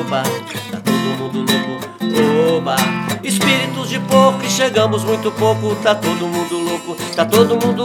oba. 0.00 0.22
Tá 0.70 0.80
todo 0.80 1.18
mundo 1.18 1.38
louco, 1.40 2.56
oba. 2.56 2.76
Espíritos 3.24 3.88
de 3.88 3.98
pouco 4.00 4.38
que 4.38 4.48
chegamos 4.48 5.02
muito 5.02 5.30
pouco. 5.32 5.74
Tá 5.82 5.94
todo 5.94 6.26
mundo 6.26 6.56
louco, 6.58 6.96
tá 7.16 7.24
todo 7.24 7.56
mundo 7.56 7.81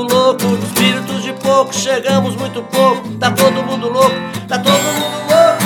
pouco, 1.68 1.74
chegamos 1.74 2.36
muito 2.36 2.64
pouco. 2.64 3.10
Tá 3.20 3.32
todo 3.32 3.64
mundo 3.64 3.90
louco, 3.90 4.16
tá 4.48 4.58
todo 4.58 4.74
mundo 4.74 5.18
louco. 5.30 5.58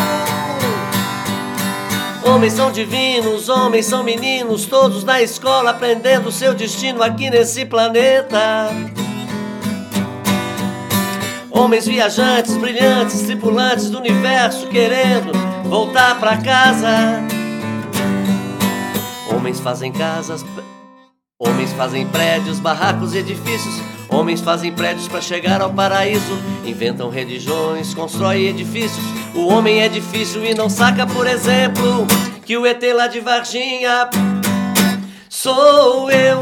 Homens 2.23 2.53
são 2.53 2.71
divinos, 2.71 3.49
homens 3.49 3.85
são 3.85 4.03
meninos, 4.03 4.65
todos 4.65 5.03
na 5.03 5.21
escola 5.21 5.71
aprendendo 5.71 6.31
seu 6.31 6.53
destino 6.53 7.03
aqui 7.03 7.29
nesse 7.29 7.65
planeta. 7.65 8.69
Homens 11.49 11.85
viajantes, 11.85 12.55
brilhantes, 12.57 13.21
tripulantes 13.23 13.89
do 13.89 13.97
universo 13.99 14.67
querendo 14.67 15.31
voltar 15.65 16.19
pra 16.19 16.37
casa. 16.37 17.21
Homens 19.29 19.59
fazem 19.59 19.91
casas, 19.91 20.45
homens 21.39 21.73
fazem 21.73 22.07
prédios, 22.07 22.59
barracos 22.59 23.13
e 23.13 23.17
edifícios. 23.17 23.90
Homens 24.11 24.41
fazem 24.41 24.73
prédios 24.73 25.07
para 25.07 25.21
chegar 25.21 25.61
ao 25.61 25.73
paraíso. 25.73 26.37
Inventam 26.65 27.09
religiões, 27.09 27.93
constroem 27.93 28.47
edifícios. 28.47 29.03
O 29.33 29.47
homem 29.47 29.81
é 29.81 29.87
difícil 29.87 30.45
e 30.45 30.53
não 30.53 30.69
saca, 30.69 31.07
por 31.07 31.25
exemplo, 31.25 32.05
que 32.45 32.57
o 32.57 32.65
ET 32.65 32.83
lá 32.93 33.07
de 33.07 33.21
Varginha 33.21 34.09
sou 35.29 36.11
eu. 36.11 36.41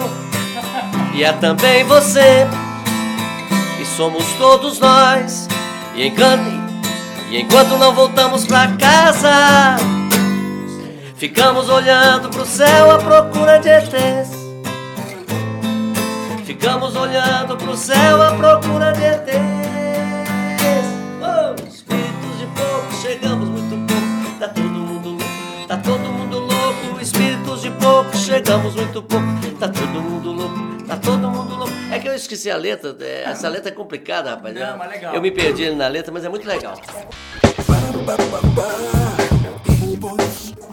E 1.13 1.23
é 1.23 1.31
também 1.33 1.83
você. 1.83 2.47
E 3.79 3.85
somos 3.85 4.25
todos 4.39 4.79
nós. 4.79 5.47
E 5.95 6.07
enquanto, 6.07 6.49
e 7.29 7.39
enquanto 7.39 7.77
não 7.77 7.93
voltamos 7.93 8.47
pra 8.47 8.67
casa, 8.77 9.77
ficamos 11.15 11.69
olhando 11.69 12.29
pro 12.29 12.45
céu 12.45 12.91
à 12.91 12.97
procura 12.97 13.59
de 13.59 13.69
ETs. 13.69 14.38
Ficamos 16.59 16.93
olhando 16.93 17.55
pro 17.55 17.73
céu 17.73 18.21
à 18.21 18.35
procura 18.35 18.91
de 18.91 19.01
ETs. 19.01 19.31
Oh, 21.21 21.55
espíritos 21.65 22.37
de 22.37 22.45
pouco, 22.47 22.93
chegamos 23.01 23.47
muito 23.47 23.87
pouco. 23.87 24.37
Tá 24.37 24.49
todo 24.49 24.67
mundo 24.67 25.09
louco, 25.11 25.67
tá 25.69 25.77
todo 25.77 25.99
mundo 25.99 26.39
louco. 26.39 26.99
Espíritos 27.01 27.61
de 27.61 27.71
pouco, 27.71 28.13
chegamos 28.17 28.75
muito 28.75 29.01
pouco. 29.01 29.25
Tá 29.57 29.69
todo 29.69 30.01
mundo 30.01 30.33
louco, 30.33 30.83
tá 30.85 30.97
todo 30.97 31.29
mundo 31.29 31.55
louco. 31.55 31.73
É 31.93 31.97
que 31.97 32.09
eu 32.09 32.13
esqueci 32.13 32.51
a 32.51 32.57
letra, 32.57 32.93
é, 32.99 33.23
essa 33.23 33.47
letra 33.47 33.69
é 33.69 33.73
complicada, 33.73 34.31
rapaz. 34.31 34.53
Não, 34.53 34.77
mas 34.77 34.89
legal. 34.89 35.15
Eu 35.15 35.21
me 35.21 35.31
perdi 35.31 35.69
na 35.69 35.87
letra, 35.87 36.11
mas 36.11 36.25
é 36.25 36.29
muito 36.29 36.45
legal. 36.45 36.75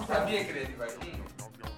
Sabia 0.08 0.44
que 0.44 0.50
ele 0.50 0.66
de 0.66 0.72
Varginha? 0.72 1.25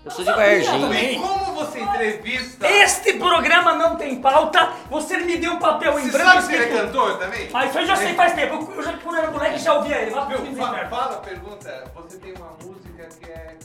Eu 0.08 0.10
sou 0.10 0.24
de 0.24 0.30
Varginha. 0.32 1.02
E 1.12 1.18
como 1.18 1.54
você 1.54 1.80
entrevista... 1.80 2.66
Este 2.66 3.12
programa 3.14 3.74
não 3.74 3.96
tem 3.96 4.20
pauta. 4.20 4.70
Você 4.90 5.18
me 5.18 5.36
deu 5.36 5.52
um 5.52 5.58
papel 5.58 5.98
em 5.98 6.04
Você 6.04 6.12
branco. 6.12 6.30
sabe 6.30 6.42
se 6.46 6.54
ele 6.54 6.64
é 6.64 6.68
cantor 6.80 7.18
também? 7.18 7.50
Mas 7.52 7.68
isso 7.70 7.78
eu 7.80 7.86
já 7.86 7.96
sei 7.96 8.14
faz 8.14 8.32
tempo. 8.32 8.72
Eu- 8.74 8.82
já, 8.82 8.92
quando 8.94 9.18
era 9.18 9.30
moleque, 9.30 9.58
já 9.58 9.74
ouvia 9.74 9.96
ele. 9.96 10.10
Lá 10.14 10.24
Meu, 10.26 10.38
fim 10.40 10.52
do 10.52 10.56
fa- 10.56 10.68
inferno. 10.70 10.90
fala, 10.90 11.16
pergunta, 11.18 11.84
você 11.94 12.16
tem 12.16 12.32
uma 12.34 12.52
música 12.64 13.08
que 13.20 13.30
é 13.30 13.56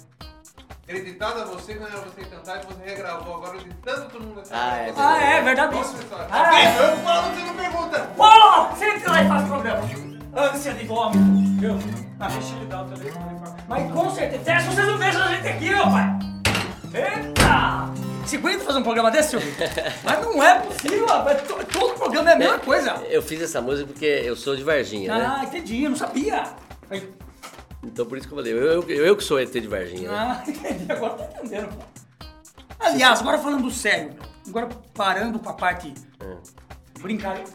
creditada 0.85 1.43
a 1.43 1.45
você 1.45 1.75
quando 1.75 1.91
era 1.93 2.01
você 2.01 2.21
cantar 2.25 2.61
e 2.61 2.65
você 2.65 2.83
regravou 2.89 3.35
agora 3.37 3.57
de 3.57 3.69
tanto 3.75 4.09
todo 4.09 4.23
mundo 4.25 4.43
Ah, 4.51 4.77
é 4.79 4.93
Ah, 4.97 5.23
é 5.23 5.41
verdade 5.41 5.75
a 5.77 5.79
história? 5.81 6.27
Ah, 6.29 6.43
Bem, 6.49 6.65
é. 6.65 6.91
Eu 6.91 6.97
falo, 6.97 7.31
você 7.33 7.41
não 7.45 7.55
pergunta. 7.55 7.99
Pô, 8.17 8.65
você 8.75 8.85
entra 8.89 9.11
lá 9.11 9.23
e 9.23 9.27
faz 9.29 9.47
programa. 9.47 9.81
Ânsia 10.35 10.73
de 10.73 10.85
vômito. 10.85 11.19
Viu? 11.61 11.79
Ah, 12.19 12.27
deixa 12.27 12.55
ele 12.55 12.65
dar 12.65 12.81
o 12.81 12.85
telefone. 12.89 13.39
Mas 13.67 13.91
com 13.93 14.09
certeza. 14.09 14.43
Vocês 14.71 14.87
não 14.87 14.97
deixam 14.97 15.21
a 15.23 15.27
gente 15.27 15.47
aqui, 15.47 15.69
meu 15.69 15.83
pai. 15.83 16.32
Eita! 16.93 17.91
Você 18.25 18.37
aguenta 18.37 18.63
fazer 18.63 18.79
um 18.79 18.83
programa 18.83 19.11
desse, 19.11 19.31
Silvio? 19.31 19.51
Mas 20.03 20.21
não 20.25 20.41
é 20.43 20.59
possível, 20.59 21.05
rapaz. 21.05 21.41
To- 21.47 21.65
Todo 21.65 21.93
programa 21.95 22.29
é 22.31 22.33
a 22.33 22.37
mesma 22.37 22.59
coisa. 22.59 22.91
Eu 23.09 23.21
fiz 23.21 23.41
essa 23.41 23.61
música 23.61 23.87
porque 23.87 24.05
eu 24.05 24.35
sou 24.35 24.55
de 24.55 24.63
Varginha, 24.63 25.13
né? 25.17 25.25
Ah, 25.37 25.43
entendi, 25.43 25.83
eu 25.83 25.89
não 25.89 25.97
sabia. 25.97 26.43
Aí, 26.89 27.09
Então 27.83 28.05
por 28.05 28.17
isso 28.17 28.27
que 28.27 28.33
eu 28.33 28.37
falei, 28.37 28.53
eu, 28.53 28.57
eu, 28.81 28.89
eu 29.05 29.15
que 29.17 29.23
sou 29.23 29.39
ET 29.39 29.51
de 29.51 29.67
Varginha, 29.67 30.09
né? 30.09 30.17
Ah, 30.17 30.43
entendi. 30.49 30.91
Agora 30.91 31.13
tá 31.15 31.39
entendendo, 31.39 31.69
pô. 31.75 31.83
Aliás, 32.79 33.19
agora 33.21 33.37
falando 33.39 33.69
sério, 33.71 34.13
agora 34.47 34.69
parando 34.93 35.39
com 35.39 35.49
a 35.49 35.53
parte 35.53 35.93
brincadeira. 36.99 37.49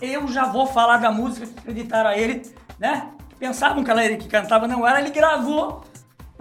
Eu 0.00 0.26
já 0.28 0.46
vou 0.46 0.66
falar 0.66 0.96
da 0.98 1.10
música 1.12 1.46
que 1.46 1.58
acreditaram 1.58 2.10
a 2.10 2.16
ele, 2.18 2.42
né? 2.78 3.08
Pensavam 3.38 3.82
que 3.84 3.90
ela 3.90 4.02
era 4.02 4.12
ele 4.12 4.20
que 4.22 4.28
cantava, 4.28 4.66
não 4.66 4.86
era, 4.86 5.00
ele 5.00 5.10
gravou 5.10 5.84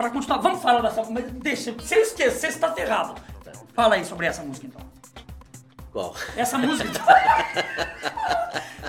pra 0.01 0.09
continuar. 0.09 0.39
Vamos 0.39 0.61
falar 0.61 0.81
dessa 0.81 1.03
mas 1.09 1.25
deixa, 1.33 1.75
se 1.79 1.95
eu 1.95 2.01
esquecer, 2.01 2.51
você 2.51 2.59
tá 2.59 2.71
ferrado. 2.71 3.15
Fala 3.73 3.95
aí 3.95 4.03
sobre 4.03 4.25
essa 4.27 4.41
música 4.41 4.67
então. 4.67 4.81
Qual? 5.91 6.13
Essa 6.35 6.57
música. 6.57 6.89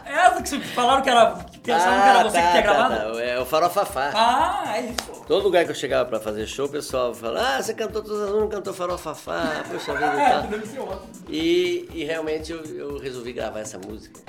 essa 0.06 0.42
que 0.42 0.60
falaram 0.68 1.02
que 1.02 1.10
era. 1.10 1.34
Que 1.52 1.58
pensavam 1.58 2.02
que 2.02 2.08
era 2.08 2.22
você 2.24 2.42
que 2.42 2.48
tinha 2.50 2.62
gravado? 2.62 3.12
tá. 3.14 3.22
É 3.22 3.38
o 3.38 3.44
Farofafá. 3.46 4.10
Ah, 4.14 4.76
é 4.76 4.80
isso. 4.86 5.24
Todo 5.26 5.42
lugar 5.44 5.64
que 5.64 5.70
eu 5.70 5.74
chegava 5.74 6.08
pra 6.08 6.18
fazer 6.20 6.46
show, 6.46 6.66
o 6.66 6.68
pessoal 6.68 7.14
fala, 7.14 7.56
ah, 7.56 7.62
você 7.62 7.74
cantou 7.74 8.02
todas 8.02 8.20
as 8.28 8.30
não 8.30 8.48
cantou 8.48 8.74
Farofafá, 8.74 9.64
puxa 9.70 9.94
vida 9.94 10.20
É, 10.20 10.30
tal. 10.30 10.42
deve 10.42 10.66
ser 10.66 10.80
ótimo. 10.80 11.08
E, 11.28 11.88
e 11.92 12.04
realmente 12.04 12.50
eu, 12.52 12.64
eu 12.64 12.98
resolvi 12.98 13.32
gravar 13.32 13.60
essa 13.60 13.78
música, 13.78 14.20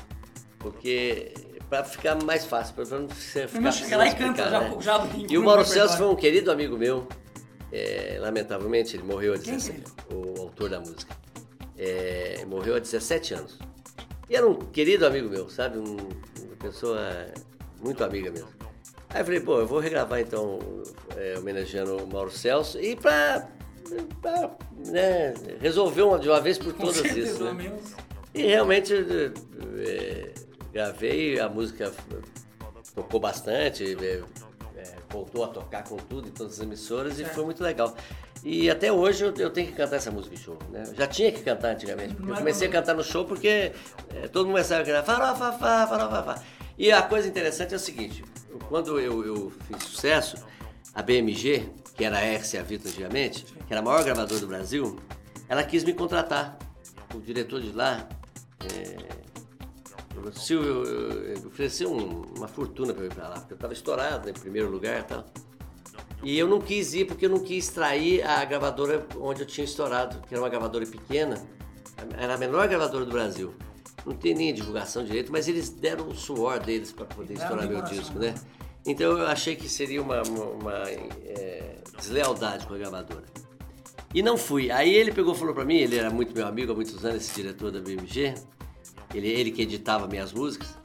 porque 0.60 1.34
pra 1.74 1.84
ficar 1.84 2.24
mais 2.24 2.46
fácil, 2.46 2.76
pra 2.76 2.86
não 2.86 3.10
ficar 3.10 3.60
não 3.60 3.72
chega 3.72 3.98
lá 3.98 4.08
e 4.08 4.16
canta 4.16 4.48
já- 4.48 4.60
né? 4.60 4.78
já 4.80 5.08
E 5.28 5.38
o 5.40 5.44
Mauro 5.44 5.66
Celso 5.66 5.98
foi 5.98 6.06
um 6.06 6.16
querido 6.16 6.52
amigo 6.52 6.78
meu, 6.78 7.08
é, 7.72 8.18
lamentavelmente 8.22 8.96
ele 8.96 9.02
morreu 9.04 9.34
Quem 9.34 9.56
17 9.56 9.84
o 10.14 10.42
autor 10.42 10.70
da 10.70 10.80
música. 10.80 11.16
É, 11.76 12.46
morreu 12.48 12.76
há 12.76 12.80
17 12.80 13.34
anos. 13.34 13.58
E 14.30 14.36
era 14.36 14.48
um 14.48 14.54
querido 14.54 15.08
amigo 15.08 15.28
meu, 15.30 15.50
sabe? 15.50 15.80
Um- 15.80 15.98
uma 15.98 16.56
pessoa 16.60 17.00
muito 17.82 18.04
amiga 18.04 18.30
mesmo. 18.30 18.50
Aí 19.10 19.22
eu 19.22 19.26
falei, 19.26 19.40
pô, 19.40 19.60
eu 19.60 19.66
vou 19.68 19.80
regravar 19.80 20.20
então, 20.20 20.60
é, 21.18 21.36
homenageando 21.40 21.98
o 21.98 22.08
Mauro 22.08 22.30
Celso 22.30 22.80
e 22.80 22.96
pra, 22.96 23.48
pra, 24.22 24.52
né, 24.88 25.34
resolver 25.60 26.04
uma, 26.04 26.20
de 26.20 26.30
uma 26.30 26.40
vez 26.40 26.60
por 26.60 26.72
todas 26.74 27.04
isso, 27.18 27.44
né? 27.46 27.52
menos. 27.54 27.82
E 28.36 28.44
realmente 28.44 28.94
é, 28.94 30.34
gravei, 30.74 31.40
a 31.40 31.48
música 31.48 31.94
tocou 32.96 33.20
bastante, 33.20 33.96
é, 34.04 34.24
é, 34.76 34.96
voltou 35.10 35.44
a 35.44 35.48
tocar 35.48 35.84
com 35.84 35.98
tudo 35.98 36.28
em 36.28 36.32
todas 36.32 36.54
as 36.54 36.60
emissoras 36.60 37.20
e 37.20 37.26
foi 37.26 37.46
muito 37.46 37.64
legal. 37.64 37.96
E 38.44 38.70
até 38.70 38.92
hoje 38.92 39.24
eu, 39.24 39.34
eu 39.38 39.50
tenho 39.52 39.68
que 39.68 39.74
cantar 39.74 39.98
essa 39.98 40.12
música 40.12 40.36
em 40.36 40.38
show, 40.38 40.58
né? 40.70 40.84
Eu 40.88 40.96
já 40.96 41.08
tinha 41.08 41.32
que 41.32 41.42
cantar 41.42 41.70
antigamente, 41.70 42.16
porque 42.16 42.32
eu 42.32 42.36
comecei 42.36 42.68
a 42.68 42.72
cantar 42.72 42.96
no 42.96 43.04
show 43.04 43.24
porque 43.24 43.72
é, 44.10 44.28
todo 44.28 44.48
mundo 44.48 44.56
começava 44.56 44.82
a 44.82 44.86
cantar 44.86 45.04
farofa, 45.04 45.54
fá, 45.54 45.88
farofa, 45.88 46.24
fá. 46.24 46.44
E 46.78 46.92
a 46.92 47.04
coisa 47.04 47.28
interessante 47.28 47.74
é 47.74 47.78
o 47.78 47.80
seguinte, 47.80 48.26
quando 48.68 49.00
eu, 49.00 49.24
eu 49.24 49.54
fiz 49.68 49.84
sucesso, 49.84 50.44
a 50.94 51.02
BMG, 51.02 51.70
que 51.96 52.04
era 52.04 52.18
a 52.18 52.36
RCA 52.36 52.64
Vita 52.64 52.90
antigamente, 52.90 53.46
que 53.46 53.72
era 53.72 53.80
a 53.80 53.84
maior 53.84 54.04
gravadora 54.04 54.40
do 54.40 54.48
Brasil, 54.48 55.00
ela 55.48 55.64
quis 55.64 55.84
me 55.84 55.94
contratar. 55.94 56.58
O 57.14 57.20
diretor 57.20 57.62
de 57.62 57.72
lá, 57.72 58.08
é, 58.74 59.23
o 60.30 60.34
Silvio, 60.34 60.84
ofereceu 61.48 61.92
um- 61.92 62.24
uma 62.38 62.48
fortuna 62.48 62.94
para 62.94 63.04
eu 63.04 63.08
ir 63.12 63.14
para 63.14 63.28
lá, 63.30 63.36
porque 63.40 63.54
eu 63.54 63.56
estava 63.56 63.74
estourado 63.74 64.26
né, 64.26 64.34
em 64.36 64.40
primeiro 64.40 64.70
lugar 64.70 65.00
e 65.00 65.04
tal. 65.04 65.26
E 66.24 66.38
eu 66.40 66.48
não 66.48 66.62
quis 66.62 66.94
ir 66.94 67.06
porque 67.06 67.26
eu 67.26 67.30
não 67.30 67.40
quis 67.40 67.68
trair 67.70 68.24
a 68.26 68.44
gravadora 68.46 69.06
onde 69.20 69.42
eu 69.42 69.46
tinha 69.46 69.66
estourado, 69.66 70.22
que 70.28 70.34
era 70.34 70.42
uma 70.42 70.50
gravadora 70.50 70.86
pequena, 70.86 71.36
era 72.18 72.36
a 72.36 72.38
menor 72.38 72.68
gravadora 72.68 73.06
do 73.06 73.12
Brasil. 73.12 73.54
Não 74.06 74.14
tem 74.14 74.34
nem 74.34 74.54
divulgação 74.54 75.04
direito, 75.04 75.32
mas 75.32 75.48
eles 75.48 75.70
deram 75.70 76.08
o 76.08 76.16
suor 76.16 76.60
deles 76.60 76.92
para 76.92 77.06
poder 77.06 77.34
estourar 77.36 77.68
meu 77.68 77.82
disco, 77.82 78.18
né? 78.20 78.32
né? 78.32 78.36
Então 78.86 79.18
eu 79.18 79.28
achei 79.28 79.56
que 79.56 79.70
seria 79.70 80.02
uma, 80.02 80.22
uma- 80.24 80.46
uma, 80.46 80.74
é, 80.90 81.76
deslealdade 81.98 82.66
com 82.68 82.74
a 82.74 82.78
gravadora. 82.78 83.24
E 84.14 84.22
não 84.22 84.38
fui. 84.38 84.70
Aí 84.72 84.94
ele 84.94 85.12
pegou 85.12 85.34
e 85.34 85.38
falou 85.38 85.54
pra 85.54 85.64
mim, 85.66 85.78
ele 85.78 85.98
era 85.98 86.10
muito 86.10 86.36
meu 86.36 86.46
amigo 86.46 86.72
há 86.72 86.76
muitos 86.76 87.04
anos, 87.06 87.24
esse 87.24 87.34
diretor 87.42 87.72
da 87.72 87.80
BMG, 87.80 88.34
ele, 89.14 89.28
ele 89.30 89.52
que 89.52 89.62
editava 89.62 90.08
minhas 90.08 90.32
músicas. 90.34 90.76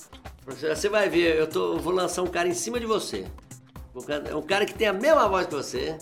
Você 0.47 0.89
vai 0.89 1.09
ver, 1.09 1.37
eu, 1.37 1.47
tô, 1.47 1.75
eu 1.75 1.79
vou 1.79 1.93
lançar 1.93 2.23
um 2.23 2.27
cara 2.27 2.49
em 2.49 2.55
cima 2.55 2.81
de 2.81 2.87
você. 2.87 3.27
Um 3.95 4.01
cara- 4.03 4.37
um 4.37 4.43
cara 4.43 4.65
que 4.65 4.75
tem 4.75 4.89
a 4.89 4.93
mesma 4.93 5.29
voz 5.29 5.47
que 5.47 5.55
você. 5.55 5.99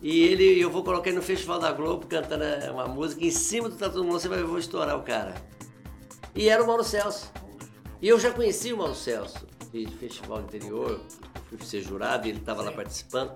E 0.00 0.22
ele, 0.22 0.60
eu 0.60 0.70
vou 0.70 0.84
colocar 0.84 1.08
ele 1.10 1.16
no 1.18 1.22
Festival 1.24 1.58
da 1.58 1.72
Globo 1.72 2.06
cantando 2.06 2.44
uma 2.72 2.86
música 2.86 3.24
em 3.24 3.30
cima 3.32 3.68
do 3.68 3.74
Tá 3.76 3.88
Todo 3.90 4.04
Mundo, 4.04 4.20
você 4.20 4.28
vai 4.28 4.38
ver, 4.38 4.44
eu 4.44 4.48
vou 4.48 4.58
estourar 4.58 4.96
o 4.96 5.02
cara. 5.02 5.34
E 6.36 6.48
era 6.48 6.62
o 6.62 6.66
Mauro 6.66 6.84
Celso. 6.84 7.32
E 8.00 8.08
eu 8.08 8.20
já 8.20 8.30
conhecia 8.30 8.72
o 8.72 8.78
Mauro 8.78 8.94
Celso, 8.94 9.44
de 9.72 9.86
festival 9.96 10.40
interior, 10.42 11.00
eu 11.50 11.58
fui 11.58 11.66
ser 11.66 11.80
jurado 11.82 12.28
e 12.28 12.30
ele 12.30 12.38
estava 12.38 12.62
lá 12.62 12.70
participando. 12.70 13.32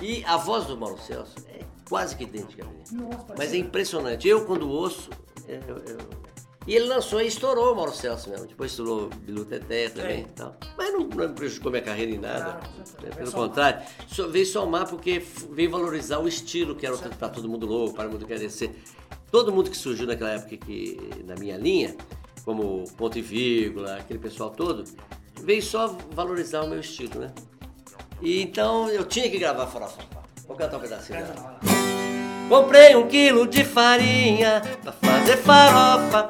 E 0.00 0.22
a 0.26 0.36
voz 0.36 0.66
do 0.66 0.76
Mauro 0.76 1.00
Celso 1.00 1.34
é 1.48 1.60
quase 1.88 2.14
que 2.14 2.22
idêntica 2.22 2.64
a 2.64 2.68
minha. 2.68 3.08
Nossa, 3.10 3.34
Mas 3.36 3.52
é 3.52 3.56
impressionante. 3.56 4.28
Eu, 4.28 4.44
quando 4.46 4.68
ouço. 4.68 5.10
eu- 5.48 5.58
eu- 5.78 6.23
E 6.66 6.74
ele 6.74 6.86
lançou 6.86 7.20
e 7.20 7.26
estourou 7.26 7.72
o 7.72 7.76
Mauro 7.76 7.92
Celso 7.92 8.30
mesmo. 8.30 8.46
Depois 8.46 8.70
estourou 8.70 9.10
Bilu 9.10 9.44
Teté 9.44 9.90
também. 9.90 10.20
e 10.20 10.24
tal. 10.24 10.56
Mas 10.78 10.92
não, 10.92 11.00
não 11.00 11.34
prejudicou 11.34 11.70
minha 11.70 11.82
carreira 11.82 12.12
em 12.12 12.18
nada. 12.18 12.58
Claro, 12.58 12.60
né? 13.02 13.10
Pelo 13.16 13.32
contrário, 13.32 13.82
só 14.08 14.28
veio 14.28 14.46
somar 14.46 14.88
porque 14.88 15.22
veio 15.50 15.70
valorizar 15.70 16.18
o 16.20 16.26
estilo 16.26 16.74
que 16.74 16.86
era 16.86 16.96
Tá 16.96 17.28
Todo 17.28 17.48
Mundo 17.48 17.66
Louco, 17.66 17.94
Para 17.94 18.08
o 18.08 18.12
Mundo 18.12 18.26
Quer 18.26 18.38
Descer. 18.38 18.70
Todo 19.30 19.52
mundo 19.52 19.70
que 19.70 19.76
surgiu 19.76 20.06
naquela 20.06 20.30
época 20.30 20.56
que, 20.56 20.98
na 21.26 21.34
minha 21.34 21.58
linha, 21.58 21.94
como 22.44 22.84
ponto 22.96 23.18
e 23.18 23.22
vírgula, 23.22 23.96
aquele 23.96 24.18
pessoal 24.18 24.50
todo, 24.50 24.84
veio 25.42 25.62
só 25.62 25.88
valorizar 26.12 26.62
o 26.62 26.68
meu 26.68 26.80
estilo, 26.80 27.20
né? 27.20 27.32
E 28.22 28.40
então 28.40 28.88
eu 28.88 29.04
tinha 29.04 29.28
que 29.28 29.38
gravar 29.38 29.66
Farofa. 29.66 30.02
Vou 30.46 30.56
cantar 30.56 30.76
um 30.76 30.80
pedacinho 30.80 31.18
dela. 31.18 31.58
Comprei 32.48 32.94
um 32.94 33.08
quilo 33.08 33.46
de 33.46 33.64
farinha 33.64 34.62
pra 34.82 34.92
fazer 34.92 35.38
farofa, 35.38 36.28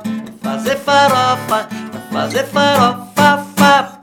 fazer 0.64 0.76
farofa, 0.78 1.68
pra 1.90 2.00
fazer 2.10 2.44
farofa, 2.44 3.46
fa. 3.54 4.00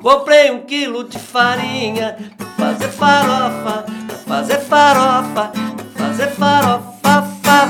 Comprei 0.00 0.52
um 0.52 0.60
quilo 0.64 1.02
de 1.08 1.18
farinha 1.18 2.16
pra 2.36 2.46
fazer 2.72 2.88
farofa, 2.90 3.84
pra 4.06 4.16
fazer 4.18 4.60
farofa, 4.60 5.50
pra 5.96 6.06
fazer 6.06 6.28
farofa, 6.28 7.22
fa. 7.42 7.68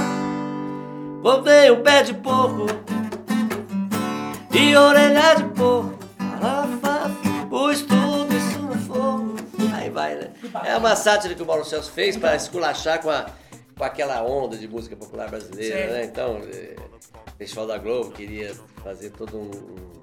Comprei 1.23 1.71
um 1.71 1.83
pé 1.83 2.03
de 2.03 2.13
porco 2.13 2.67
e 4.53 4.77
orelha 4.77 5.35
de 5.37 5.45
porco, 5.45 5.95
farofa, 6.19 7.11
pus 7.49 7.81
tudo 7.83 8.37
isso 8.37 8.59
no 8.59 8.75
fogo. 8.81 9.37
Aí 9.75 9.89
vai, 9.89 10.15
né? 10.15 10.29
É 10.63 10.77
uma 10.77 10.95
sátira 10.95 11.35
que 11.35 11.43
o 11.43 11.47
Mauro 11.47 11.65
Celso 11.65 11.91
fez 11.91 12.19
para 12.19 12.37
esculachar 12.37 13.01
com, 13.01 13.09
a, 13.09 13.25
com 13.79 13.83
aquela 13.83 14.23
onda 14.23 14.59
de 14.59 14.69
música 14.69 14.95
popular 14.95 15.31
brasileira, 15.31 15.75
Certo. 15.75 15.93
né? 15.93 16.05
Então, 16.05 16.37
o 16.37 17.26
Festival 17.39 17.67
da 17.67 17.79
Globo 17.79 18.11
queria 18.13 18.55
fazer 18.83 19.11
todo 19.11 19.37
um, 19.37 19.51
um- 19.51 19.97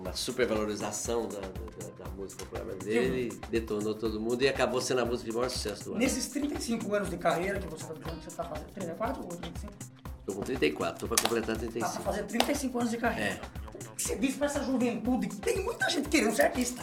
uma 0.00 0.12
supervalorização 0.12 1.26
da, 1.28 1.40
da, 1.40 2.04
da 2.04 2.10
música 2.16 2.44
popular 2.44 2.64
brasileira, 2.64 3.04
ele 3.06 3.38
detonou 3.50 3.94
todo 3.94 4.20
mundo 4.20 4.42
e 4.42 4.48
acabou 4.48 4.80
sendo 4.80 5.00
a 5.00 5.04
música 5.04 5.30
de 5.30 5.36
maior 5.36 5.48
sucesso 5.48 5.84
do 5.84 5.90
ano. 5.92 5.98
Nesses 6.00 6.26
35 6.28 6.94
anos 6.94 7.08
de 7.10 7.16
carreira 7.16 7.58
que 7.58 7.66
você 7.68 7.84
está 7.90 7.94
está 8.28 8.44
fazendo, 8.44 8.66
34 8.74 9.22
ou 9.22 9.28
35? 9.28 9.72
Tô 10.26 10.32
com 10.34 10.40
34, 10.42 11.00
tô 11.00 11.14
pra 11.14 11.22
completar 11.22 11.54
Tá 11.56 11.60
pra 11.62 11.70
35. 11.70 12.02
fazer 12.02 12.22
35 12.24 12.78
anos 12.78 12.90
de 12.90 12.96
carreira. 12.98 13.30
É. 13.30 13.40
O 13.92 13.96
que 13.96 14.02
você 14.02 14.16
diz 14.16 14.34
pra 14.36 14.46
essa 14.46 14.62
juventude 14.62 15.26
que 15.28 15.36
tem 15.36 15.62
muita 15.62 15.88
gente 15.88 16.08
querendo 16.08 16.34
ser 16.34 16.42
artista? 16.42 16.82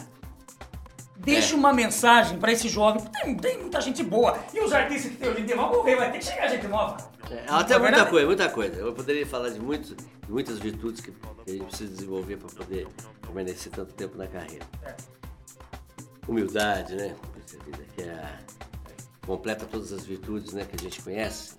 Deixa 1.16 1.54
É. 1.54 1.56
uma 1.56 1.72
mensagem 1.72 2.38
pra 2.38 2.50
esse 2.50 2.68
jovem, 2.68 3.02
porque 3.02 3.20
tem, 3.22 3.36
tem 3.36 3.58
muita 3.60 3.80
gente 3.80 4.02
boa. 4.02 4.36
E 4.52 4.58
os 4.60 4.72
artistas 4.72 5.12
que 5.12 5.18
tem 5.18 5.28
hoje 5.28 5.42
em 5.42 5.46
dia 5.46 5.54
vão 5.56 5.70
morrer, 5.70 5.94
vai 5.96 6.10
ter 6.10 6.18
que 6.18 6.24
chegar 6.24 6.48
gente 6.48 6.66
nova. 6.66 6.96
É, 7.32 7.44
até 7.48 7.74
é 7.74 7.78
muita 7.78 7.90
verdade? 7.96 8.10
coisa, 8.10 8.26
muita 8.26 8.48
coisa. 8.50 8.74
Eu 8.76 8.92
poderia 8.92 9.26
falar 9.26 9.48
de, 9.50 9.58
muitos, 9.60 9.90
de 9.96 10.30
muitas 10.30 10.58
virtudes 10.58 11.00
que, 11.00 11.10
a 11.46 11.50
gente 11.50 11.64
precisa 11.64 11.90
desenvolver 11.90 12.36
para 12.36 12.48
poder 12.50 12.86
permanecer 13.20 13.72
tanto 13.72 13.92
tempo 13.94 14.16
na 14.18 14.26
carreira. 14.26 14.66
É. 14.84 14.94
Humildade, 16.28 16.94
né? 16.94 17.16
Que 17.96 18.02
é 18.02 18.10
a- 18.12 18.38
completa 19.26 19.64
todas 19.66 19.92
as 19.92 20.04
virtudes 20.04 20.52
né, 20.52 20.64
que 20.64 20.76
a 20.76 20.78
gente 20.78 21.00
conhece. 21.02 21.54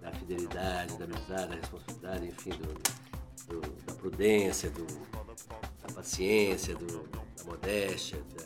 Da 0.00 0.10
fidelidade, 0.12 0.96
da 0.98 1.04
amizade, 1.04 1.48
da 1.50 1.54
responsabilidade, 1.56 2.26
enfim, 2.26 2.50
do, 2.50 3.60
do- 3.60 3.70
da 3.86 3.92
prudência, 3.94 4.70
do- 4.70 4.86
da 4.86 5.92
paciência, 5.94 6.74
da 6.74 7.44
modéstia, 7.44 8.18
da, 8.36 8.44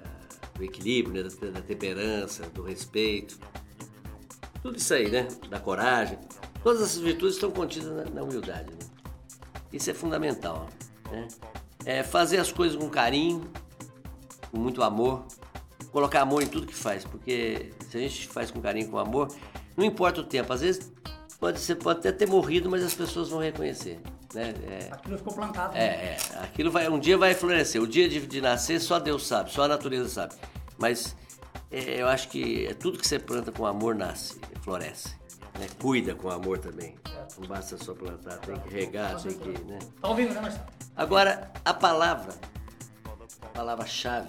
da- 0.00 0.48
do 0.54 0.64
equilíbrio, 0.64 1.22
né, 1.22 1.28
da, 1.28 1.50
da 1.50 1.60
temperança, 1.62 2.42
do 2.50 2.62
respeito. 2.62 3.38
Tudo 4.64 4.78
isso 4.78 4.94
aí, 4.94 5.10
né? 5.10 5.28
Da 5.50 5.60
coragem. 5.60 6.18
Todas 6.62 6.80
essas 6.80 6.98
virtudes 6.98 7.34
estão 7.34 7.50
contidas 7.50 7.92
na, 7.92 8.04
na 8.06 8.22
humildade. 8.22 8.70
Né? 8.70 8.78
Isso 9.70 9.90
é 9.90 9.94
fundamental. 9.94 10.70
Né? 11.12 11.28
É 11.84 12.02
fazer 12.02 12.38
as 12.38 12.50
coisas 12.50 12.74
com 12.74 12.88
carinho, 12.88 13.44
com 14.50 14.58
muito 14.58 14.82
amor, 14.82 15.26
colocar 15.92 16.22
amor 16.22 16.42
em 16.42 16.46
tudo 16.46 16.66
que 16.66 16.74
faz, 16.74 17.04
porque 17.04 17.72
se 17.90 17.98
a 17.98 18.00
gente 18.00 18.26
faz 18.26 18.50
com 18.50 18.58
carinho, 18.62 18.88
com 18.88 18.96
amor, 18.96 19.28
não 19.76 19.84
importa 19.84 20.22
o 20.22 20.24
tempo. 20.24 20.50
Às 20.50 20.62
vezes 20.62 20.90
pode, 21.38 21.60
você 21.60 21.74
pode 21.74 21.98
até 21.98 22.10
ter 22.10 22.26
morrido, 22.26 22.70
mas 22.70 22.82
as 22.82 22.94
pessoas 22.94 23.28
vão 23.28 23.40
reconhecer. 23.40 24.00
Né? 24.32 24.54
É, 24.66 24.88
Aquilo 24.94 25.18
ficou 25.18 25.34
plantado. 25.34 25.76
é, 25.76 25.84
é, 25.84 26.18
aquilo 26.42 26.70
vai, 26.70 26.88
um 26.88 26.98
dia 26.98 27.18
vai 27.18 27.34
florescer. 27.34 27.82
O 27.82 27.86
dia 27.86 28.08
de, 28.08 28.26
de 28.26 28.40
nascer 28.40 28.80
só 28.80 28.98
Deus 28.98 29.26
sabe, 29.26 29.52
só 29.52 29.64
a 29.64 29.68
natureza 29.68 30.08
sabe. 30.08 30.34
Mas 30.78 31.14
é, 31.74 32.00
eu 32.00 32.08
acho 32.08 32.28
que 32.28 32.66
é 32.66 32.74
tudo 32.74 32.98
que 32.98 33.06
você 33.06 33.18
planta 33.18 33.50
com 33.50 33.66
amor 33.66 33.94
nasce, 33.94 34.40
floresce. 34.62 35.16
né? 35.58 35.66
Cuida 35.80 36.14
com 36.14 36.30
amor 36.30 36.58
também. 36.58 36.94
Não 37.38 37.48
basta 37.48 37.76
só 37.76 37.94
plantar, 37.94 38.38
tem 38.38 38.54
que 38.60 38.68
regar, 38.72 39.20
tem 39.20 39.36
que. 39.36 39.48
Né? 39.64 39.78
Tá 40.00 40.08
ouvindo, 40.08 40.32
né, 40.32 40.40
Marcelo? 40.40 40.66
Agora, 40.94 41.52
a 41.64 41.74
palavra, 41.74 42.32
a 43.42 43.46
palavra-chave, 43.48 44.28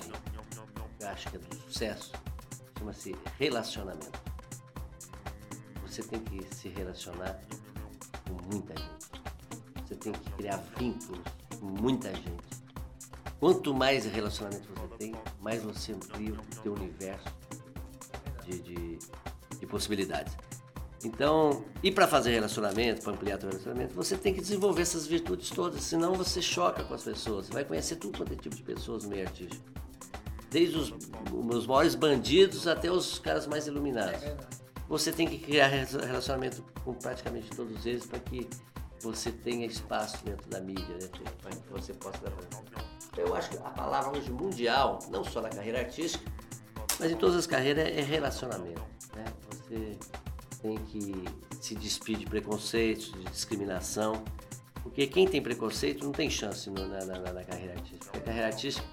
que 0.98 1.04
eu 1.04 1.08
acho 1.10 1.30
que 1.30 1.36
é 1.36 1.40
do 1.40 1.56
sucesso, 1.68 2.12
chama-se 2.80 3.16
relacionamento. 3.38 4.20
Você 5.86 6.02
tem 6.02 6.20
que 6.22 6.44
se 6.56 6.70
relacionar 6.70 7.40
com 8.28 8.34
muita 8.52 8.76
gente. 8.76 9.86
Você 9.86 9.96
tem 9.96 10.12
que 10.14 10.32
criar 10.32 10.58
vínculos 10.78 11.22
com 11.60 11.66
muita 11.68 12.10
gente. 12.14 12.65
Quanto 13.46 13.76
mais 13.76 14.06
relacionamento 14.06 14.68
você 14.74 14.98
tem, 14.98 15.16
mais 15.40 15.62
você 15.62 15.92
amplia 15.92 16.34
o 16.34 16.62
teu 16.64 16.74
universo 16.74 17.28
de, 18.44 18.58
de, 18.58 19.00
de 19.60 19.68
possibilidades. 19.68 20.36
Então, 21.04 21.64
e 21.84 21.92
para 21.92 22.08
fazer 22.08 22.32
relacionamento, 22.32 23.04
para 23.04 23.14
ampliar 23.14 23.38
teu 23.38 23.48
relacionamento, 23.50 23.94
você 23.94 24.18
tem 24.18 24.34
que 24.34 24.42
desenvolver 24.42 24.82
essas 24.82 25.06
virtudes 25.06 25.52
todas, 25.52 25.84
senão 25.84 26.16
você 26.16 26.42
choca 26.42 26.84
com 26.84 26.96
as 26.96 27.04
pessoas. 27.04 27.46
Você 27.46 27.54
vai 27.54 27.64
conhecer 27.64 27.98
tudo 27.98 28.18
quanto 28.18 28.34
é 28.34 28.36
tipo 28.36 28.56
de 28.56 28.64
pessoas 28.64 29.04
no 29.04 29.12
meio 29.12 29.28
artístico. 29.28 29.64
Desde 30.50 30.76
os, 30.76 30.92
os 31.32 31.68
maiores 31.68 31.94
bandidos 31.94 32.66
até 32.66 32.92
os 32.92 33.20
caras 33.20 33.46
mais 33.46 33.68
iluminados. 33.68 34.24
Você 34.90 35.12
tem 35.12 35.28
que 35.28 35.38
criar 35.38 35.68
relacionamento 35.68 36.64
com 36.84 36.96
praticamente 36.96 37.52
todos 37.52 37.86
eles 37.86 38.08
para 38.08 38.18
que 38.18 38.50
você 39.02 39.32
tenha 39.32 39.68
espaço 39.68 40.18
dentro 40.26 40.50
da 40.50 40.60
mídia, 40.60 40.98
né? 41.00 41.10
para 41.44 41.52
que 41.52 41.72
você 41.72 41.94
possa 41.94 42.18
dar 42.24 42.32
Eu 43.18 43.36
acho 43.36 43.50
que 43.50 43.58
a 43.58 43.70
palavra 43.70 44.18
hoje 44.18 44.32
mundial, 44.32 45.00
não 45.10 45.24
só 45.24 45.42
na 45.42 45.50
carreira 45.50 45.80
artística, 45.80 46.24
mas 47.00 47.12
em 47.12 47.16
todas 47.16 47.36
as 47.36 47.48
carreiras 47.48 47.88
é 47.88 48.02
relacionamento. 48.02 48.82
Né? 49.16 49.26
Você 49.50 49.98
tem 50.62 50.78
que 50.78 51.26
se 51.62 51.76
despir 51.76 52.18
de 52.18 52.26
preconceitos, 52.26 53.12
de 53.14 53.24
discriminação, 53.26 54.24
porque 54.84 55.08
quem 55.08 55.28
tem 55.28 55.42
preconceito 55.42 56.04
não 56.04 56.12
tem 56.12 56.30
chance 56.30 56.70
no- 56.70 56.88
na, 56.88 57.06
na- 57.06 57.34
na 57.34 57.44
carreira 57.44 57.74
artística. 57.74 58.18
A 58.18 58.22
carreira 58.22 58.48
artística, 58.48 58.86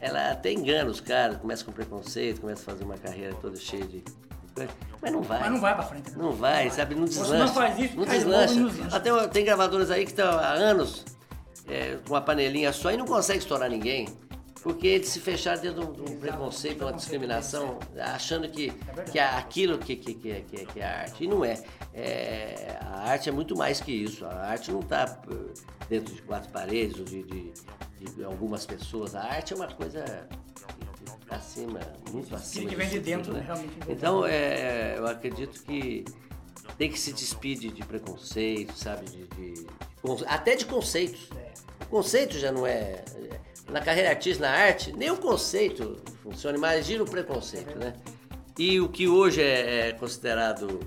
ela 0.00 0.30
até 0.32 0.52
engana 0.52 0.90
os 0.90 1.00
caras, 1.00 1.36
começa 1.38 1.64
com 1.64 1.72
preconceito, 1.72 2.40
começa 2.40 2.62
a 2.62 2.64
fazer 2.64 2.84
uma 2.84 2.98
carreira 2.98 3.34
toda 3.40 3.56
cheia 3.56 3.86
de, 3.86 4.02
Mas 5.00 5.12
não 5.12 5.22
vai. 5.22 5.40
Mas 5.40 5.50
não 5.52 5.60
vai 5.60 5.74
pra 5.74 5.82
frente. 5.84 6.10
né? 6.10 6.16
Não 6.18 6.32
vai, 6.32 6.68
sabe? 6.70 6.94
Não 6.94 7.06
Você 7.06 7.20
deslancha. 7.20 7.44
não 7.46 7.54
faz 7.54 7.78
isso, 7.78 7.96
não 7.96 8.04
deslancha. 8.04 8.96
Até 8.96 9.28
tem 9.28 9.44
gravadoras 9.44 9.90
aí 9.90 10.04
que 10.04 10.10
estão 10.10 10.28
há 10.38 10.50
anos 10.52 11.04
é, 11.70 11.98
com 12.06 12.14
uma 12.14 12.20
panelinha 12.20 12.72
só 12.72 12.90
e 12.90 12.96
não 12.96 13.06
consegue 13.06 13.38
estourar 13.38 13.70
ninguém. 13.70 14.08
Porque 14.62 14.86
eles 14.86 15.08
se 15.08 15.20
fecharam 15.20 15.62
dentro 15.62 15.80
de 15.80 16.02
um, 16.02 16.04
de 16.04 16.12
um 16.12 16.16
preconceito, 16.20 16.82
uma 16.82 16.92
discriminação, 16.92 17.78
achando 17.98 18.46
que, 18.46 18.70
que 19.10 19.18
é 19.18 19.24
aquilo 19.24 19.78
que, 19.78 19.96
que, 19.96 20.12
que, 20.12 20.30
é- 20.30 20.40
que, 20.42 20.56
é- 20.56 20.80
é 20.80 20.84
arte. 20.84 21.24
E 21.24 21.26
não 21.26 21.42
é. 21.42 21.62
É, 21.94 22.76
A 22.82 23.08
arte 23.10 23.30
é 23.30 23.32
muito 23.32 23.56
mais 23.56 23.80
que 23.80 23.90
isso. 23.90 24.26
A 24.26 24.34
arte 24.48 24.70
não 24.70 24.80
está 24.80 25.18
dentro 25.88 26.14
de 26.14 26.20
quatro 26.22 26.50
paredes 26.50 26.98
ou 26.98 27.04
de, 27.06 27.22
de- 27.22 27.52
de 28.14 28.22
algumas 28.24 28.66
pessoas. 28.66 29.14
A 29.14 29.22
arte 29.22 29.54
é 29.54 29.56
uma 29.56 29.66
coisa 29.68 30.04
acima, 31.30 31.80
muito 32.12 32.34
acima. 32.34 32.68
que 32.68 32.76
vem 32.76 32.88
de 32.88 32.98
dentro, 33.00 33.32
né? 33.32 33.40
Realmente 33.44 33.72
Então, 33.88 34.26
é, 34.26 34.94
eu 34.98 35.06
acredito 35.06 35.62
que 35.62 36.04
tem 36.76 36.90
que 36.90 36.98
se 36.98 37.12
despedir 37.12 37.72
de 37.72 37.82
preconceito, 37.84 38.74
sabe? 38.76 39.06
De, 39.06 39.26
de- 39.28 39.66
até 40.26 40.56
de 40.56 40.64
conceitos. 40.64 41.28
O 41.82 41.86
conceito 41.86 42.38
já 42.38 42.52
não 42.52 42.66
é. 42.66 43.04
Na 43.68 43.80
carreira 43.80 44.10
artística, 44.10 44.46
na 44.46 44.52
arte, 44.52 44.92
nem 44.92 45.10
o 45.10 45.16
conceito 45.16 45.96
funciona. 46.22 46.56
Imagina 46.56 47.04
o 47.04 47.06
preconceito, 47.06 47.78
né? 47.78 47.94
E 48.58 48.80
o 48.80 48.88
que 48.88 49.08
hoje 49.08 49.40
é, 49.40 49.88
é 49.88 49.92
considerado 49.92 50.80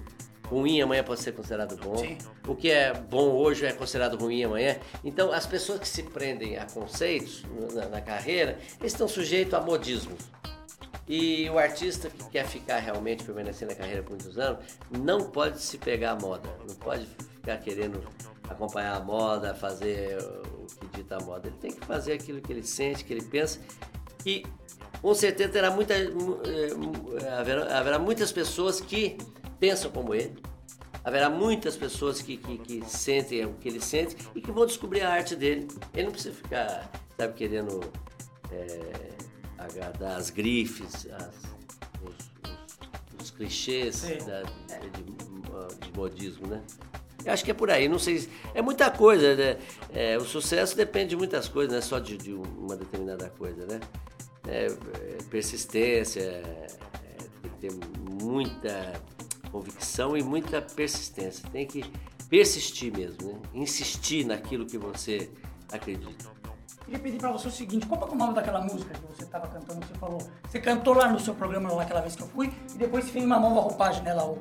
ruim, 0.47 0.81
amanhã 0.81 1.03
pode 1.03 1.21
ser 1.21 1.31
considerado 1.31 1.75
bom. 1.77 1.97
Sim. 1.97 2.17
O 2.47 2.55
que 2.55 2.69
é 2.69 2.93
bom 2.93 3.31
hoje 3.31 3.65
é 3.65 3.71
considerado 3.71 4.17
ruim 4.17 4.43
amanhã. 4.43 4.77
Então, 5.03 5.31
as 5.31 5.45
pessoas 5.45 5.79
que 5.79 5.87
se 5.87 6.03
prendem 6.03 6.57
a 6.57 6.65
conceitos 6.65 7.43
na, 7.73 7.87
na 7.87 8.01
carreira, 8.01 8.59
estão 8.83 9.07
sujeitos 9.07 9.53
a 9.53 9.61
modismos. 9.61 10.19
E 11.07 11.49
o 11.49 11.57
artista 11.57 12.09
que 12.09 12.23
quer 12.29 12.45
ficar 12.45 12.79
realmente 12.79 13.23
permanecer 13.23 13.67
na 13.67 13.75
carreira 13.75 14.03
por 14.03 14.11
muitos 14.11 14.37
anos, 14.37 14.63
não 14.89 15.29
pode 15.29 15.61
se 15.61 15.77
pegar 15.77 16.11
a 16.11 16.15
moda, 16.15 16.49
não 16.67 16.75
pode 16.75 17.05
ficar 17.05 17.57
querendo 17.57 18.01
acompanhar 18.53 18.95
a 18.95 18.99
moda, 18.99 19.53
fazer 19.53 20.17
o 20.19 20.65
que 20.75 20.87
dita 20.97 21.17
a 21.17 21.19
moda. 21.19 21.47
Ele 21.47 21.57
tem 21.57 21.71
que 21.71 21.85
fazer 21.85 22.13
aquilo 22.13 22.41
que 22.41 22.51
ele 22.51 22.63
sente, 22.63 23.03
que 23.03 23.13
ele 23.13 23.23
pensa. 23.23 23.59
E 24.25 24.45
com 25.01 25.13
certeza 25.13 25.49
terá 25.51 25.69
muita, 25.71 25.93
mu- 26.11 26.39
eh, 26.45 26.69
eh, 27.25 27.29
haverá, 27.37 27.77
haverá 27.77 27.99
muitas 27.99 28.31
pessoas 28.31 28.79
que 28.79 29.17
pensam 29.59 29.91
como 29.91 30.13
ele. 30.15 30.41
Haverá 31.03 31.29
muitas 31.29 31.75
pessoas 31.75 32.21
que, 32.21 32.37
que, 32.37 32.57
que 32.59 32.85
sentem 32.89 33.45
o 33.45 33.53
que 33.55 33.67
ele 33.67 33.81
sente 33.81 34.15
e 34.33 34.39
que 34.41 34.51
vão 34.51 34.65
descobrir 34.65 35.01
a 35.01 35.11
arte 35.11 35.35
dele. 35.35 35.67
Ele 35.93 36.05
não 36.05 36.11
precisa 36.13 36.33
ficar, 36.33 36.89
sabe, 37.17 37.33
querendo 37.33 37.81
é, 38.49 39.09
agradar 39.57 40.15
as 40.17 40.29
grifes, 40.29 41.05
as- 41.11 41.43
os, 42.01 42.15
os- 42.49 43.21
os 43.21 43.31
clichês 43.31 44.01
da- 44.25 44.43
de, 44.43 45.03
de 45.91 45.97
modismo, 45.97 46.47
né? 46.47 46.61
Eu 47.25 47.31
acho 47.33 47.43
que 47.43 47.51
é 47.51 47.53
por 47.53 47.69
aí, 47.69 47.87
não 47.87 47.99
sei. 47.99 48.19
se- 48.19 48.29
É 48.53 48.61
muita 48.61 48.89
coisa, 48.91 49.35
né? 49.35 49.57
É, 49.93 50.17
o 50.17 50.25
sucesso 50.25 50.75
depende 50.75 51.11
de 51.11 51.15
muitas 51.15 51.47
coisas, 51.47 51.71
não 51.71 51.79
é 51.79 51.81
só 51.81 51.99
de, 51.99 52.17
de 52.17 52.33
uma 52.33 52.75
determinada 52.75 53.29
coisa, 53.37 53.65
né? 53.65 53.79
É, 54.47 54.65
é, 54.65 55.17
persistência, 55.29 56.21
é, 56.21 56.67
tem 57.41 57.51
que 57.51 57.57
ter 57.59 57.71
muita 58.21 58.93
convicção 59.51 60.17
e 60.17 60.23
muita 60.23 60.61
persistência. 60.61 61.47
Tem 61.51 61.65
que 61.65 61.85
persistir 62.29 62.91
mesmo, 62.95 63.27
né? 63.33 63.39
Insistir 63.53 64.25
naquilo 64.25 64.65
que 64.65 64.77
você 64.77 65.29
acredita. 65.71 66.33
Queria 66.83 66.99
pedir 66.99 67.17
pra 67.17 67.31
você 67.31 67.47
o 67.47 67.51
seguinte, 67.51 67.85
qual 67.85 68.05
é 68.05 68.11
o 68.11 68.15
nome 68.15 68.33
daquela 68.33 68.59
música 68.59 68.93
que 68.93 69.05
você 69.15 69.23
estava 69.23 69.47
cantando, 69.47 69.79
que 69.79 69.87
você 69.87 69.93
falou? 69.99 70.17
Você 70.49 70.59
cantou 70.59 70.93
lá 70.93 71.07
no 71.09 71.19
seu 71.19 71.33
programa, 71.33 71.71
lá 71.71 71.83
aquela 71.83 72.01
vez 72.01 72.15
que 72.15 72.21
eu 72.23 72.27
fui, 72.27 72.51
e 72.75 72.77
depois 72.77 73.09
fez 73.09 73.23
uma 73.23 73.39
nova 73.39 73.61
roupagem 73.61 74.03
nela, 74.03 74.25
o... 74.25 74.37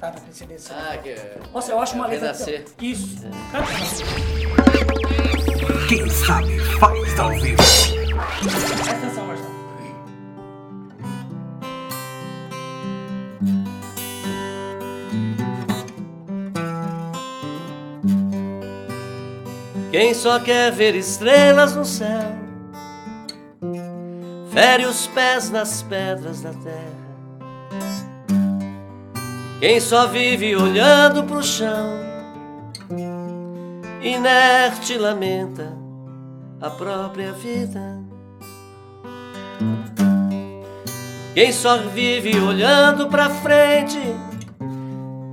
Tá 0.00 0.06
na 0.12 0.20
precedência. 0.20 0.74
Ah, 0.74 0.96
que 0.96 1.10
é- 1.10 1.38
Nossa, 1.52 1.72
eu 1.72 1.80
acho 1.80 1.94
uma 1.94 2.06
é 2.06 2.10
letra... 2.10 2.26
Renascer. 2.28 2.64
Isso. 2.80 3.20
Canta. 3.52 3.66
Quem 5.88 6.08
sabe 6.08 6.58
faz 6.78 7.18
ao 7.20 7.30
vivo. 7.32 7.62
Presta 8.42 8.92
atenção, 8.96 9.26
Marcelo. 9.26 9.50
Quem 19.90 20.14
só 20.14 20.38
quer 20.38 20.70
ver 20.70 20.94
estrelas 20.94 21.74
no 21.74 21.84
céu, 21.84 22.32
fere 24.52 24.86
os 24.86 25.06
pés 25.08 25.50
nas 25.50 25.82
pedras 25.82 26.40
da 26.42 26.52
terra. 26.52 26.99
Quem 29.60 29.78
só 29.78 30.06
vive 30.06 30.56
olhando 30.56 31.22
pro 31.24 31.42
chão, 31.42 32.00
inerte 34.00 34.96
lamenta 34.96 35.76
a 36.58 36.70
própria 36.70 37.30
vida. 37.32 37.98
Quem 41.34 41.52
só 41.52 41.76
vive 41.76 42.40
olhando 42.40 43.08
pra 43.08 43.28
frente, 43.28 44.00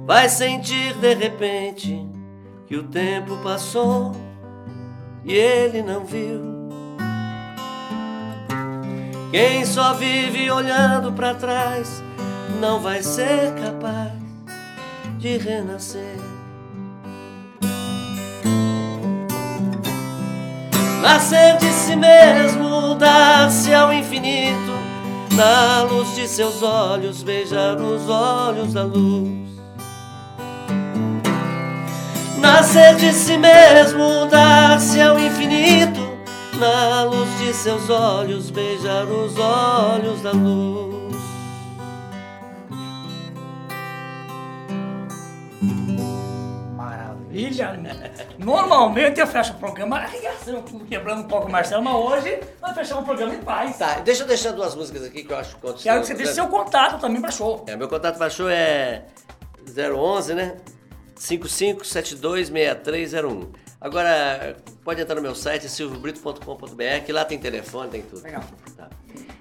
vai 0.06 0.28
sentir 0.28 0.94
de 0.96 1.14
repente 1.14 2.06
que 2.68 2.76
o 2.76 2.84
tempo 2.84 3.38
passou 3.38 4.12
e 5.24 5.32
ele 5.34 5.82
não 5.82 6.04
viu. 6.04 6.42
Quem 9.32 9.66
só 9.66 9.94
vive 9.94 10.52
olhando 10.52 11.14
para 11.14 11.34
trás 11.34 12.04
não 12.60 12.82
vai 12.82 13.02
ser 13.02 13.54
capaz 13.56 14.17
de 15.18 15.38
renascer. 15.38 16.18
Nascer 21.02 21.58
de 21.58 21.72
si 21.72 21.96
mesmo, 21.96 22.96
dar-se 22.96 23.74
ao 23.74 23.92
infinito, 23.92 24.78
na 25.36 25.84
luz 25.84 26.16
de 26.16 26.28
seus 26.28 26.62
olhos, 26.62 27.24
beijar 27.24 27.78
os 27.78 28.08
olhos 28.10 28.74
da 28.74 28.84
luz. 28.84 29.48
Nascer 32.38 32.96
de 32.96 33.12
si 33.14 33.38
mesmo, 33.38 34.28
dar-se 34.30 35.02
ao 35.02 35.20
infinito, 35.20 36.02
na 36.60 37.04
luz 37.04 37.30
de 37.40 37.54
seus 37.54 37.90
olhos, 37.90 38.52
beijar 38.52 39.06
os 39.06 39.36
olhos 39.38 40.22
da 40.22 40.32
luz. 40.32 40.97
Maravilha? 47.38 47.80
Normalmente 48.40 49.20
eu 49.20 49.28
fecho 49.28 49.54
o 49.54 49.58
programa 49.58 49.98
arregaçando, 50.00 50.64
quebrando 50.86 51.22
um 51.22 51.28
pouco 51.28 51.48
o 51.48 51.52
Marcelo, 51.52 51.84
mas 51.84 51.94
hoje 51.94 52.40
nós 52.62 52.74
fechamos 52.74 53.04
o 53.04 53.06
programa 53.06 53.36
em 53.36 53.42
paz. 53.42 53.78
Tá, 53.78 54.00
deixa 54.00 54.24
eu 54.24 54.28
deixar 54.28 54.52
duas 54.52 54.74
músicas 54.76 55.04
aqui 55.04 55.24
que 55.24 55.32
eu 55.32 55.38
acho 55.38 55.56
que 55.56 55.62
contam 55.62 55.78
Quero 55.78 56.02
que 56.02 56.08
você 56.08 56.16
deixe 56.16 56.34
seu 56.34 56.48
contato 56.48 57.00
também 57.00 57.22
pra 57.22 57.32
show. 57.32 57.64
É, 57.68 57.76
meu 57.76 57.88
contato 57.88 58.18
para 58.18 58.28
show 58.30 58.50
é 58.50 59.06
011, 59.68 60.34
né? 60.34 60.56
55726301. 61.20 63.48
Agora, 63.80 64.58
pode 64.84 65.00
entrar 65.02 65.14
no 65.16 65.22
meu 65.22 65.36
site, 65.36 65.70
silviobrito.com.br, 65.70 67.06
que 67.06 67.12
lá 67.12 67.24
tem 67.24 67.38
telefone, 67.38 67.92
tem 67.92 68.02
tudo. 68.02 68.24
Legal. 68.24 68.44
Tá. 68.76 68.90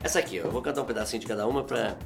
Essa 0.03 0.19
aqui, 0.19 0.39
ó, 0.41 0.43
eu 0.45 0.51
vou 0.51 0.61
cantar 0.61 0.83
um 0.83 0.85
pedacinho 0.85 1.21
de 1.21 1.27
cada 1.27 1.47
uma 1.47 1.65
pra... 1.65 1.97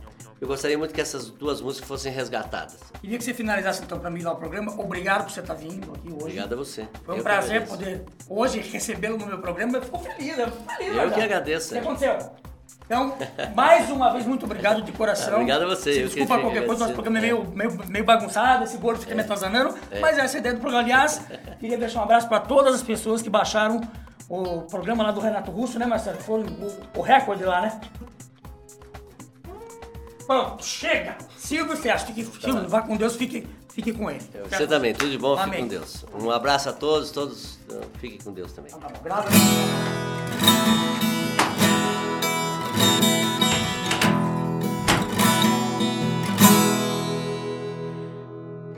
Eu 0.41 0.49
gostaria 0.49 0.78
muito 0.78 0.95
que 0.95 1.01
essas 1.01 1.28
duas 1.28 1.61
músicas 1.61 1.86
fossem 1.86 2.11
resgatadas. 2.11 2.78
Queria 3.01 3.18
que 3.18 3.24
você 3.24 3.34
finalizasse 3.34 3.82
então 3.82 3.99
pra 3.99 4.09
mim 4.09 4.22
lá 4.22 4.32
o 4.32 4.36
programa. 4.36 4.72
Obrigado 4.78 5.24
por 5.24 5.30
você 5.32 5.41
estar 5.41 5.53
vindo 5.53 5.93
aqui 5.93 6.09
hoje. 6.09 6.22
Obrigado 6.22 6.53
a 6.55 6.57
você. 6.57 6.88
Foi 7.05 7.14
um 7.14 7.18
Eu 7.18 7.22
prazer 7.22 7.66
poder 7.66 8.05
hoje 8.28 8.61
recebê-lo 8.61 9.18
no 9.18 9.26
meu 9.26 9.38
programa. 9.38 9.76
Eu 9.76 9.82
fico 9.82 9.99
feliz, 9.99 10.38
eu 10.38 10.51
fico 10.51 10.72
feliz. 10.72 10.88
Eu 10.88 10.95
verdade. 10.95 11.14
que 11.14 11.20
agradeço, 11.20 11.68
O 11.68 11.72
que 11.72 11.78
é. 11.78 11.80
aconteceu? 11.80 12.18
Então, 12.86 13.16
mais 13.55 13.91
uma 13.91 14.12
vez, 14.12 14.26
muito 14.26 14.47
obrigado 14.47 14.82
de 14.82 14.91
coração. 14.93 15.34
Obrigado 15.34 15.62
a 15.62 15.66
você, 15.66 15.91
eu 15.91 16.09
que 16.09 16.16
Desculpa 16.16 16.41
qualquer 16.41 16.66
coisa, 16.66 16.80
nosso 16.80 16.95
programa 16.95 17.18
é 17.18 17.20
meio, 17.20 17.45
meio, 17.55 17.86
meio 17.86 18.05
bagunçado, 18.05 18.64
esse 18.64 18.76
gordo 18.78 18.99
fica 18.99 19.14
me 19.14 19.20
atazanando, 19.20 19.76
mas 20.01 20.18
essa 20.18 20.36
é 20.36 20.38
a 20.38 20.41
ideia 20.41 20.55
do 20.57 20.61
programa. 20.61 20.82
Aliás, 20.82 21.22
queria 21.61 21.78
deixar 21.78 22.01
um 22.01 22.03
abraço 22.03 22.28
para 22.28 22.41
todas 22.41 22.74
as 22.74 22.82
pessoas 22.82 23.22
que 23.22 23.30
baixaram 23.30 23.80
o 24.28 24.62
programa 24.62 25.05
lá 25.05 25.12
do 25.12 25.20
Renato 25.20 25.53
Russo, 25.53 25.78
né, 25.78 25.86
Marcelo? 25.86 26.18
Foi 26.18 26.41
o, 26.43 26.99
o 26.99 27.01
recorde 27.01 27.45
lá, 27.45 27.61
né? 27.61 27.80
Pronto, 30.30 30.64
chega! 30.64 31.18
Silvio 31.36 31.76
Ferraz, 31.76 32.04
fique, 32.04 32.24
Silvio, 32.24 32.68
vá 32.68 32.82
com 32.82 32.96
Deus, 32.96 33.16
fique, 33.16 33.44
fique 33.74 33.92
com 33.92 34.08
ele. 34.08 34.22
Você 34.48 34.64
também, 34.64 34.94
tudo 34.94 35.10
de 35.10 35.18
bom, 35.18 35.36
fique 35.36 35.48
Amém. 35.48 35.62
com 35.62 35.66
Deus. 35.66 36.04
Um 36.14 36.30
abraço 36.30 36.68
a 36.68 36.72
todos, 36.72 37.10
todos 37.10 37.58
uh, 37.68 37.80
fiquem 37.98 38.20
com 38.20 38.32
Deus 38.32 38.52
também. 38.52 38.70
Tá 38.70 38.92
graças 39.02 39.26
a 39.26 39.30
Deus. 39.30 39.50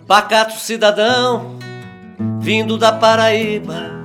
Pacato 0.06 0.58
cidadão, 0.58 1.58
vindo 2.40 2.78
da 2.78 2.92
Paraíba, 2.92 4.02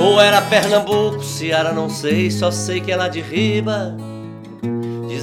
ou 0.00 0.20
era 0.20 0.40
Pernambuco, 0.40 1.20
Ceará, 1.20 1.72
não 1.72 1.90
sei, 1.90 2.30
só 2.30 2.52
sei 2.52 2.80
que 2.80 2.92
é 2.92 2.96
lá 2.96 3.08
de 3.08 3.20
riba. 3.20 3.96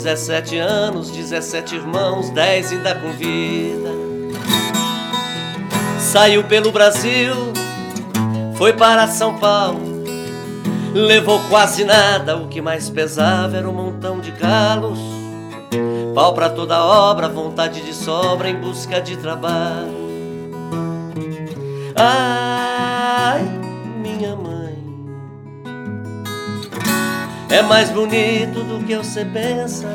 17 0.01 0.57
anos, 0.57 1.11
17 1.11 1.75
irmãos, 1.75 2.31
10 2.31 2.71
ainda 2.71 2.95
com 2.95 3.11
vida. 3.11 3.91
Saiu 5.99 6.43
pelo 6.43 6.71
Brasil, 6.71 7.35
foi 8.55 8.73
para 8.73 9.07
São 9.07 9.37
Paulo. 9.37 9.79
Levou 10.91 11.39
quase 11.49 11.85
nada, 11.85 12.35
o 12.35 12.47
que 12.47 12.59
mais 12.59 12.89
pesava 12.89 13.57
era 13.57 13.69
um 13.69 13.73
montão 13.73 14.19
de 14.19 14.31
calos. 14.31 14.97
Pau 16.15 16.33
pra 16.33 16.49
toda 16.49 16.83
obra, 16.83 17.29
vontade 17.29 17.81
de 17.81 17.93
sobra 17.93 18.49
em 18.49 18.55
busca 18.55 18.99
de 18.99 19.15
trabalho. 19.17 20.01
Ai, 21.95 23.60
é 27.51 27.61
mais 27.61 27.89
bonito 27.89 28.63
do 28.63 28.83
que 28.85 28.95
você 28.95 29.25
pensa. 29.25 29.87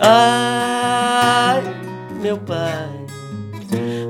Ai, 0.00 1.62
meu 2.22 2.38
pai, 2.38 2.88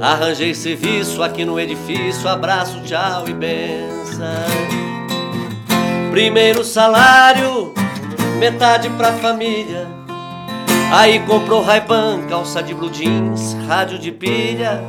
arranjei 0.01 0.55
serviço 0.55 1.23
aqui 1.23 1.45
no 1.45 1.59
edifício. 1.59 2.29
Abraço, 2.29 2.81
tchau 2.83 3.27
e 3.27 3.33
benção. 3.33 4.29
Primeiro 6.11 6.63
salário, 6.63 7.73
metade 8.39 8.91
pra 8.91 9.13
família. 9.15 9.89
Aí 10.93 11.21
comprou 11.21 11.63
Ray-Ban, 11.63 12.27
calça 12.29 12.63
de 12.63 12.75
blue 12.75 12.91
jeans, 12.91 13.55
rádio 13.67 13.99
de 13.99 14.13
pilha. 14.13 14.83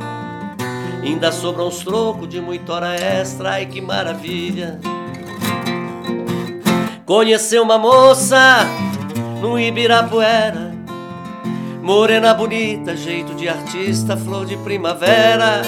Ainda 1.02 1.32
sobram 1.32 1.68
uns 1.68 1.78
trocos 1.78 2.28
de 2.28 2.40
muita 2.40 2.74
hora 2.74 2.94
extra, 2.94 3.52
ai 3.52 3.66
que 3.66 3.80
maravilha. 3.80 4.78
Conheceu 7.10 7.64
uma 7.64 7.76
moça 7.76 8.64
no 9.40 9.58
Ibirapuera. 9.58 10.72
Morena 11.82 12.32
bonita, 12.32 12.96
jeito 12.96 13.34
de 13.34 13.48
artista, 13.48 14.16
flor 14.16 14.46
de 14.46 14.56
primavera. 14.58 15.62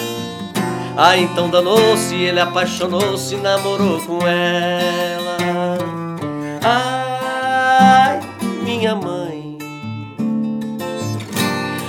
Ah, 0.96 1.18
então 1.18 1.50
danou-se, 1.50 2.14
ele 2.14 2.38
apaixonou-se, 2.38 3.34
namorou 3.38 4.00
com 4.02 4.18
ela. 4.24 5.78
Ai, 6.62 8.20
minha 8.62 8.94
mãe, 8.94 9.58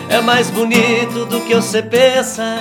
é 0.09 0.19
mais 0.19 0.49
bonito 0.49 1.27
do 1.27 1.39
que 1.41 1.53
você 1.53 1.83
pensa. 1.83 2.57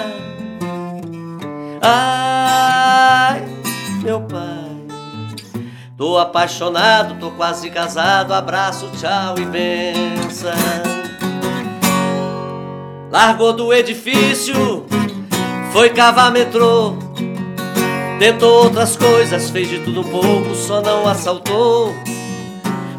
Ai, 1.80 3.42
meu 4.02 4.20
pai, 4.20 4.61
tô 6.02 6.18
apaixonado, 6.18 7.14
tô 7.20 7.30
quase 7.30 7.70
casado. 7.70 8.34
Abraço, 8.34 8.90
tchau 8.98 9.36
e 9.38 9.44
benção. 9.44 10.50
Largou 13.08 13.52
do 13.52 13.72
edifício, 13.72 14.84
foi 15.72 15.90
cavar 15.90 16.32
metrô. 16.32 16.96
Tentou 18.18 18.64
outras 18.64 18.96
coisas, 18.96 19.48
fez 19.50 19.68
de 19.68 19.78
tudo 19.78 20.00
um 20.00 20.10
pouco, 20.10 20.56
só 20.56 20.80
não 20.80 21.06
assaltou. 21.06 21.94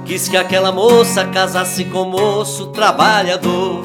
Quis 0.06 0.30
que 0.30 0.38
aquela 0.38 0.72
moça 0.72 1.26
casasse 1.26 1.84
com 1.84 2.06
moço 2.06 2.68
trabalhador. 2.68 3.84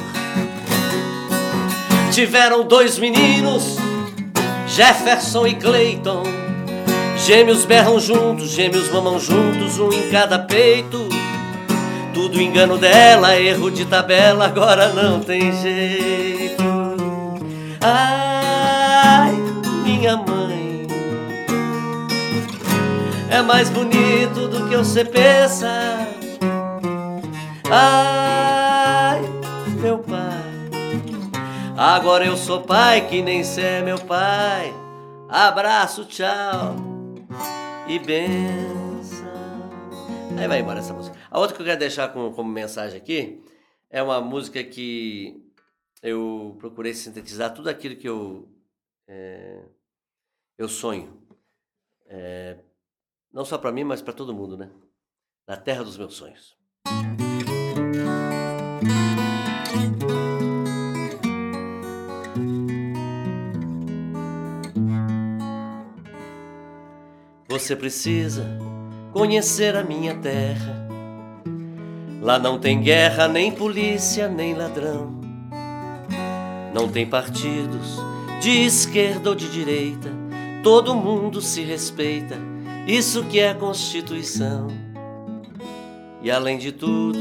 Tiveram 2.12 2.62
dois 2.62 3.00
meninos, 3.00 3.78
Jefferson 4.68 5.44
e 5.44 5.56
Clayton. 5.56 6.47
Gêmeos 7.28 7.66
berram 7.66 8.00
juntos, 8.00 8.48
gêmeos 8.52 8.88
mamam 8.90 9.20
juntos, 9.20 9.78
um 9.78 9.92
em 9.92 10.08
cada 10.08 10.38
peito. 10.38 11.06
Tudo 12.14 12.40
engano 12.40 12.78
dela, 12.78 13.38
erro 13.38 13.70
de 13.70 13.84
tabela, 13.84 14.46
agora 14.46 14.94
não 14.94 15.20
tem 15.20 15.52
jeito. 15.60 16.64
Ai, 17.82 19.34
minha 19.84 20.16
mãe, 20.16 20.86
é 23.28 23.42
mais 23.42 23.68
bonito 23.68 24.48
do 24.48 24.66
que 24.66 24.78
você 24.78 25.04
pensa. 25.04 25.68
Ai, 27.70 29.20
meu 29.82 29.98
pai, 29.98 30.70
agora 31.76 32.24
eu 32.24 32.38
sou 32.38 32.62
pai 32.62 33.02
que 33.02 33.20
nem 33.20 33.44
cê 33.44 33.60
é 33.60 33.82
meu 33.82 33.98
pai. 33.98 34.72
Abraço, 35.28 36.06
tchau 36.06 36.96
e 37.88 37.98
benção. 37.98 39.70
Aí 40.38 40.46
vai 40.46 40.60
embora 40.60 40.80
essa 40.80 40.92
música. 40.92 41.16
A 41.30 41.38
outra 41.38 41.56
que 41.56 41.62
eu 41.62 41.66
quero 41.66 41.78
deixar 41.80 42.12
como, 42.12 42.34
como 42.34 42.50
mensagem 42.50 43.00
aqui 43.00 43.42
é 43.88 44.02
uma 44.02 44.20
música 44.20 44.62
que 44.62 45.42
eu 46.02 46.54
procurei 46.58 46.92
sintetizar 46.92 47.54
tudo 47.54 47.70
aquilo 47.70 47.96
que 47.96 48.06
eu, 48.08 48.46
é, 49.08 49.64
eu 50.58 50.68
sonho. 50.68 51.22
É, 52.06 52.58
não 53.32 53.44
só 53.44 53.56
para 53.56 53.72
mim, 53.72 53.84
mas 53.84 54.02
para 54.02 54.12
todo 54.12 54.34
mundo, 54.34 54.56
né? 54.56 54.70
Na 55.46 55.56
terra 55.56 55.82
dos 55.82 55.96
meus 55.96 56.14
sonhos. 56.14 56.58
Você 67.58 67.74
precisa 67.74 68.46
conhecer 69.12 69.74
a 69.74 69.82
minha 69.82 70.14
terra. 70.14 70.88
Lá 72.22 72.38
não 72.38 72.56
tem 72.56 72.80
guerra, 72.80 73.26
nem 73.26 73.50
polícia, 73.50 74.28
nem 74.28 74.54
ladrão. 74.54 75.20
Não 76.72 76.88
tem 76.88 77.04
partidos 77.04 78.00
de 78.40 78.64
esquerda 78.64 79.30
ou 79.30 79.34
de 79.34 79.50
direita. 79.50 80.08
Todo 80.62 80.94
mundo 80.94 81.42
se 81.42 81.62
respeita. 81.62 82.38
Isso 82.86 83.24
que 83.24 83.40
é 83.40 83.52
Constituição. 83.52 84.68
E 86.22 86.30
além 86.30 86.58
de 86.58 86.70
tudo, 86.70 87.18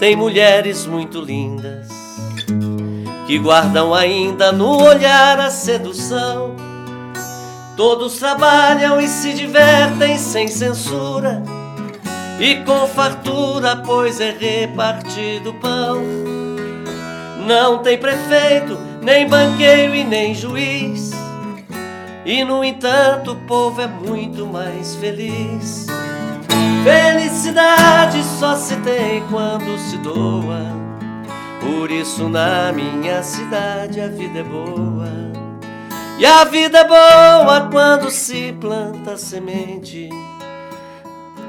tem 0.00 0.16
mulheres 0.16 0.86
muito 0.86 1.20
lindas 1.20 1.88
que 3.26 3.38
guardam 3.38 3.92
ainda 3.92 4.50
no 4.50 4.82
olhar 4.82 5.38
a 5.38 5.50
sedução. 5.50 6.67
Todos 7.78 8.18
trabalham 8.18 9.00
e 9.00 9.06
se 9.06 9.32
divertem 9.32 10.18
sem 10.18 10.48
censura 10.48 11.40
e 12.40 12.56
com 12.64 12.88
fartura, 12.88 13.76
pois 13.86 14.20
é 14.20 14.32
repartido 14.32 15.54
pão. 15.54 16.02
Não 17.46 17.78
tem 17.78 17.96
prefeito, 17.96 18.76
nem 19.00 19.28
banqueiro 19.28 19.94
e 19.94 20.02
nem 20.02 20.34
juiz. 20.34 21.12
E 22.26 22.42
no 22.42 22.64
entanto, 22.64 23.30
o 23.30 23.36
povo 23.46 23.80
é 23.80 23.86
muito 23.86 24.44
mais 24.44 24.96
feliz. 24.96 25.86
Felicidade 26.82 28.24
só 28.40 28.56
se 28.56 28.74
tem 28.78 29.22
quando 29.30 29.78
se 29.78 29.96
doa. 29.98 30.66
Por 31.60 31.92
isso, 31.92 32.28
na 32.28 32.72
minha 32.72 33.22
cidade, 33.22 34.00
a 34.00 34.08
vida 34.08 34.40
é 34.40 34.42
boa. 34.42 35.37
E 36.18 36.26
a 36.26 36.42
vida 36.42 36.80
é 36.80 36.84
boa 36.84 37.68
quando 37.70 38.10
se 38.10 38.52
planta 38.60 39.16
semente, 39.16 40.08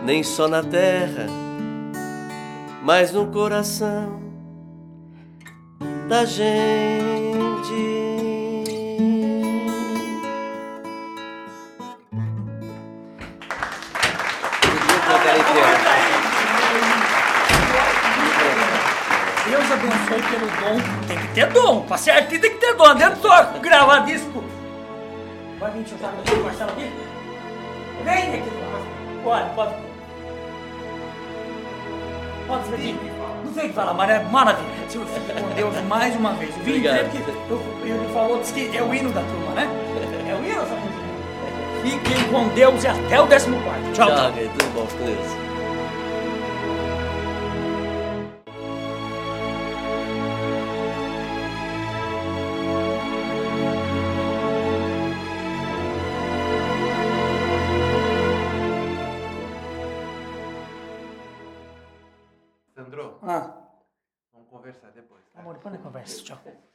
nem 0.04 0.22
só 0.22 0.48
na 0.48 0.62
terra, 0.62 1.26
mas 2.84 3.12
no 3.12 3.32
coração 3.32 4.22
da 6.08 6.24
gente. 6.24 8.00
Deus 19.50 19.72
abençoe 19.72 20.22
pelo 20.30 20.46
dom. 20.46 21.08
Tem 21.08 21.18
que 21.18 21.28
ter 21.34 21.48
dom. 21.48 21.82
Pra 21.88 21.98
ser 21.98 22.12
artista 22.12 22.42
tem 22.48 22.52
que 22.52 22.58
ter 22.60 22.76
dom. 22.76 22.94
Dentro 22.94 23.30
gravar 23.62 24.06
disco. 24.06 24.59
Vai 25.60 25.72
vir 25.72 25.88
chutar 25.88 26.14
no 26.14 26.44
Marcelo 26.44 26.72
aqui? 26.72 26.90
Vem 28.06 28.40
aqui. 28.40 28.50
Pode, 29.24 29.50
pode. 29.56 29.74
Pode 32.48 32.64
ser 32.66 32.96
Não 33.44 33.54
sei 33.54 33.66
o 33.66 33.68
que 33.68 33.74
falar, 33.74 33.94
mas 33.94 34.10
é 34.10 34.24
maravilha. 34.24 34.70
Senhor, 34.88 35.06
fique 35.08 35.34
com 35.34 35.50
Deus 35.56 35.76
mais 35.88 36.16
uma 36.16 36.32
vez. 36.34 36.56
Vim 36.58 36.82
dizer 36.82 37.10
que 37.10 37.18
ele 37.18 38.14
falou, 38.14 38.40
disse 38.40 38.54
que 38.54 38.78
é 38.78 38.82
o 38.82 38.94
hino 38.94 39.12
da 39.12 39.22
turma, 39.22 39.52
né? 39.52 39.68
É 40.30 40.34
o 40.34 40.46
hino 40.46 40.62
essa 40.62 40.76
música. 40.76 41.00
Fiquem 41.84 42.32
com 42.32 42.48
Deus 42.56 42.84
e 42.84 42.88
até 42.88 43.20
o 43.20 43.28
14. 43.28 43.52
Tchau, 43.94 44.08
tchau. 44.08 44.16
Tchau, 44.16 44.34
querido. 44.34 44.54
Tudo 44.58 44.74
bom, 44.74 44.88
com 44.88 45.06
Deus. 45.06 45.49
buona 65.60 65.78
conversazione. 65.80 66.69